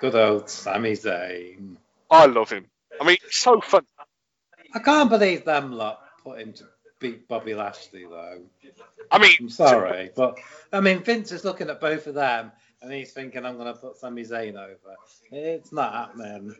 Good 0.00 0.14
old 0.14 0.50
Sami 0.50 0.92
Zayn. 0.92 1.76
I 2.10 2.26
love 2.26 2.50
him. 2.50 2.66
I 3.00 3.04
mean, 3.06 3.16
it's 3.24 3.38
so 3.38 3.60
fun. 3.60 3.84
I 4.74 4.78
can't 4.78 5.08
believe 5.08 5.44
them 5.44 5.72
lot 5.72 6.00
put 6.22 6.40
him 6.40 6.52
to 6.54 6.64
beat 6.98 7.28
Bobby 7.28 7.54
Lashley 7.54 8.04
though. 8.04 8.42
I 9.10 9.18
mean, 9.18 9.36
I'm 9.40 9.48
sorry, 9.48 10.10
but 10.14 10.38
I 10.72 10.80
mean 10.80 11.02
Vince 11.02 11.32
is 11.32 11.44
looking 11.44 11.70
at 11.70 11.80
both 11.80 12.06
of 12.06 12.14
them 12.14 12.52
and 12.82 12.92
he's 12.92 13.12
thinking 13.12 13.44
I'm 13.46 13.56
going 13.56 13.72
to 13.72 13.78
put 13.78 13.96
Sami 13.96 14.22
Zayn 14.22 14.54
over. 14.54 14.96
It's 15.32 15.72
not 15.72 15.92
happening. 15.92 16.26
And 16.26 16.50
it 16.50 16.56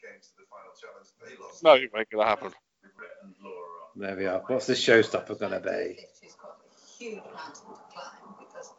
came 0.00 0.20
to 0.20 0.28
the 0.38 0.44
final 0.48 0.72
challenge. 0.80 1.08
They 1.24 1.42
lost. 1.42 1.62
no, 1.62 1.74
it 1.74 1.90
ain't 1.96 2.10
gonna 2.10 2.24
happen. 2.24 2.52
Laura. 3.42 3.56
There 3.96 4.16
we 4.16 4.26
are. 4.26 4.42
What's 4.46 4.66
this 4.66 4.80
showstopper 4.80 5.38
going 5.38 5.52
to 5.52 5.60
be? 5.60 5.98
She's 6.22 6.34
got 6.34 6.56
a 6.60 6.98
huge 6.98 7.16
mountain 7.16 7.74
to 7.74 7.92
climb 7.92 8.34
because 8.38 8.72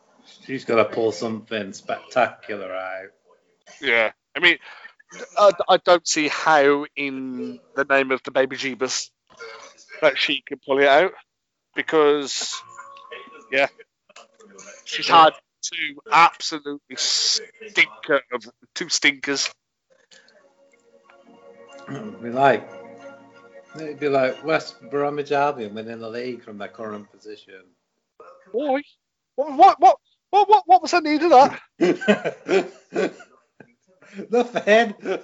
She's 0.46 0.66
got 0.66 0.78
to 0.78 0.86
pull 0.86 1.12
something 1.12 1.74
spectacular 1.74 2.74
out. 2.74 3.10
Yeah, 3.82 4.12
I 4.36 4.40
mean, 4.40 4.58
I, 5.38 5.52
I 5.68 5.78
don't 5.78 6.08
see 6.08 6.28
how 6.28 6.86
in 6.96 7.60
the 7.76 7.84
name 7.86 8.12
of 8.12 8.22
the 8.24 8.32
baby 8.32 8.56
Jeebus 8.56 9.10
that 10.02 10.18
she 10.18 10.42
can 10.46 10.60
pull 10.66 10.80
it 10.80 10.88
out 10.88 11.14
because 11.76 12.54
yeah, 13.52 13.68
she's 14.86 15.08
had 15.08 15.32
two 15.62 15.96
absolutely 16.12 16.96
stinker 16.96 18.22
of 18.32 18.44
two 18.76 18.90
stinkers. 18.90 19.52
It'd 21.90 22.22
be 22.22 22.30
like 22.30 22.70
it'd 23.76 24.00
be 24.00 24.10
like 24.10 24.44
West 24.44 24.76
Bromwich 24.90 25.32
Albion 25.32 25.74
winning 25.74 26.00
the 26.00 26.10
league 26.10 26.44
from 26.44 26.58
their 26.58 26.68
current 26.68 27.12
position. 27.12 27.64
Why? 28.52 28.82
What? 29.36 29.58
What? 29.58 29.80
What? 29.80 29.98
What? 30.30 30.50
What, 30.50 30.64
what 30.66 30.82
was 30.82 30.92
the 30.92 31.02
need 31.02 31.22
of 31.24 31.32
that? 31.32 33.12
Nothing. 34.32 34.96
Tower 34.96 35.20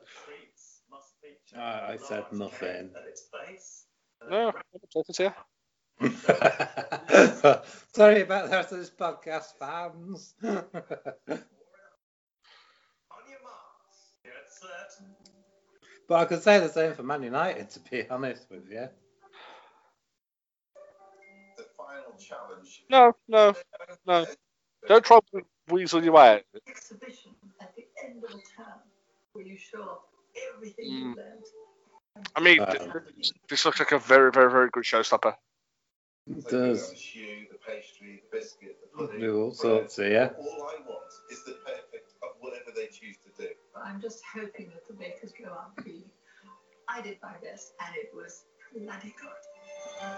of 0.00 0.08
Treats 0.24 0.82
must 0.90 1.12
feature 1.22 1.56
ah, 1.56 1.86
I- 1.88 1.92
I 1.92 1.96
said 1.96 2.24
nothing. 2.32 2.90
At 2.96 3.06
its 3.08 3.28
base. 3.32 3.84
No, 4.28 4.48
I'm 4.48 4.80
talking 4.92 5.14
to 5.14 5.22
you. 5.24 5.32
Sorry 7.94 8.22
about 8.22 8.50
the 8.50 8.56
rest 8.56 8.72
of 8.72 8.78
this 8.78 8.90
podcast, 8.90 9.54
fans. 9.58 10.34
On 10.42 10.64
your 13.28 13.42
marks. 13.42 14.16
Get 14.24 14.32
set. 14.48 14.92
but 16.08 16.14
I 16.16 16.24
could 16.26 16.42
say 16.42 16.58
the 16.60 16.68
same 16.68 16.94
for 16.94 17.02
Man 17.02 17.22
United, 17.22 17.70
to 17.70 17.80
be 17.80 18.08
honest 18.08 18.46
with 18.50 18.70
you. 18.70 18.88
Challenge. 22.18 22.84
No, 22.90 23.12
no, 23.28 23.54
no. 24.06 24.26
Don't 24.86 25.04
try 25.04 25.18
to 25.32 25.42
weasel 25.68 26.02
your 26.02 26.12
way 26.14 26.28
out. 26.28 26.36
of 26.38 26.44
it. 26.54 26.62
exhibition 26.68 27.32
at 27.60 27.74
the 27.76 27.84
end 28.04 28.24
of 28.24 28.30
a 28.30 28.32
term 28.34 28.78
where 29.32 29.44
you 29.44 29.56
show 29.56 30.02
everything 30.54 30.86
Mm. 30.86 31.00
you 31.00 31.14
learned. 31.16 31.44
I 32.34 32.40
mean, 32.40 32.58
Wow. 32.60 32.74
this 33.48 33.64
looks 33.64 33.78
like 33.78 33.92
a 33.92 33.98
very, 33.98 34.32
very, 34.32 34.50
very 34.50 34.68
good 34.70 34.84
showstopper. 34.84 35.36
It 36.26 36.44
They 36.44 36.50
does. 36.50 36.90
The 36.90 36.96
choux, 36.96 37.46
the 37.50 37.58
pastry, 37.58 38.22
the 38.30 38.36
biscuit, 38.38 38.76
the 38.82 38.88
pudding. 38.98 39.20
Do 39.20 39.40
all 39.40 39.46
bread. 39.48 39.56
sorts 39.56 39.96
here. 39.96 40.34
All 40.38 40.70
I 40.70 40.80
want 40.86 41.12
is 41.30 41.44
the 41.44 41.52
perfect 41.64 42.12
of 42.22 42.30
whatever 42.40 42.70
they 42.74 42.86
choose 42.88 43.16
to 43.18 43.30
do. 43.42 43.48
But 43.74 43.84
I'm 43.84 44.00
just 44.00 44.22
hoping 44.34 44.70
that 44.70 44.86
the 44.86 44.94
bakers 44.94 45.32
go 45.32 45.50
out 45.50 45.76
clean. 45.76 46.10
I 46.88 47.00
did 47.02 47.18
my 47.22 47.36
best 47.42 47.74
and 47.80 47.94
it 47.96 48.10
was 48.14 48.44
bloody 48.74 49.14
good. 49.20 50.08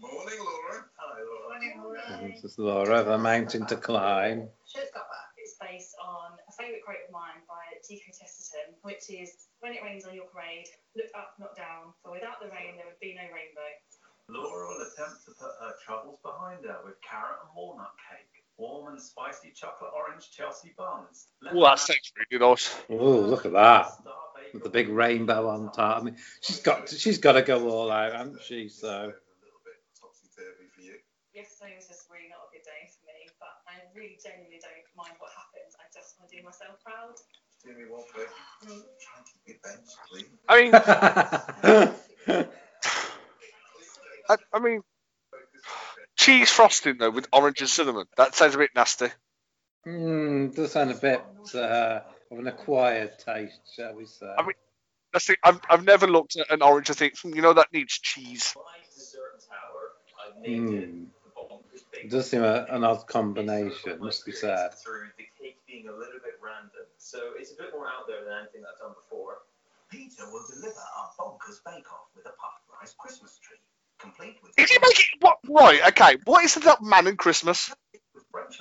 Morning, 0.00 0.38
Laura. 0.38 0.84
Hello, 0.96 1.18
Laura. 1.82 2.30
This 2.30 2.44
is 2.44 2.58
Laura, 2.58 3.02
the 3.02 3.18
mountain 3.18 3.66
to 3.66 3.76
climb. 3.76 4.48
Showstopper. 4.62 5.22
It's 5.36 5.56
based 5.60 5.96
on 6.04 6.38
a 6.48 6.52
favourite 6.52 6.84
quote 6.84 7.02
of 7.06 7.12
mine 7.12 7.42
by 7.48 7.78
G.K. 7.86 8.04
Chesterton, 8.06 8.74
which 8.82 9.10
is 9.10 9.48
When 9.60 9.72
it 9.72 9.82
rains 9.82 10.04
on 10.04 10.14
your 10.14 10.26
parade, 10.26 10.68
look 10.94 11.10
up, 11.16 11.34
not 11.40 11.56
down, 11.56 11.92
for 12.02 12.12
without 12.12 12.38
the 12.40 12.46
rain 12.46 12.76
there 12.76 12.86
would 12.86 13.00
be 13.00 13.14
no 13.14 13.26
rainbow. 13.34 13.70
Laura 14.28 14.68
will 14.68 14.86
attempt 14.86 15.24
to 15.24 15.32
put 15.32 15.50
her 15.60 15.72
troubles 15.84 16.18
behind 16.22 16.64
her 16.64 16.76
with 16.84 16.94
carrot 17.02 17.38
and 17.42 17.50
walnut 17.56 17.90
cake, 18.08 18.44
warm 18.56 18.92
and 18.92 19.00
spicy 19.02 19.50
chocolate 19.50 19.90
orange 19.96 20.30
Chelsea 20.30 20.74
buns. 20.78 21.26
Oh, 21.50 21.64
that 21.64 21.80
sounds 21.80 22.12
really 22.30 22.44
nice. 22.44 22.76
Oh, 22.88 23.18
look 23.18 23.46
at 23.46 23.52
that. 23.52 23.90
With 24.54 24.62
the 24.62 24.70
big 24.70 24.88
rainbow 24.88 25.48
on 25.48 25.72
top. 25.72 26.00
I 26.00 26.04
mean, 26.04 26.16
she's 26.40 26.60
got 26.60 26.86
to, 26.86 26.94
she's 26.96 27.18
got 27.18 27.32
to 27.32 27.42
go 27.42 27.68
all 27.68 27.90
out, 27.90 28.12
hasn't 28.12 28.42
she? 28.42 28.68
So. 28.68 28.88
A 28.88 28.92
little 28.92 29.60
bit 29.64 29.74
topsy-turvy 30.00 30.68
for 30.74 30.82
you. 30.82 30.94
Yesterday 31.38 31.78
was 31.78 31.86
just 31.86 32.10
really 32.10 32.26
not 32.34 32.50
a 32.50 32.52
good 32.52 32.66
day 32.66 32.90
for 32.90 33.06
me, 33.06 33.30
but 33.38 33.62
I 33.70 33.86
really 33.94 34.18
genuinely 34.18 34.58
don't 34.58 34.82
mind 34.98 35.14
what 35.22 35.30
happens. 35.30 35.70
I 35.78 35.86
just 35.94 36.18
want 36.18 36.26
to 36.30 36.36
do 36.36 36.42
myself 36.42 36.82
proud. 36.82 37.14
Do 37.62 37.70
me 37.78 37.86
one 37.86 38.02
favor. 38.10 38.26
Try 38.66 39.14
and 39.14 39.22
keep 39.30 39.46
your 39.46 39.62
bench 39.62 39.86
clean. 40.10 40.26
I 40.50 40.54
mean, 40.58 40.74
I, 44.28 44.36
I 44.52 44.58
mean, 44.58 44.82
cheese 46.16 46.50
frosting 46.50 46.96
though 46.98 47.10
with 47.10 47.28
orange 47.32 47.60
and 47.60 47.70
cinnamon. 47.70 48.06
That 48.16 48.34
sounds 48.34 48.56
a 48.56 48.58
bit 48.58 48.70
nasty. 48.74 49.06
Hmm, 49.84 50.48
does 50.48 50.72
sound 50.72 50.90
a 50.90 50.94
bit 50.94 51.22
uh, 51.54 52.00
of 52.30 52.38
an 52.38 52.46
acquired 52.48 53.18
taste, 53.18 53.60
shall 53.76 53.94
we 53.94 54.06
say? 54.06 54.26
I 54.26 54.42
mean- 54.42 54.52
That's 55.12 55.26
the, 55.28 55.36
I've, 55.44 55.60
I've 55.70 55.84
never 55.84 56.06
looked 56.06 56.36
at 56.36 56.50
an 56.50 56.60
orange 56.62 56.88
and 56.90 56.98
think, 56.98 57.18
"Hmm, 57.18 57.34
you 57.34 57.40
know, 57.42 57.54
that 57.54 57.72
needs 57.72 57.98
cheese. 57.98 58.54
Hmm. 60.44 61.04
It 62.02 62.10
does 62.10 62.30
seem 62.30 62.42
a, 62.42 62.66
an 62.70 62.84
odd 62.84 63.06
combination, 63.06 64.00
must 64.00 64.24
be 64.24 64.32
said. 64.32 64.74
Through 64.74 65.08
the 65.16 65.24
cake 65.40 65.58
being 65.66 65.88
a 65.88 65.92
little 65.92 66.20
bit 66.22 66.38
random, 66.42 66.86
so 66.98 67.18
it's 67.36 67.52
a 67.52 67.56
bit 67.56 67.72
more 67.72 67.86
out 67.86 68.06
there 68.06 68.24
than 68.24 68.34
anything 68.40 68.62
I've 68.70 68.78
done 68.78 68.94
before. 68.94 69.38
Peter 69.90 70.24
will 70.30 70.44
deliver 70.48 70.80
our 70.96 71.10
bonkers 71.18 71.64
bake-off 71.64 72.08
with 72.14 72.26
a 72.26 72.30
puffed 72.30 72.64
rice 72.80 72.94
Christmas 72.98 73.38
tree, 73.38 73.56
complete 73.98 74.36
with. 74.42 74.52
Is 74.56 74.70
he 74.70 74.78
making 74.80 75.06
what? 75.20 75.38
Right, 75.48 75.80
okay. 75.88 76.18
What 76.24 76.44
is 76.44 76.54
that 76.54 76.82
man 76.82 77.06
in 77.06 77.16
Christmas? 77.16 77.72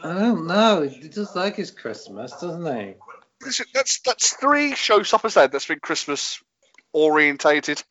I 0.04 0.14
don't 0.14 0.48
know. 0.48 0.82
He 0.82 1.10
does 1.10 1.36
like 1.36 1.56
his 1.56 1.72
Christmas, 1.72 2.32
doesn't 2.32 2.66
he? 2.66 2.96
Listen, 3.44 3.66
That's 3.74 4.00
that's 4.00 4.34
three 4.34 4.72
showstoppers 4.72 5.36
there 5.36 5.48
that's 5.48 5.68
been 5.68 5.80
Christmas 5.80 6.42
orientated. 6.94 7.84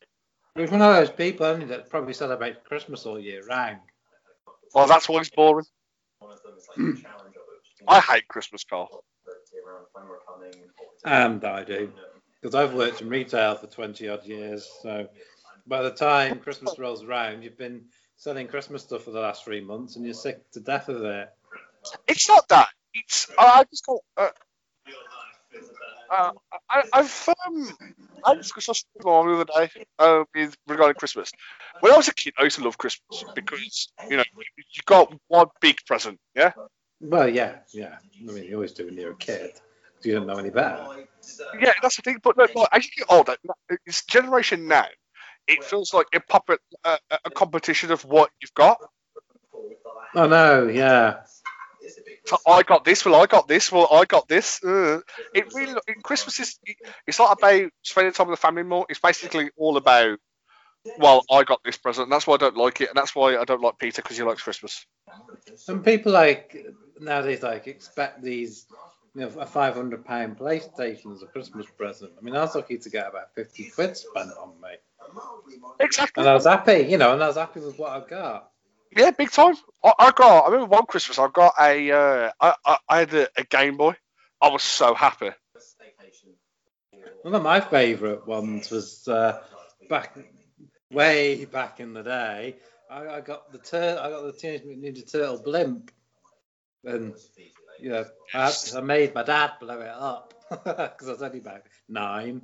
He's 0.57 0.71
one 0.71 0.83
of 0.83 0.97
those 0.97 1.11
people 1.11 1.47
only 1.47 1.67
that 1.67 1.91
probably 1.91 2.15
celebrate 2.15 2.65
Christmas 2.65 3.05
all 3.07 3.21
year 3.21 3.45
round. 3.45 3.81
Well, 4.75 4.87
that's 4.87 5.09
why 5.09 5.21
it's 5.21 5.31
boring. 5.31 5.67
One 6.19 6.33
of 6.33 6.43
them 6.43 6.53
is 6.57 6.67
like 6.69 6.77
the 6.77 7.03
challenge 7.03 7.37
of 7.37 7.43
it. 7.43 7.85
I 7.89 8.01
hate 8.01 8.29
Christmas, 8.29 8.65
Carl. 8.65 8.89
Around 9.67 9.87
when 9.93 10.05
we're 10.09 10.19
coming. 10.27 10.69
And 11.05 11.45
I 11.45 11.65
do. 11.65 11.93
Because 12.41 12.55
I've 12.55 12.75
worked 12.75 13.01
in 13.01 13.09
retail 13.09 13.55
for 13.57 13.67
20 13.67 14.09
odd 14.09 14.25
years. 14.27 14.69
So 14.83 15.09
by 15.67 15.83
the 15.83 15.91
time 15.91 16.39
Christmas 16.39 16.79
rolls 16.79 17.03
around, 17.03 17.43
you've 17.43 17.59
been 17.59 17.87
selling 18.17 18.47
Christmas 18.49 18.83
stuff 18.83 19.05
for 19.05 19.11
the 19.11 19.21
last 19.21 19.45
three 19.45 19.61
months 19.61 19.97
and 19.97 20.05
you're 20.05 20.15
sick 20.15 20.51
to 20.53 20.61
death 20.61 20.89
of 20.89 21.05
it. 21.05 21.29
It's 22.07 22.29
not 22.29 22.49
that. 22.49 22.69
It's 22.95 23.29
I 23.39 23.61
I 23.61 23.65
just 23.65 23.85
got. 23.87 23.99
Uh, 24.17 24.29
uh, 26.11 26.31
I, 26.71 26.83
I've 26.93 27.29
um, 27.47 27.77
I 28.25 28.35
discussed 28.35 28.67
this 28.69 28.85
with 28.95 29.05
the 29.05 29.11
other 29.11 29.45
day 29.45 29.71
uh, 29.99 30.25
with 30.35 30.57
regarding 30.67 30.95
Christmas. 30.97 31.31
When 31.81 31.93
I 31.93 31.97
was 31.97 32.09
a 32.09 32.15
kid, 32.15 32.35
I 32.39 32.45
used 32.45 32.57
to 32.57 32.65
love 32.65 32.79
Christmas 32.79 33.25
because 33.35 33.89
you 34.09 34.17
know 34.17 34.25
you 34.57 34.83
got 34.87 35.13
one 35.29 35.47
big 35.61 35.79
present, 35.87 36.19
yeah. 36.35 36.53
Well, 37.01 37.29
yeah, 37.29 37.57
yeah. 37.73 37.97
I 38.29 38.33
mean, 38.33 38.45
you 38.45 38.55
always 38.55 38.73
do 38.73 38.87
when 38.87 38.97
you're 38.97 39.13
a 39.13 39.17
kid. 39.17 39.53
You 40.03 40.15
don't 40.15 40.27
know 40.27 40.39
any 40.39 40.51
better. 40.51 40.87
Yeah, 41.61 41.73
that's 41.83 41.97
the 41.97 42.03
thing. 42.03 42.19
But 42.23 42.37
no, 42.37 42.47
like, 42.55 42.69
as 42.73 42.85
you 42.85 42.91
get 42.97 43.07
older, 43.11 43.37
it's 43.87 44.05
generation 44.05 44.69
now. 44.69 44.87
It 45.47 45.63
feels 45.65 45.93
like 45.95 46.07
a 46.15 46.21
puppet, 46.21 46.61
a, 46.85 46.99
a- 47.11 47.19
a 47.27 47.31
competition 47.31 47.93
of 47.93 48.05
what 48.05 48.31
you've 48.41 48.55
got. 48.55 48.79
Oh, 50.15 50.27
no, 50.27 50.69
yeah. 50.69 51.23
So 52.25 52.39
I 52.47 52.63
got 52.63 52.85
this. 52.85 53.05
Well, 53.05 53.21
I 53.21 53.27
got 53.27 53.49
this. 53.49 53.71
Well, 53.71 53.89
I 53.93 54.05
got 54.05 54.29
this. 54.29 54.63
Uh, 54.63 55.01
it 55.35 55.53
really, 55.55 55.75
Christmas 56.03 56.41
is. 56.41 56.59
It's 57.07 57.19
not 57.19 57.39
about 57.39 57.71
spending 57.83 58.13
time 58.13 58.29
with 58.29 58.39
the 58.39 58.43
family 58.43 58.63
more. 58.63 58.87
It's 58.89 59.01
basically 59.01 59.51
all 59.57 59.77
about. 59.77 60.19
Well, 60.99 61.25
I 61.31 61.43
got 61.43 61.61
this 61.65 61.77
present. 61.77 62.05
And 62.05 62.13
that's 62.13 62.27
why 62.27 62.35
I 62.35 62.39
don't 62.39 62.57
like 62.57 62.81
it, 62.81 62.89
and 62.89 62.97
that's 62.97 63.15
why 63.15 63.37
I 63.37 63.45
don't 63.45 63.61
like 63.61 63.79
Peter 63.79 64.03
because 64.03 64.17
he 64.17 64.23
likes 64.23 64.43
Christmas. 64.43 64.87
Some 65.57 65.83
people 65.83 66.13
like 66.13 66.57
nowadays 67.01 67.43
like 67.43 67.67
expect 67.67 68.23
these, 68.23 68.67
you 69.15 69.23
know, 69.23 69.29
a 69.41 69.47
five 69.47 69.75
hundred 69.75 70.05
pound 70.05 70.39
PlayStation 70.39 71.13
as 71.15 71.23
a 71.23 71.27
Christmas 71.27 71.67
present. 71.77 72.13
I 72.19 72.23
mean, 72.25 72.37
I 72.37 72.41
was 72.41 72.55
lucky 72.55 72.79
to 72.79 72.91
get 72.91 73.09
about 73.09 73.35
fifty 73.35 73.65
quid 73.71 73.97
spent 73.97 74.31
on 74.41 74.61
me. 74.61 74.69
Exactly. 75.81 76.21
And 76.21 76.31
I 76.31 76.35
was 76.35 76.47
happy, 76.47 76.87
you 76.89 76.99
know, 76.99 77.15
and 77.15 77.23
I 77.23 77.27
was 77.29 77.37
happy 77.37 77.61
with 77.61 77.79
what 77.79 77.91
I 77.91 78.09
got. 78.09 78.51
Yeah, 78.97 79.11
big 79.11 79.31
time. 79.31 79.55
I, 79.85 79.93
I 79.99 80.11
got. 80.13 80.45
I 80.47 80.51
remember 80.51 80.75
one 80.75 80.87
Christmas 80.87 81.19
I 81.19 81.29
got 81.33 81.55
a. 81.61 81.91
Uh, 81.93 82.31
I, 82.41 82.55
I 82.65 82.77
I 82.89 82.99
had 83.01 83.15
a, 83.15 83.29
a 83.37 83.45
Game 83.45 83.77
Boy. 83.77 83.95
I 84.41 84.49
was 84.49 84.63
so 84.63 84.95
happy. 84.95 85.31
One 87.23 87.35
of 87.35 87.43
my 87.43 87.61
favourite 87.61 88.27
ones 88.27 88.71
was 88.71 89.07
uh, 89.09 89.43
back 89.89 90.17
way 90.91 91.45
back 91.45 91.81
in 91.81 91.93
the 91.95 92.03
day. 92.03 92.57
I, 92.91 93.09
I 93.09 93.21
got 93.21 93.53
the 93.53 93.59
tur- 93.59 93.99
I 94.01 94.11
got 94.11 94.23
the 94.23 94.33
Teenage 94.33 94.65
Mutant 94.65 94.97
Ninja 94.97 95.13
Turtle 95.13 95.43
blimp, 95.43 95.91
and 96.85 97.15
you 97.81 97.91
know, 97.91 98.05
I, 98.35 98.53
I 98.77 98.81
made 98.81 99.15
my 99.15 99.25
dad 99.25 99.53
blow 99.61 99.81
it 99.81 99.89
up 99.89 100.35
because 100.51 101.09
I 101.09 101.13
was 101.13 101.23
only 101.23 101.39
about 101.39 101.63
nine. 101.89 102.43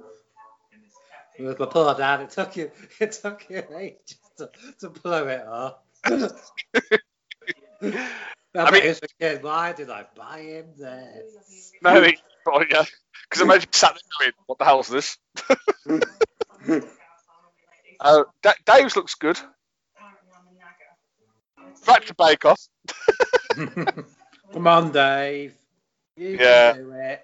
With 1.38 1.58
my 1.58 1.66
poor 1.66 1.94
dad, 1.94 2.20
it 2.20 2.30
took 2.30 2.56
you 2.56 2.70
it 3.00 3.12
took 3.12 3.48
you 3.48 3.62
ages 3.76 4.18
to, 4.38 4.50
to 4.80 4.90
blow 4.90 5.28
it 5.28 5.46
up. 5.46 5.86
I, 6.04 6.28
I 8.54 8.70
mean, 8.70 8.72
mean- 8.72 8.82
as 8.84 9.00
a 9.02 9.08
kid, 9.20 9.42
why 9.42 9.72
did 9.72 9.90
I 9.90 10.04
buy 10.16 10.40
him 10.40 10.66
this? 10.76 11.72
No, 11.82 12.02
he, 12.02 12.16
oh, 12.46 12.64
yeah. 12.70 12.84
Because 13.28 13.42
imagine 13.42 13.72
sat 13.72 13.94
there 13.94 14.00
going, 14.26 14.32
"What 14.46 14.58
the 14.58 14.64
hell's 14.64 14.88
this?" 14.88 15.16
Uh, 18.00 18.24
Da- 18.42 18.54
Dave's 18.66 18.96
looks 18.96 19.14
good. 19.14 19.38
Back 21.86 22.04
to 22.06 22.14
Bake 22.14 22.44
Off. 22.44 22.60
Come 24.52 24.66
on, 24.66 24.90
Dave. 24.92 25.54
You 26.16 26.30
Yeah. 26.40 26.72
can 26.72 26.82
do 26.82 26.92
it. 26.92 27.22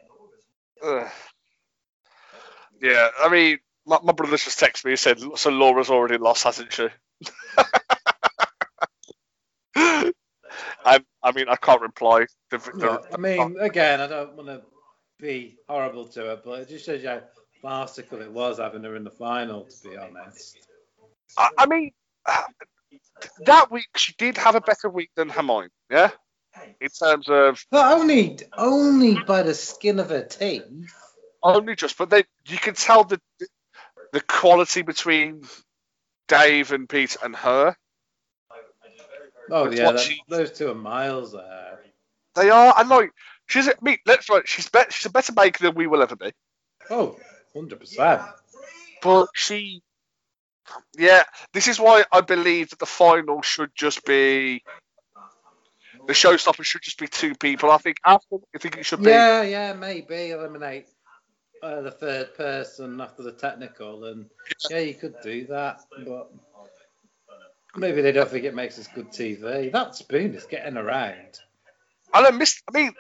Yeah, 2.81 3.09
I 3.21 3.29
mean, 3.29 3.59
my, 3.87 3.99
my 4.03 4.13
brother 4.13 4.37
just 4.37 4.61
texted 4.61 4.85
me 4.85 4.93
and 4.93 4.99
said, 5.01 5.19
"So 5.37 5.51
Laura's 5.51 5.91
already 5.91 6.17
lost, 6.19 6.45
hasn't 6.45 6.73
she?" 6.73 6.89
I, 10.89 11.01
I 11.23 11.33
mean, 11.33 11.49
I 11.49 11.57
can't 11.57 11.83
reply. 11.83 12.27
The, 12.51 12.59
the, 12.59 13.03
I 13.13 13.17
mean, 13.19 13.57
again, 13.61 14.01
I 14.01 14.07
don't 14.07 14.35
want 14.35 14.49
to 14.49 14.63
be 15.21 15.57
horrible 15.69 16.07
to 16.09 16.21
her, 16.21 16.41
but 16.43 16.61
it 16.61 16.69
just 16.69 16.87
shows 16.87 17.03
you 17.03 17.09
how 17.11 17.21
farcical 17.63 18.23
it 18.23 18.33
was 18.33 18.59
having 18.59 18.85
her 18.85 18.97
in 18.97 19.05
the 19.05 19.11
final, 19.11 19.65
to 19.65 19.89
be 19.89 19.97
honest. 19.97 20.57
I, 21.37 21.51
I 21.59 21.67
mean, 21.67 21.91
that 23.47 23.71
week 23.71 23.89
she 23.97 24.15
did 24.17 24.37
have 24.39 24.55
a 24.55 24.61
better 24.61 24.89
week 24.89 25.11
than 25.15 25.29
Hermione. 25.29 25.69
Yeah, 25.91 26.11
in 26.81 26.89
terms 26.89 27.29
of 27.29 27.63
But 27.71 27.93
only, 27.93 28.39
only 28.57 29.19
by 29.27 29.43
the 29.43 29.55
skin 29.55 29.99
of 29.99 30.11
her 30.11 30.23
teeth. 30.23 30.65
only 31.43 31.77
just, 31.77 31.99
but 31.99 32.11
they 32.11 32.25
you 32.47 32.59
can 32.59 32.75
tell 32.75 33.05
the 33.05 33.21
the 34.13 34.21
quality 34.23 34.83
between 34.83 35.43
Dave 36.29 36.73
and 36.73 36.89
Pete 36.89 37.17
and 37.23 37.37
her. 37.37 37.77
Oh 39.51 39.71
yeah, 39.71 39.93
that, 39.93 40.01
she- 40.01 40.23
those 40.29 40.53
two 40.53 40.71
are 40.71 40.75
miles 40.75 41.35
ahead. 41.35 41.79
They 42.35 42.51
are, 42.51 42.75
and 42.79 42.89
like 42.89 43.11
she's. 43.47 43.69
I 43.69 43.73
mean, 43.83 43.99
let's 44.07 44.29
right. 44.29 44.47
She's 44.47 44.69
bet 44.69 44.93
she's 44.93 45.07
a 45.07 45.11
better 45.11 45.33
maker 45.33 45.65
than 45.65 45.75
we 45.75 45.87
will 45.87 46.03
ever 46.03 46.17
be. 46.17 46.33
Oh, 46.91 47.19
100 47.53 47.81
percent. 47.81 48.23
But 49.03 49.29
she, 49.35 49.83
yeah, 50.97 51.25
this 51.53 51.69
is 51.69 51.81
why 51.81 52.05
I 52.13 52.21
believe 52.21 52.71
that 52.71 52.79
the 52.79 52.87
final 52.87 53.43
should 53.43 53.71
just 53.75 54.05
be 54.05 54.63
the 56.07 56.13
showstopper 56.13 56.65
should 56.65 56.83
just 56.83 56.99
be 56.99 57.07
two 57.07 57.35
people. 57.35 57.71
I 57.71 57.79
think 57.79 57.99
after 58.05 58.37
I 58.55 58.59
think 58.59 58.79
it 58.79 58.87
should 58.87 59.03
be. 59.03 59.11
Yeah, 59.11 59.43
yeah, 59.43 59.73
maybe 59.75 60.31
eliminate 60.31 60.87
uh, 61.63 61.83
the 61.83 61.91
third 61.91 62.35
person 62.35 63.01
after 63.01 63.23
the 63.23 63.33
technical, 63.33 64.05
and 64.05 64.27
yeah, 64.71 64.79
you 64.79 64.95
could 64.95 65.17
do 65.23 65.47
that, 65.47 65.81
but 66.07 66.31
maybe 67.77 68.03
they 68.03 68.13
don't 68.13 68.29
think 68.29 68.45
it 68.45 68.55
makes 68.55 68.79
us 68.79 68.89
good 68.89 69.11
TV. 69.11 69.71
That 69.73 69.95
spoon 69.95 70.35
is 70.35 70.45
getting 70.45 70.77
around. 70.77 71.41
I 72.13 72.23
don't 72.23 72.39
miss. 72.39 72.63
I 72.73 72.79
mean, 72.79 72.93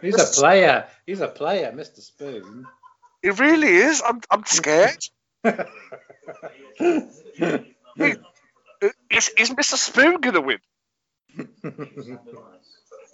He's 0.00 0.20
a 0.20 0.40
player. 0.40 0.86
He's 1.06 1.20
a 1.20 1.28
player, 1.28 1.72
Mr. 1.72 2.00
Spoon. 2.00 2.66
it 3.22 3.38
really 3.38 3.68
is. 3.68 4.02
I'm 4.06 4.20
I'm 4.30 4.44
scared. 4.44 4.98
Is 9.10 9.30
is 9.36 9.50
Mr. 9.50 9.74
Spoon 9.76 10.20
gonna 10.20 10.40
win? 10.40 10.58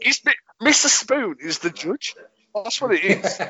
Is 0.00 0.20
Mr. 0.62 0.88
Spoon 0.88 1.36
is 1.40 1.60
the 1.60 1.70
judge? 1.70 2.14
That's 2.54 2.80
what 2.80 2.92
it 2.92 3.04
is. 3.04 3.40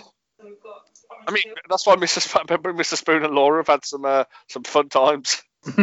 I 1.26 1.32
mean, 1.32 1.44
that's 1.68 1.86
why 1.86 1.96
Mr. 1.96 2.20
Sp- 2.22 2.44
remember 2.48 2.72
Mr. 2.72 2.96
Spoon 2.96 3.24
and 3.24 3.34
Laura 3.34 3.60
have 3.60 3.68
had 3.68 3.84
some 3.84 4.04
uh, 4.04 4.24
some 4.48 4.64
fun 4.64 4.88
times. 4.88 5.42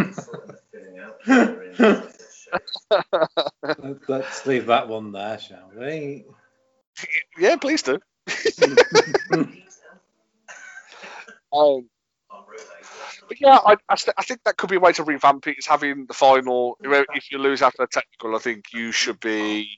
Let's 4.08 4.46
leave 4.46 4.68
that 4.68 4.88
one 4.88 5.12
there, 5.12 5.40
shall 5.40 5.72
we? 5.76 6.26
yeah, 7.38 7.56
please 7.58 7.82
do. 7.84 8.00
Um, 11.54 11.88
but 13.28 13.40
yeah, 13.40 13.58
I, 13.66 13.76
I, 13.90 13.96
st- 13.96 14.16
I 14.18 14.24
think 14.24 14.42
that 14.44 14.58
could 14.58 14.70
be 14.70 14.76
a 14.76 14.80
way 14.80 14.92
to 14.94 15.04
revamp 15.04 15.48
it. 15.48 15.58
Is 15.58 15.66
having 15.66 16.06
the 16.06 16.14
final. 16.14 16.78
If 16.82 17.32
you 17.32 17.38
lose 17.38 17.62
after 17.62 17.84
a 17.84 17.88
technical, 17.88 18.36
I 18.36 18.40
think 18.40 18.66
you 18.74 18.92
should 18.92 19.20
be. 19.20 19.70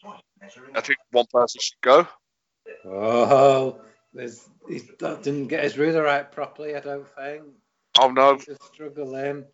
I 0.75 0.81
think 0.81 0.99
one 1.11 1.25
person 1.31 1.59
should 1.61 1.81
go. 1.81 2.07
Oh, 2.85 3.79
there's, 4.13 4.47
he 4.67 4.81
didn't 4.99 5.47
get 5.47 5.63
his 5.63 5.77
ruler 5.77 6.07
out 6.07 6.31
properly, 6.31 6.75
I 6.75 6.79
don't 6.79 7.07
think. 7.15 7.43
Oh 7.99 8.11
no! 8.11 8.35
He's 8.35 8.57
struggling. 8.73 9.45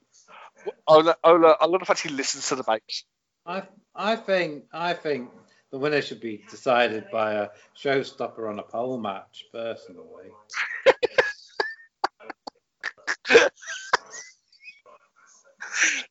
Ola, 0.88 1.16
Ola, 1.24 1.58
I 1.60 1.66
love 1.66 1.80
the 1.80 1.86
fact 1.86 2.01
he 2.01 2.10
listens 2.10 2.49
to 2.49 2.56
the 2.56 2.64
mates. 2.68 3.06
I 3.45 3.64
I 3.95 4.16
think 4.16 4.66
I 4.74 4.93
think 4.93 5.30
the 5.72 5.80
winner 5.80 6.01
should 6.01 6.20
be 6.20 6.43
decided 6.49 7.06
by 7.12 7.34
a 7.34 7.49
showstopper 7.78 8.49
on 8.49 8.60
a 8.60 8.64
pole 8.64 8.97
match, 8.97 9.45
personally. 9.51 10.32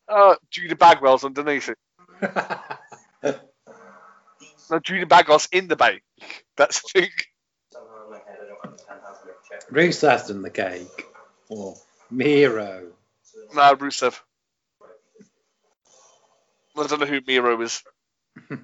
Uh, 0.09 0.35
Judy 0.51 0.75
Bagwell's 0.75 1.25
underneath 1.25 1.69
it. 1.69 1.79
No, 4.71 4.79
Judy 4.79 5.05
Bagwell's 5.05 5.49
in 5.53 5.69
the 5.69 5.77
bank. 5.77 6.03
That's 6.57 6.81
the 6.81 7.01
thing. 7.01 7.11
Somehow 7.73 8.07
in 8.07 8.11
my 8.11 8.17
head, 8.17 8.39
I 8.43 8.47
don't 8.49 8.65
understand 8.65 8.65
how 8.65 8.65
to 8.65 8.67
make 8.67 8.73
a 8.73 8.79
check. 8.79 8.84
Recessed 9.71 10.31
in 10.31 10.43
the 10.43 10.51
cake. 10.51 11.07
Oh. 11.51 11.57
Or 11.57 11.77
Miro. 12.11 12.93
No, 13.55 13.75
Rusev. 13.77 14.21
I 16.77 16.87
don't 16.87 17.01
know 17.01 17.07
who 17.07 17.21
Miro 17.27 17.61
is. 17.63 17.83
no, 18.51 18.59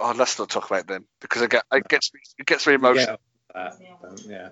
oh, 0.00 0.14
let's 0.16 0.38
not 0.38 0.50
talk 0.50 0.66
about 0.70 0.86
them 0.86 1.06
because 1.20 1.42
it, 1.42 1.50
get, 1.50 1.64
it 1.72 1.88
gets 1.88 2.12
me 2.14 2.20
it 2.38 2.46
gets 2.46 2.66
me 2.66 2.74
emotional. 2.74 3.16
Yeah, 3.54 3.72
that, 4.02 4.20
yeah. 4.26 4.48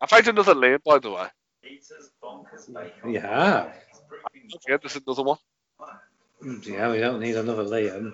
I 0.00 0.06
found 0.06 0.28
another 0.28 0.54
Liam, 0.54 0.82
by 0.84 0.98
the 0.98 1.10
way. 1.10 1.28
Eaters, 1.64 2.10
bonkers, 2.22 2.72
bacon. 2.72 3.12
Yeah. 3.12 3.72
Yeah, 4.68 4.76
there's 4.80 4.96
another 4.96 5.22
one. 5.22 5.38
Mm, 6.42 6.66
yeah, 6.66 6.90
we 6.90 6.98
don't 6.98 7.20
need 7.20 7.36
another 7.36 7.64
Liam. 7.64 8.12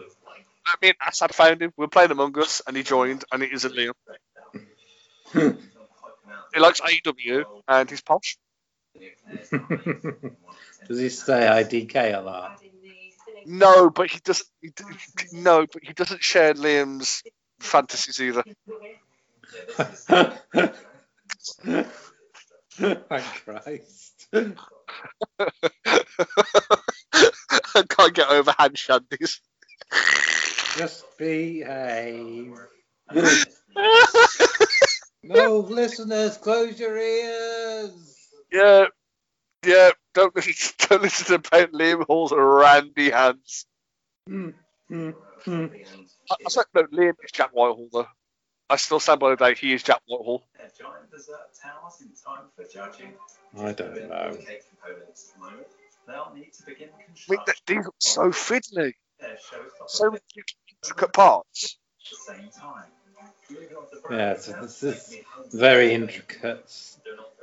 I 0.67 0.75
mean, 0.83 0.95
Assad 1.07 1.35
found 1.35 1.63
him. 1.63 1.73
We 1.77 1.85
were 1.85 1.89
playing 1.89 2.11
Among 2.11 2.37
Us, 2.39 2.61
and 2.67 2.77
he 2.77 2.83
joined, 2.83 3.25
and 3.33 3.43
it 3.43 3.53
isn't 3.53 3.75
Liam. 3.75 3.93
He 6.55 6.61
likes 6.61 6.81
AEW, 6.81 7.45
and 7.69 7.91
he's 7.91 8.01
posh. 8.01 8.39
Does 10.89 10.99
he 10.99 11.11
say 11.11 11.43
IDK 11.43 12.17
a 12.17 12.21
lot? 12.23 12.63
No, 13.45 13.91
but 13.91 14.11
he 14.11 14.19
doesn't. 14.25 14.49
He, 14.63 14.73
no, 15.33 15.67
but 15.71 15.85
he 15.85 15.93
doesn't 15.93 16.23
share 16.23 16.55
Liam's 16.55 17.23
fantasies 17.61 18.21
either. 18.23 18.43
Thank 22.79 23.25
Christ. 23.45 24.29
I 27.77 27.83
can't 27.89 28.15
get 28.15 28.29
over 28.29 28.55
hand 28.59 28.75
shandies. 28.75 29.41
Just 30.77 31.05
behave. 31.19 32.57
No, 35.29 35.59
listeners, 35.59 36.37
close 36.37 36.79
your 36.79 36.97
ears. 36.97 38.17
yeah, 38.53 38.87
yeah. 39.65 39.91
Don't 40.15 40.35
listen. 40.37 40.75
Don't 40.89 41.03
listen 41.03 41.27
to 41.27 41.35
about 41.35 41.73
Liam 41.73 42.05
Hall's 42.07 42.33
randy 42.33 43.11
hands. 43.11 43.67
Hmm, 44.29 44.51
hmm, 44.89 45.11
hmm. 45.45 45.67
I, 46.31 46.35
I 46.47 46.49
said 46.49 46.65
no. 46.75 46.85
Liam 46.85 47.15
is 47.25 47.33
Jack 47.33 47.51
Whitehall 47.53 47.89
though. 47.93 48.07
I 48.71 48.77
still 48.77 49.01
stand 49.01 49.19
by 49.19 49.31
the 49.31 49.37
day. 49.37 49.55
He 49.55 49.73
is 49.73 49.83
Jack 49.83 50.01
Whitehall. 50.07 50.45
They're 50.57 50.71
giant 50.79 51.11
dessert 51.11 51.51
towers 51.61 52.01
in 52.01 52.09
time 52.25 52.47
for 52.55 52.65
judging. 52.73 53.15
I 53.59 53.73
don't 53.73 54.09
know. 54.09 54.39
Cake 56.07 56.17
components 56.25 56.27
at 56.27 56.27
they'll 56.27 56.35
need 56.35 56.53
to 56.53 56.67
begin 56.67 56.89
I 56.89 57.31
mean, 57.31 57.41
construction. 57.41 57.45
th- 57.47 57.63
these 57.67 57.85
look 57.87 57.95
so 57.99 58.23
fiddly. 58.31 58.93
So 59.87 60.11
many 60.11 60.23
intricate 60.83 61.13
parts. 61.13 61.79
at 62.05 62.11
the 62.11 62.17
same 62.17 62.51
time. 62.51 62.85
Yeah, 64.11 64.33
it's, 64.33 64.49
it's, 64.49 64.83
it's 64.83 65.55
very 65.55 65.95
intricate. 65.95 66.73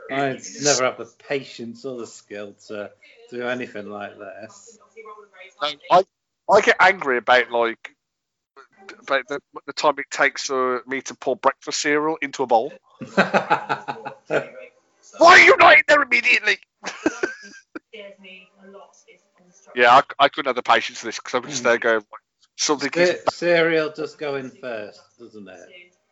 They're 0.09 0.19
I 0.19 0.39
never 0.61 0.83
have 0.85 0.97
the 0.97 1.05
patience 1.27 1.85
or 1.85 1.97
the 1.97 2.07
skill 2.07 2.53
to 2.67 2.91
do 3.31 3.47
anything 3.47 3.89
like 3.89 4.17
this. 4.17 4.77
I, 5.91 6.03
I 6.49 6.61
get 6.61 6.75
angry 6.79 7.17
about 7.17 7.51
like 7.51 7.95
about 9.01 9.27
the, 9.27 9.39
the 9.65 9.73
time 9.73 9.95
it 9.97 10.05
takes 10.11 10.45
for 10.45 10.83
me 10.87 11.01
to 11.01 11.15
pour 11.15 11.35
breakfast 11.35 11.81
cereal 11.81 12.17
into 12.21 12.43
a 12.43 12.47
bowl. 12.47 12.73
Why 13.17 14.47
are 15.21 15.39
you 15.39 15.55
not 15.57 15.77
in 15.77 15.83
there 15.87 16.03
immediately? 16.03 16.57
scares 18.03 18.19
me 18.19 18.49
a 18.63 18.71
lot 18.71 18.95
is 19.13 19.21
construction. 19.37 19.81
Yeah, 19.81 20.01
I, 20.19 20.25
I 20.25 20.29
couldn't 20.29 20.49
have 20.49 20.55
the 20.55 20.63
patience 20.63 20.99
for 20.99 21.07
this 21.07 21.17
because 21.17 21.33
I'm 21.33 21.49
just 21.49 21.63
there 21.63 21.77
mm. 21.77 21.81
going, 21.81 22.01
something 22.55 22.89
is. 22.95 23.21
Cereal 23.31 23.91
does 23.95 24.15
go 24.15 24.35
in 24.35 24.49
first, 24.49 25.01
doesn't 25.19 25.47
it? 25.47 25.59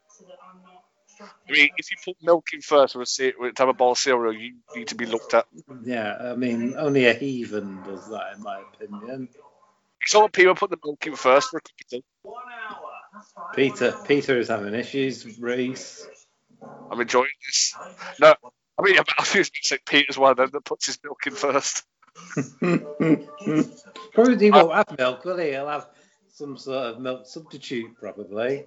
So 0.08 0.26
that 0.26 0.38
I'm 0.44 0.62
not 0.64 0.84
I 1.48 1.52
mean, 1.52 1.70
if 1.78 1.92
you 1.92 1.98
put 2.04 2.16
milk 2.24 2.48
in 2.54 2.62
first 2.62 2.96
with 2.96 3.08
a 3.08 3.12
ce- 3.12 3.36
to 3.36 3.52
have 3.58 3.70
a 3.70 3.74
bowl 3.74 3.92
of 3.92 3.98
cereal, 3.98 4.34
you 4.34 4.56
need 4.76 4.88
to 4.88 4.96
be 4.96 5.06
looked 5.06 5.36
at. 5.36 5.46
Yeah, 5.84 6.18
I 6.20 6.36
mean, 6.36 6.76
only 6.78 7.06
a 7.06 7.14
heathen 7.14 7.84
does 7.84 8.10
that, 8.10 8.36
in 8.36 8.42
my 8.42 8.62
opinion. 8.62 9.30
Some 10.08 10.32
people 10.32 10.56
put 10.56 10.72
the 10.72 10.78
milk 10.84 11.06
in 11.06 11.16
first 11.16 11.52
for 11.52 11.58
a 11.58 11.62
cup 11.62 11.74
of 11.80 11.88
tea. 11.90 12.04
One 12.24 12.44
hour. 12.68 12.90
That's 13.14 13.32
fine. 13.34 13.46
Peter, 13.54 13.96
Peter 14.04 14.40
is 14.40 14.48
having 14.48 14.74
issues. 14.74 15.38
Reese. 15.40 16.08
I'm 16.90 17.00
enjoying 17.00 17.30
this. 17.46 17.76
No, 18.20 18.34
I 18.82 18.84
mean, 18.84 18.98
I 19.18 19.24
feel 19.24 19.44
like 19.72 19.86
Peter's 19.86 20.18
one 20.18 20.32
of 20.32 20.38
them 20.38 20.50
that 20.54 20.66
puts 20.66 20.88
his 20.88 21.00
milk 21.04 21.28
in 21.28 21.34
first. 21.34 21.84
probably 24.14 24.46
he 24.46 24.52
won't 24.52 24.74
have 24.74 24.98
milk, 24.98 25.24
will 25.24 25.38
he? 25.38 25.52
He'll 25.52 25.68
have 25.68 25.88
some 26.34 26.58
sort 26.58 26.88
of 26.88 27.00
milk 27.00 27.26
substitute, 27.26 27.96
probably. 28.00 28.66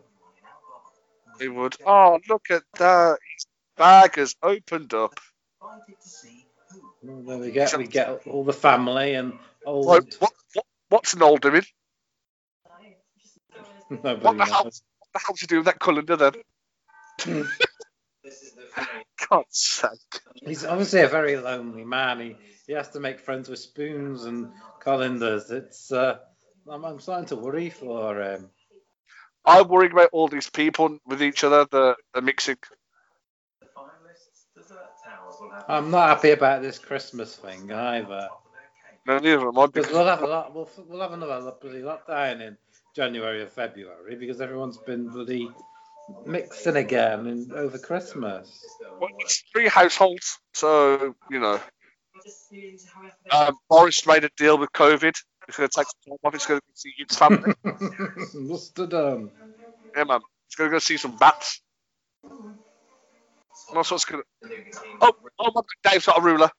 He 1.40 1.48
would. 1.48 1.76
Oh, 1.84 2.20
look 2.28 2.46
at 2.50 2.62
that. 2.78 3.18
His 3.36 3.46
bag 3.76 4.16
has 4.16 4.36
opened 4.42 4.94
up. 4.94 5.18
Invited 5.60 6.00
to 6.00 6.08
see 6.08 6.46
who. 6.70 6.80
Well, 7.02 7.22
there 7.22 7.38
we 7.38 7.50
get. 7.50 7.76
We 7.76 7.86
get 7.86 8.26
all 8.26 8.44
the 8.44 8.52
family 8.52 9.14
and 9.14 9.34
old. 9.66 9.86
Like, 9.86 10.14
what, 10.20 10.32
what, 10.54 10.66
what's 10.90 11.16
Noel 11.16 11.36
doing? 11.38 11.64
Nobody 13.90 14.20
What 14.20 14.38
the 14.38 14.44
hell? 14.44 14.64
knows. 14.64 14.82
What 15.00 15.08
the 15.12 15.18
hell 15.26 15.34
to 15.36 15.46
do 15.46 15.56
with 15.56 15.66
that 15.66 15.80
colander 15.80 16.16
then? 16.16 16.32
This 19.30 19.40
is 19.40 19.80
the 19.80 19.88
thing. 19.88 19.94
God's 19.94 20.00
sake. 20.02 20.22
He's 20.34 20.64
obviously 20.64 21.00
a 21.02 21.08
very 21.08 21.36
lonely 21.36 21.84
man. 21.84 22.20
He 22.20 22.36
he 22.66 22.72
has 22.72 22.88
to 22.90 23.00
make 23.00 23.20
friends 23.20 23.48
with 23.48 23.58
spoons 23.58 24.24
and 24.24 24.52
colanders. 24.80 25.50
It's 25.50 25.92
uh, 25.92 26.18
I'm, 26.70 26.84
I'm 26.84 27.00
starting 27.00 27.26
to 27.28 27.36
worry 27.36 27.70
for 27.70 28.20
him. 28.22 28.50
I'm 29.44 29.68
worrying 29.68 29.92
about 29.92 30.10
all 30.12 30.28
these 30.28 30.48
people 30.48 30.98
with 31.06 31.22
each 31.22 31.44
other 31.44 31.66
the, 31.70 31.96
mixing. 32.22 32.56
The 34.54 34.62
towers. 35.04 35.34
I'm 35.68 35.90
not 35.90 36.08
happy 36.08 36.30
about 36.30 36.62
this 36.62 36.78
Christmas 36.78 37.36
thing 37.36 37.70
either. 37.70 38.28
No, 39.06 39.18
neither 39.18 39.48
am 39.48 39.58
I. 39.58 39.66
Because 39.66 39.86
Because 39.86 39.92
we'll 39.92 40.06
have 40.06 40.22
a 40.22 40.26
lot. 40.26 40.54
We'll, 40.54 40.70
we'll 40.88 41.00
have 41.02 41.12
another 41.12 41.52
bloody 41.60 41.82
lockdown 41.82 42.40
in 42.40 42.56
January 42.96 43.42
or 43.42 43.48
February 43.48 44.16
because 44.16 44.40
everyone's 44.40 44.78
been 44.78 45.08
bloody 45.08 45.50
mixing 46.26 46.76
again 46.76 47.26
in, 47.26 47.50
over 47.54 47.78
Christmas. 47.78 48.50
well, 49.00 49.10
it's 49.20 49.42
three 49.52 49.68
households, 49.68 50.38
so 50.54 51.14
you 51.30 51.40
know. 51.40 51.60
Just 52.24 52.50
to 52.50 52.78
however 52.94 53.14
they- 53.24 53.30
Um, 53.30 53.56
Boris 53.68 54.06
made 54.06 54.24
a 54.24 54.30
deal 54.36 54.56
with 54.58 54.70
COVID. 54.72 55.14
He's 55.46 55.56
going 55.56 55.68
to 55.68 55.76
take 55.76 55.86
some 55.86 56.12
time 56.12 56.18
off. 56.24 56.32
He's 56.32 56.46
going 56.46 56.60
to 56.60 56.66
see 56.74 56.92
his 56.96 57.18
family. 57.18 57.54
Must 58.34 58.76
have 58.78 58.92
yeah, 58.92 60.04
man. 60.04 60.20
He's 60.48 60.56
going 60.56 60.70
to 60.70 60.74
go 60.74 60.78
see 60.78 60.96
some 60.96 61.16
bats. 61.16 61.60
And 63.68 63.76
that's 63.76 63.90
what's 63.90 64.04
going 64.04 64.22
to. 64.22 64.48
Oh, 65.00 65.12
oh 65.38 65.50
my 65.54 65.60
God, 65.62 65.92
Dave's 65.92 66.06
got 66.06 66.18
a 66.18 66.22
ruler. 66.22 66.50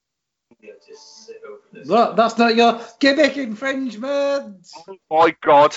Yeah, 0.62 0.72
just 0.88 1.26
sit 1.28 1.38
over 1.48 1.62
this. 1.74 1.88
Look, 1.88 2.16
that's 2.16 2.38
not 2.38 2.56
your 2.56 2.80
gimmick 3.00 3.38
infringement. 3.38 4.68
Oh 4.88 4.96
my 5.10 5.36
God. 5.42 5.76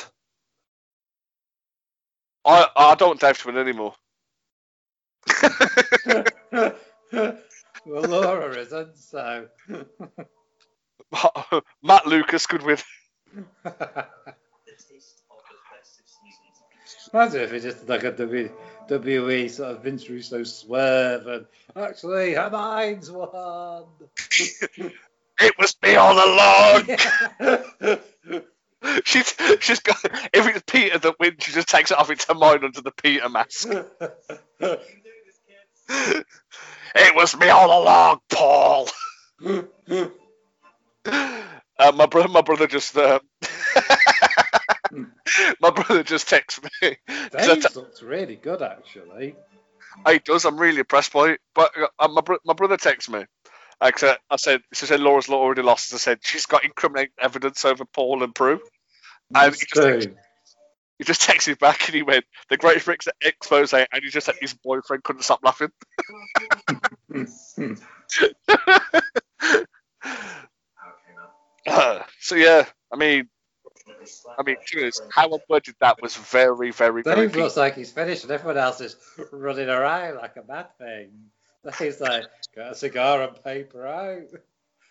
I 2.49 2.67
I 2.75 2.95
don't 2.95 3.09
want 3.09 3.21
Dave 3.21 3.39
to 3.39 3.49
win 3.49 3.59
anymore. 3.59 3.95
well, 7.13 8.03
Laura 8.03 8.57
isn't, 8.59 8.97
so. 8.97 9.49
Matt 11.83 12.07
Lucas 12.07 12.47
could 12.47 12.63
win. 12.63 12.79
The 13.35 13.43
taste 13.45 15.23
of 15.31 15.37
the 15.45 15.57
festive 15.71 16.07
seasons. 16.07 17.11
Imagine 17.13 17.41
if 17.43 17.53
it's 17.53 17.65
just 17.65 17.89
like 17.89 18.05
a 18.05 18.13
WWE 18.13 19.51
sort 19.51 19.73
of 19.73 19.83
Vince 19.83 20.09
Russo 20.09 20.43
swerve 20.45 21.27
and 21.27 21.47
actually, 21.77 22.35
Hines 22.35 23.11
won. 23.11 23.85
It 25.41 25.55
was 25.57 25.77
me 25.85 25.95
all 25.95 26.17
along. 26.19 26.89
she's 29.05 29.35
she's 29.61 29.81
got 29.81 29.97
if 30.05 30.47
it's 30.47 30.63
Peter 30.67 30.99
that 30.99 31.19
wins, 31.19 31.37
she 31.41 31.53
just 31.53 31.69
takes 31.69 31.91
it 31.91 31.99
off 31.99 32.11
into 32.11 32.27
Hermione 32.29 32.67
under 32.67 32.81
the 32.81 32.93
Peter 32.93 33.29
mask. 33.29 33.69
It 36.95 37.15
was 37.15 37.37
me 37.37 37.49
all 37.49 37.83
along, 37.83 38.21
Paul. 38.31 38.89
Uh, 41.81 41.93
my 41.93 42.07
brother, 42.07 42.29
my 42.29 42.41
brother 42.41 42.67
just, 42.67 42.97
uh, 42.97 43.21
my 45.61 45.71
brother 45.71 46.03
just 46.03 46.29
texts 46.29 46.61
me. 46.61 46.97
Dave 47.31 47.77
looks 47.77 48.03
really 48.03 48.35
good, 48.35 48.63
actually. 48.63 49.37
He 50.07 50.19
does. 50.19 50.45
I'm 50.45 50.59
really 50.59 50.81
impressed 50.81 51.13
by 51.13 51.31
it. 51.31 51.41
But 51.55 51.71
uh, 52.01 52.09
my, 52.09 52.21
bro- 52.21 52.39
my 52.45 52.55
brother 52.55 52.77
texts 52.77 53.09
me. 53.09 53.25
Like 53.81 53.97
I 53.97 53.99
said, 53.99 54.17
I 54.31 54.37
said, 54.37 54.63
she 54.73 54.87
said 54.87 55.01
Laura's 55.01 55.29
already 55.29 55.63
lost. 55.63 55.93
As 55.93 56.01
I 56.01 56.03
said 56.03 56.19
she's 56.23 56.47
got 56.47 56.65
incriminating 56.65 57.13
evidence 57.21 57.65
over 57.65 57.85
Paul 57.85 58.23
and 58.25 58.35
Prue. 58.35 58.61
And 59.35 59.55
he 59.55 59.61
just, 59.61 59.75
texted, 59.75 60.17
he 60.99 61.05
just 61.05 61.21
texted 61.23 61.59
back 61.59 61.87
and 61.87 61.95
he 61.95 62.03
went, 62.03 62.25
"The 62.49 62.57
great 62.57 62.85
Rick's 62.87 63.09
expose," 63.21 63.73
and 63.73 63.87
he 64.03 64.11
just 64.11 64.27
said 64.27 64.37
his 64.41 64.55
boyfriend 64.55 65.05
couldn't 65.05 65.23
stop 65.23 65.41
laughing. 65.45 65.69
Man. 67.09 67.29
Uh, 71.67 72.03
so 72.21 72.35
yeah, 72.35 72.65
I 72.91 72.97
mean, 72.97 73.29
I 74.39 74.43
mean, 74.43 74.57
honest, 74.77 75.03
how 75.11 75.29
I 75.29 75.39
worded 75.49 75.75
that 75.81 76.01
was 76.01 76.17
very, 76.17 76.71
very, 76.71 77.03
very. 77.03 77.29
Dave 77.29 77.37
looks 77.37 77.57
like 77.57 77.75
he's 77.75 77.93
finished, 77.93 78.23
and 78.23 78.33
everyone 78.33 78.57
else 78.57 78.81
is 78.81 78.97
running 79.33 79.69
around 79.69 80.17
like 80.17 80.37
a 80.37 80.45
mad 80.47 80.69
thing. 80.79 81.11
Dave's 81.65 82.01
like, 82.01 82.25
got 82.55 82.73
a 82.73 82.75
cigar 82.75 83.23
and 83.23 83.45
paper 83.45 83.87
out. 83.87 84.23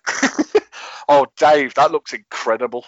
oh, 1.09 1.27
Dave, 1.37 1.73
that 1.75 1.91
looks 1.91 2.13
incredible. 2.13 2.85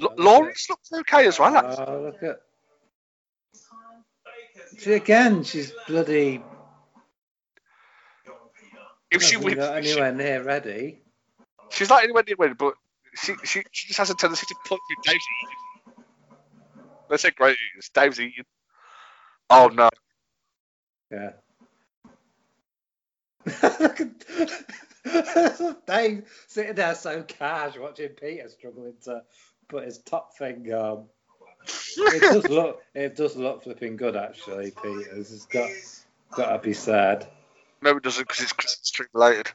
L- 0.00 0.12
Lawrence 0.18 0.66
looks 0.68 0.92
okay 0.92 1.26
as 1.26 1.38
well. 1.38 1.54
Oh, 1.54 1.58
actually. 1.58 1.84
Oh, 1.88 2.00
look 2.00 2.22
at. 2.22 2.40
See, 4.78 4.92
again, 4.92 5.44
she's 5.44 5.72
bloody 5.86 6.42
if 9.10 9.22
she 9.22 9.36
not 9.36 9.44
wins, 9.44 9.86
she- 9.86 9.90
anywhere 9.90 10.12
near 10.12 10.42
ready. 10.42 11.00
She's 11.70 11.88
not 11.88 12.02
anywhere 12.02 12.24
near 12.26 12.36
winning, 12.38 12.56
but 12.58 12.74
she, 13.14 13.34
she 13.44 13.62
she 13.70 13.88
just 13.88 13.98
has 13.98 14.10
a 14.10 14.14
tendency 14.14 14.46
to 14.46 14.54
punch 14.66 14.80
me. 14.90 14.96
Dave's 15.04 15.24
eating. 15.42 16.04
Let's 17.08 17.22
say 17.22 17.30
great. 17.30 17.56
Dave's 17.94 18.20
eating. 18.20 18.44
Oh 19.50 19.70
no. 19.72 19.88
Yeah. 21.10 21.32
Look 23.80 24.00
at 24.00 25.86
Dave 25.86 26.24
sitting 26.48 26.74
there 26.74 26.94
so 26.94 27.22
cash 27.22 27.76
watching 27.78 28.08
Peter 28.10 28.48
struggling 28.48 28.94
to 29.04 29.22
put 29.68 29.84
his 29.84 29.98
top 29.98 30.36
thing 30.36 30.72
on. 30.72 31.06
It 31.96 32.20
does 32.20 32.48
look 32.48 32.82
it 32.94 33.16
does 33.16 33.36
look 33.36 33.62
flipping 33.64 33.96
good 33.96 34.16
actually, 34.16 34.70
Peters. 34.70 35.32
It's 35.32 35.46
got 35.46 35.70
gotta 36.36 36.58
be 36.58 36.72
said. 36.72 37.26
No, 37.82 37.96
it 37.96 38.02
doesn't 38.02 38.26
because 38.26 38.42
it's 38.42 38.52
Christmas 38.52 38.90
tree 38.90 39.06
related. 39.12 39.50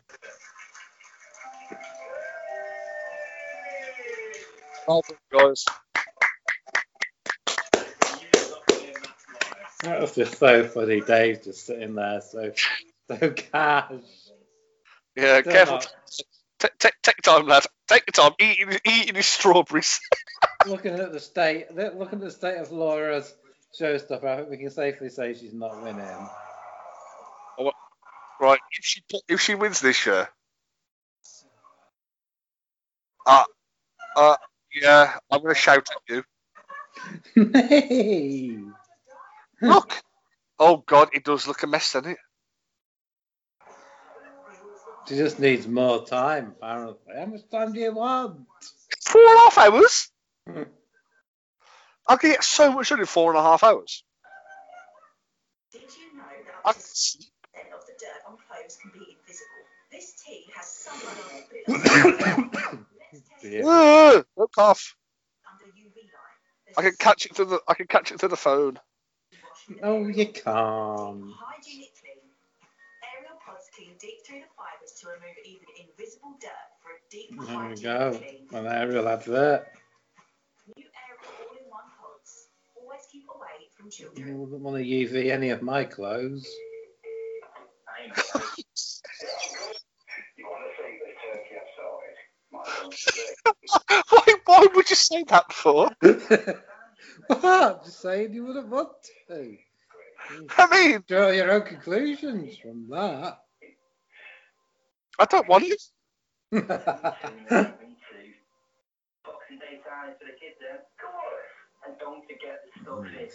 Oh, 4.87 5.03
guys. 5.31 5.65
That 9.84 10.01
was 10.01 10.15
just 10.15 10.38
so 10.38 10.65
funny, 10.65 11.01
Dave 11.01 11.43
just 11.43 11.65
sitting 11.65 11.95
there 11.95 12.21
so 12.21 12.51
so 13.07 13.32
cash. 13.32 13.91
Yeah, 15.15 15.39
Still 15.41 15.53
careful. 15.53 15.82
Take, 16.59 16.77
take, 16.77 16.93
take 17.01 17.21
time, 17.21 17.47
lad. 17.47 17.63
Take 17.88 18.03
your 18.07 18.30
time. 18.30 18.36
Eating, 18.39 18.77
eating 18.86 19.15
his 19.15 19.25
strawberries. 19.25 20.01
looking 20.65 20.93
at 20.93 21.13
the 21.13 21.19
state 21.19 21.73
looking 21.73 22.19
at 22.19 22.25
the 22.25 22.32
state 22.32 22.57
of 22.57 22.71
Laura's 22.71 23.34
show 23.77 23.97
stuff, 23.97 24.23
I 24.23 24.38
think 24.38 24.49
we 24.49 24.57
can 24.57 24.69
safely 24.69 25.09
say 25.09 25.34
she's 25.34 25.53
not 25.53 25.82
winning. 25.82 26.30
Right, 28.41 28.59
if 28.71 28.86
she 28.86 29.01
if 29.27 29.41
she 29.41 29.55
wins 29.55 29.82
this 29.82 30.05
year, 30.05 30.30
uh, 33.25 33.43
uh, 34.15 34.36
yeah, 34.73 35.17
I'm 35.30 35.41
gonna 35.41 35.55
shout 35.55 35.89
at 35.91 36.23
you. 37.36 38.73
hey. 39.62 39.68
Look, 39.68 40.01
oh 40.60 40.84
God, 40.86 41.10
it 41.14 41.24
does 41.24 41.47
look 41.47 41.64
a 41.64 41.68
mess, 41.68 41.93
doesn't 41.93 42.12
it? 42.12 42.18
She 45.07 45.16
just 45.16 45.39
needs 45.39 45.68
more 45.68 46.05
time, 46.05 46.53
apparently. 46.55 47.16
How 47.18 47.26
much 47.26 47.49
time 47.49 47.74
do 47.74 47.80
you 47.80 47.93
want? 47.93 48.45
Four 49.05 49.22
and 49.22 49.36
a 49.36 49.39
half 49.39 49.57
hours. 49.57 50.12
Hmm. 50.47 50.64
I 52.07 52.16
can 52.16 52.32
get 52.32 52.43
so 52.43 52.72
much 52.72 52.89
done 52.89 52.99
in 52.99 53.05
four 53.05 53.32
and 53.32 53.39
a 53.39 53.43
half 53.43 53.64
hours. 53.64 54.03
Did 55.72 55.82
you 55.82 56.18
know 56.18 56.24
that 56.24 56.53
I 56.66 56.70
up 56.70 56.76
can 56.76 56.82
to 56.82 56.88
sleep. 56.88 57.30
60% 57.55 57.74
of 57.74 57.86
the 57.86 57.93
dirt 57.99 58.22
on 58.28 58.38
clothes 58.47 58.78
can 58.82 58.91
be 58.91 59.18
invisible? 59.18 59.49
This 59.91 60.14
tea 60.26 60.45
has 60.55 60.68
sunlight 60.68 61.18
on 61.24 61.38
it, 61.38 61.45
but 61.49 61.57
it 61.57 62.20
doesn't. 62.20 62.51
Let's 62.57 63.30
test 63.30 63.43
it 63.43 63.49
Dear. 63.49 64.26
Don't 64.38 64.51
cough. 64.53 64.95
under 65.51 65.72
UV 65.72 65.95
light. 65.95 66.78
I 66.78 66.82
can 66.82 66.95
catch 66.99 67.26
it 67.28 67.36
through 67.36 67.45
the. 67.45 67.62
I 67.68 67.74
can 67.76 67.88
catch 67.88 68.12
it 68.12 68.20
through 68.20 68.30
the 68.30 68.38
phone. 68.38 68.80
Oh, 69.84 70.07
you 70.07 70.28
can't. 70.28 71.36
Hygienic 71.39 71.93
clean. 72.01 72.24
Ariel 73.15 73.38
pods 73.45 73.67
clean 73.76 73.95
deep 74.01 74.26
through 74.26 74.41
the 74.41 74.51
fibres 74.57 74.93
to 75.01 75.07
remove 75.09 75.38
even 75.45 75.67
invisible 75.80 76.36
dirt 76.41 76.70
for 76.84 76.91
a 76.97 77.01
deep 77.11 77.32
There 77.32 77.59
we 77.70 77.76
hygienic 77.76 77.82
go. 77.84 78.20
clean. 78.20 78.47
An 78.53 78.67
Ariel 78.67 79.07
advert. 79.09 79.67
New 80.78 80.88
Ariel 80.91 81.22
all-in-one 81.47 81.89
pods. 81.97 82.49
Always 82.76 83.05
keep 83.11 83.26
away 83.30 83.70
from 83.78 83.89
You 84.15 84.26
children. 84.26 84.26
wouldn't 84.38 84.61
want 84.61 84.78
to 84.78 84.84
UV 84.86 85.32
any 85.32 85.49
of 85.51 85.61
my 85.63 85.86
clothes. 85.86 86.47
why? 94.09 94.36
Why 94.45 94.67
would 94.76 94.89
you 94.89 94.95
say 94.97 95.24
that 95.30 95.53
for? 95.53 95.89
what? 97.30 97.86
Just 97.86 98.01
saying 98.01 98.34
you 98.34 98.45
wouldn't 98.45 98.69
want 98.69 98.89
to. 99.30 99.57
I 100.57 100.67
mean, 100.88 101.03
Draw 101.07 101.30
your 101.30 101.51
own 101.51 101.61
conclusions 101.63 102.57
from 102.57 102.88
that. 102.89 103.39
I 105.17 105.25
don't 105.25 105.47
want 105.47 105.65
it. 105.65 105.82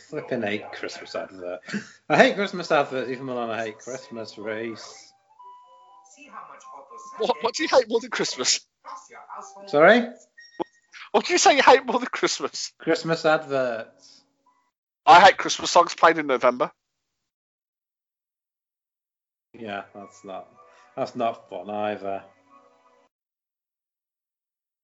Flipping 0.08 0.42
hate 0.42 0.72
Christmas 0.72 1.14
advert. 1.14 1.60
I 2.08 2.16
hate 2.16 2.34
Christmas 2.34 2.70
adverts 2.70 3.10
even 3.10 3.26
more 3.26 3.46
than 3.46 3.50
I 3.50 3.64
hate 3.66 3.78
Christmas, 3.78 4.36
Reese. 4.38 5.12
What? 7.18 7.36
What 7.42 7.54
do 7.54 7.62
you 7.62 7.68
hate 7.70 7.88
more 7.88 8.00
than 8.00 8.10
Christmas? 8.10 8.60
Sorry? 9.66 10.08
What 11.14 11.26
do 11.26 11.32
you 11.32 11.38
say 11.38 11.54
you 11.54 11.62
hate 11.62 11.86
more 11.86 12.00
than 12.00 12.08
Christmas? 12.08 12.72
Christmas 12.76 13.24
adverts. 13.24 14.24
I 15.06 15.20
hate 15.20 15.36
Christmas 15.36 15.70
songs 15.70 15.94
played 15.94 16.18
in 16.18 16.26
November. 16.26 16.72
Yeah, 19.56 19.84
that's 19.94 20.24
not 20.24 20.48
that's 20.96 21.14
not 21.14 21.48
fun 21.48 21.70
either. 21.70 22.24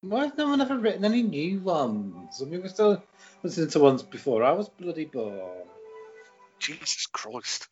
Why 0.03 0.27
has 0.27 0.33
no 0.39 0.51
one 0.51 0.61
ever 0.61 0.79
written 0.79 1.05
any 1.05 1.25
new 1.25 1.59
ones? 1.59 2.41
I 2.41 2.45
mean, 2.45 2.63
we're 2.63 2.69
still 2.69 3.03
listening 3.43 3.71
to 3.71 3.81
ones 3.81 4.05
before 4.05 4.45
I 4.45 4.53
was 4.53 4.69
bloody 4.69 5.07
born. 5.07 5.67
Jesus 6.61 7.07
Christ. 7.07 7.67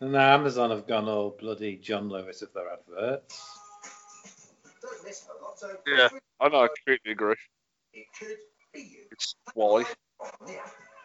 And 0.00 0.12
now 0.12 0.34
Amazon 0.34 0.70
have 0.70 0.86
gone 0.86 1.08
all 1.08 1.36
bloody 1.38 1.76
John 1.76 2.08
Lewis 2.08 2.40
with 2.40 2.54
their 2.54 2.72
adverts. 2.72 3.58
Don't 4.80 5.04
miss 5.04 5.20
the 5.20 5.34
lotto. 5.42 5.78
Yeah, 5.86 6.08
I 6.40 6.48
know. 6.48 6.64
I 6.64 6.68
completely 6.68 7.12
agree. 7.12 7.34
It 7.92 8.06
could 8.18 8.38
be 8.72 8.80
you. 8.80 9.04
It's 9.12 9.34
why. 9.54 9.84
On 10.20 10.28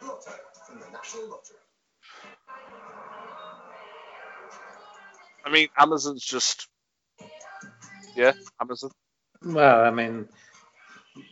Lotto 0.02 0.30
from 0.66 0.80
the 0.80 0.86
National 0.92 1.28
Lottery. 1.28 1.56
I 5.44 5.50
mean, 5.50 5.68
Amazon's 5.78 6.24
just. 6.24 6.66
Yeah, 8.16 8.32
Amazon. 8.60 8.90
Well, 9.42 9.84
I 9.84 9.90
mean, 9.90 10.26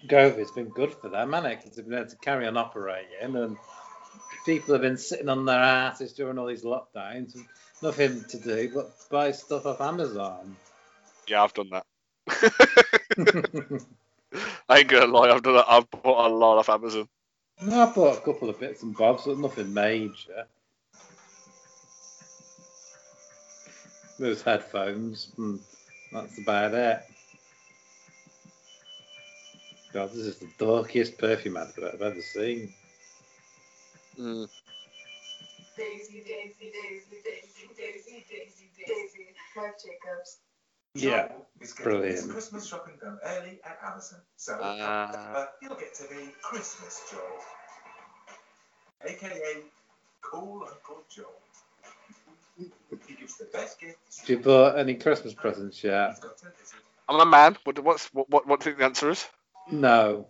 COVID's 0.07 0.53
been 0.53 0.69
good 0.69 0.93
for 0.93 1.09
them, 1.09 1.33
hasn't 1.33 1.53
it? 1.53 1.63
Because 1.63 1.77
they've 1.77 1.89
been 1.89 1.99
able 1.99 2.11
to 2.11 2.17
carry 2.17 2.47
on 2.47 2.59
operating, 2.59 3.09
and 3.23 3.57
people 4.45 4.75
have 4.75 4.83
been 4.83 4.99
sitting 4.99 5.29
on 5.29 5.45
their 5.45 5.59
asses 5.59 6.13
during 6.13 6.39
all 6.39 6.47
these 6.47 6.65
lockdowns, 6.65 7.35
and 7.35 7.45
nothing 7.83 8.25
to 8.25 8.39
do 8.39 8.71
but 8.75 8.93
buy 9.11 9.33
stuff 9.33 9.67
off 9.67 9.81
Amazon. 9.81 10.57
Yeah, 11.27 11.43
I've 11.43 11.55
done 11.55 11.71
that. 11.71 11.87
I 14.69 14.79
ain't 14.79 14.89
gonna 14.89 15.07
lie, 15.07 15.31
I've 15.31 15.43
done 15.43 15.55
that. 15.55 15.67
I've 15.69 15.91
bought 15.91 16.31
a 16.31 16.35
lot 16.35 16.59
off 16.59 16.69
Amazon. 16.69 17.09
I 17.61 17.87
bought 17.87 18.19
a 18.19 18.21
couple 18.21 18.51
of 18.51 18.59
bits 18.59 18.83
and 18.83 18.97
bobs, 18.97 19.25
but 19.27 19.39
nothing 19.39 19.73
major. 19.73 20.47
Those 24.19 24.43
headphones, 24.43 25.33
hmm, 25.37 25.57
that's 26.13 26.39
about 26.39 26.75
it. 26.75 27.03
God, 29.93 30.11
this 30.11 30.27
is 30.27 30.39
the 30.39 30.49
darkest 30.59 31.19
perfume 31.19 31.57
advert 31.57 31.95
I've 31.95 32.03
ever 32.03 32.21
seen. 32.21 32.73
Mm. 34.19 34.49
Daisy, 35.77 36.23
Daisy, 36.23 36.73
Daisy, 36.73 37.17
Daisy, 37.25 37.69
Daisy, 37.77 38.25
Daisy, 38.29 38.71
Daisy. 38.87 39.35
Marc 39.57 39.75
Jacobs. 39.81 40.39
Yeah, 40.95 41.33
It's 41.61 41.75
brilliant. 41.75 42.17
his 42.17 42.27
Christmas 42.31 42.67
shopping 42.67 42.95
done 43.01 43.19
early 43.25 43.61
at 43.65 43.79
Amazon. 43.85 44.21
So 44.37 44.59
Ah. 44.63 45.11
come 45.33 45.47
you'll 45.61 45.75
get 45.77 45.95
to 45.95 46.05
be 46.09 46.33
Christmas 46.43 47.03
Joel. 47.11 47.41
AKA 49.05 49.65
Cool 50.21 50.65
Uncle 50.71 51.03
Joel. 51.09 51.41
He 52.57 53.15
gives 53.15 53.37
the 53.39 53.47
best 53.47 53.81
gifts. 53.81 54.21
Have 54.21 54.29
you 54.31 54.39
bought 54.39 54.79
any 54.79 54.95
Christmas 54.95 55.35
presents 55.35 55.83
yet? 55.83 56.11
He's 56.11 56.21
got 56.21 56.39
to 56.39 56.45
visit. 56.51 56.79
I'm 57.09 57.21
a 57.21 57.27
man. 57.27 57.57
What, 57.65 57.79
what's 57.81 58.07
what, 58.15 58.31
what? 58.31 58.47
What 58.47 58.61
do 58.61 58.71
you 58.71 58.77
think 58.77 58.79
the 58.79 58.85
answer 58.85 59.11
is? 59.11 59.27
No. 59.71 60.29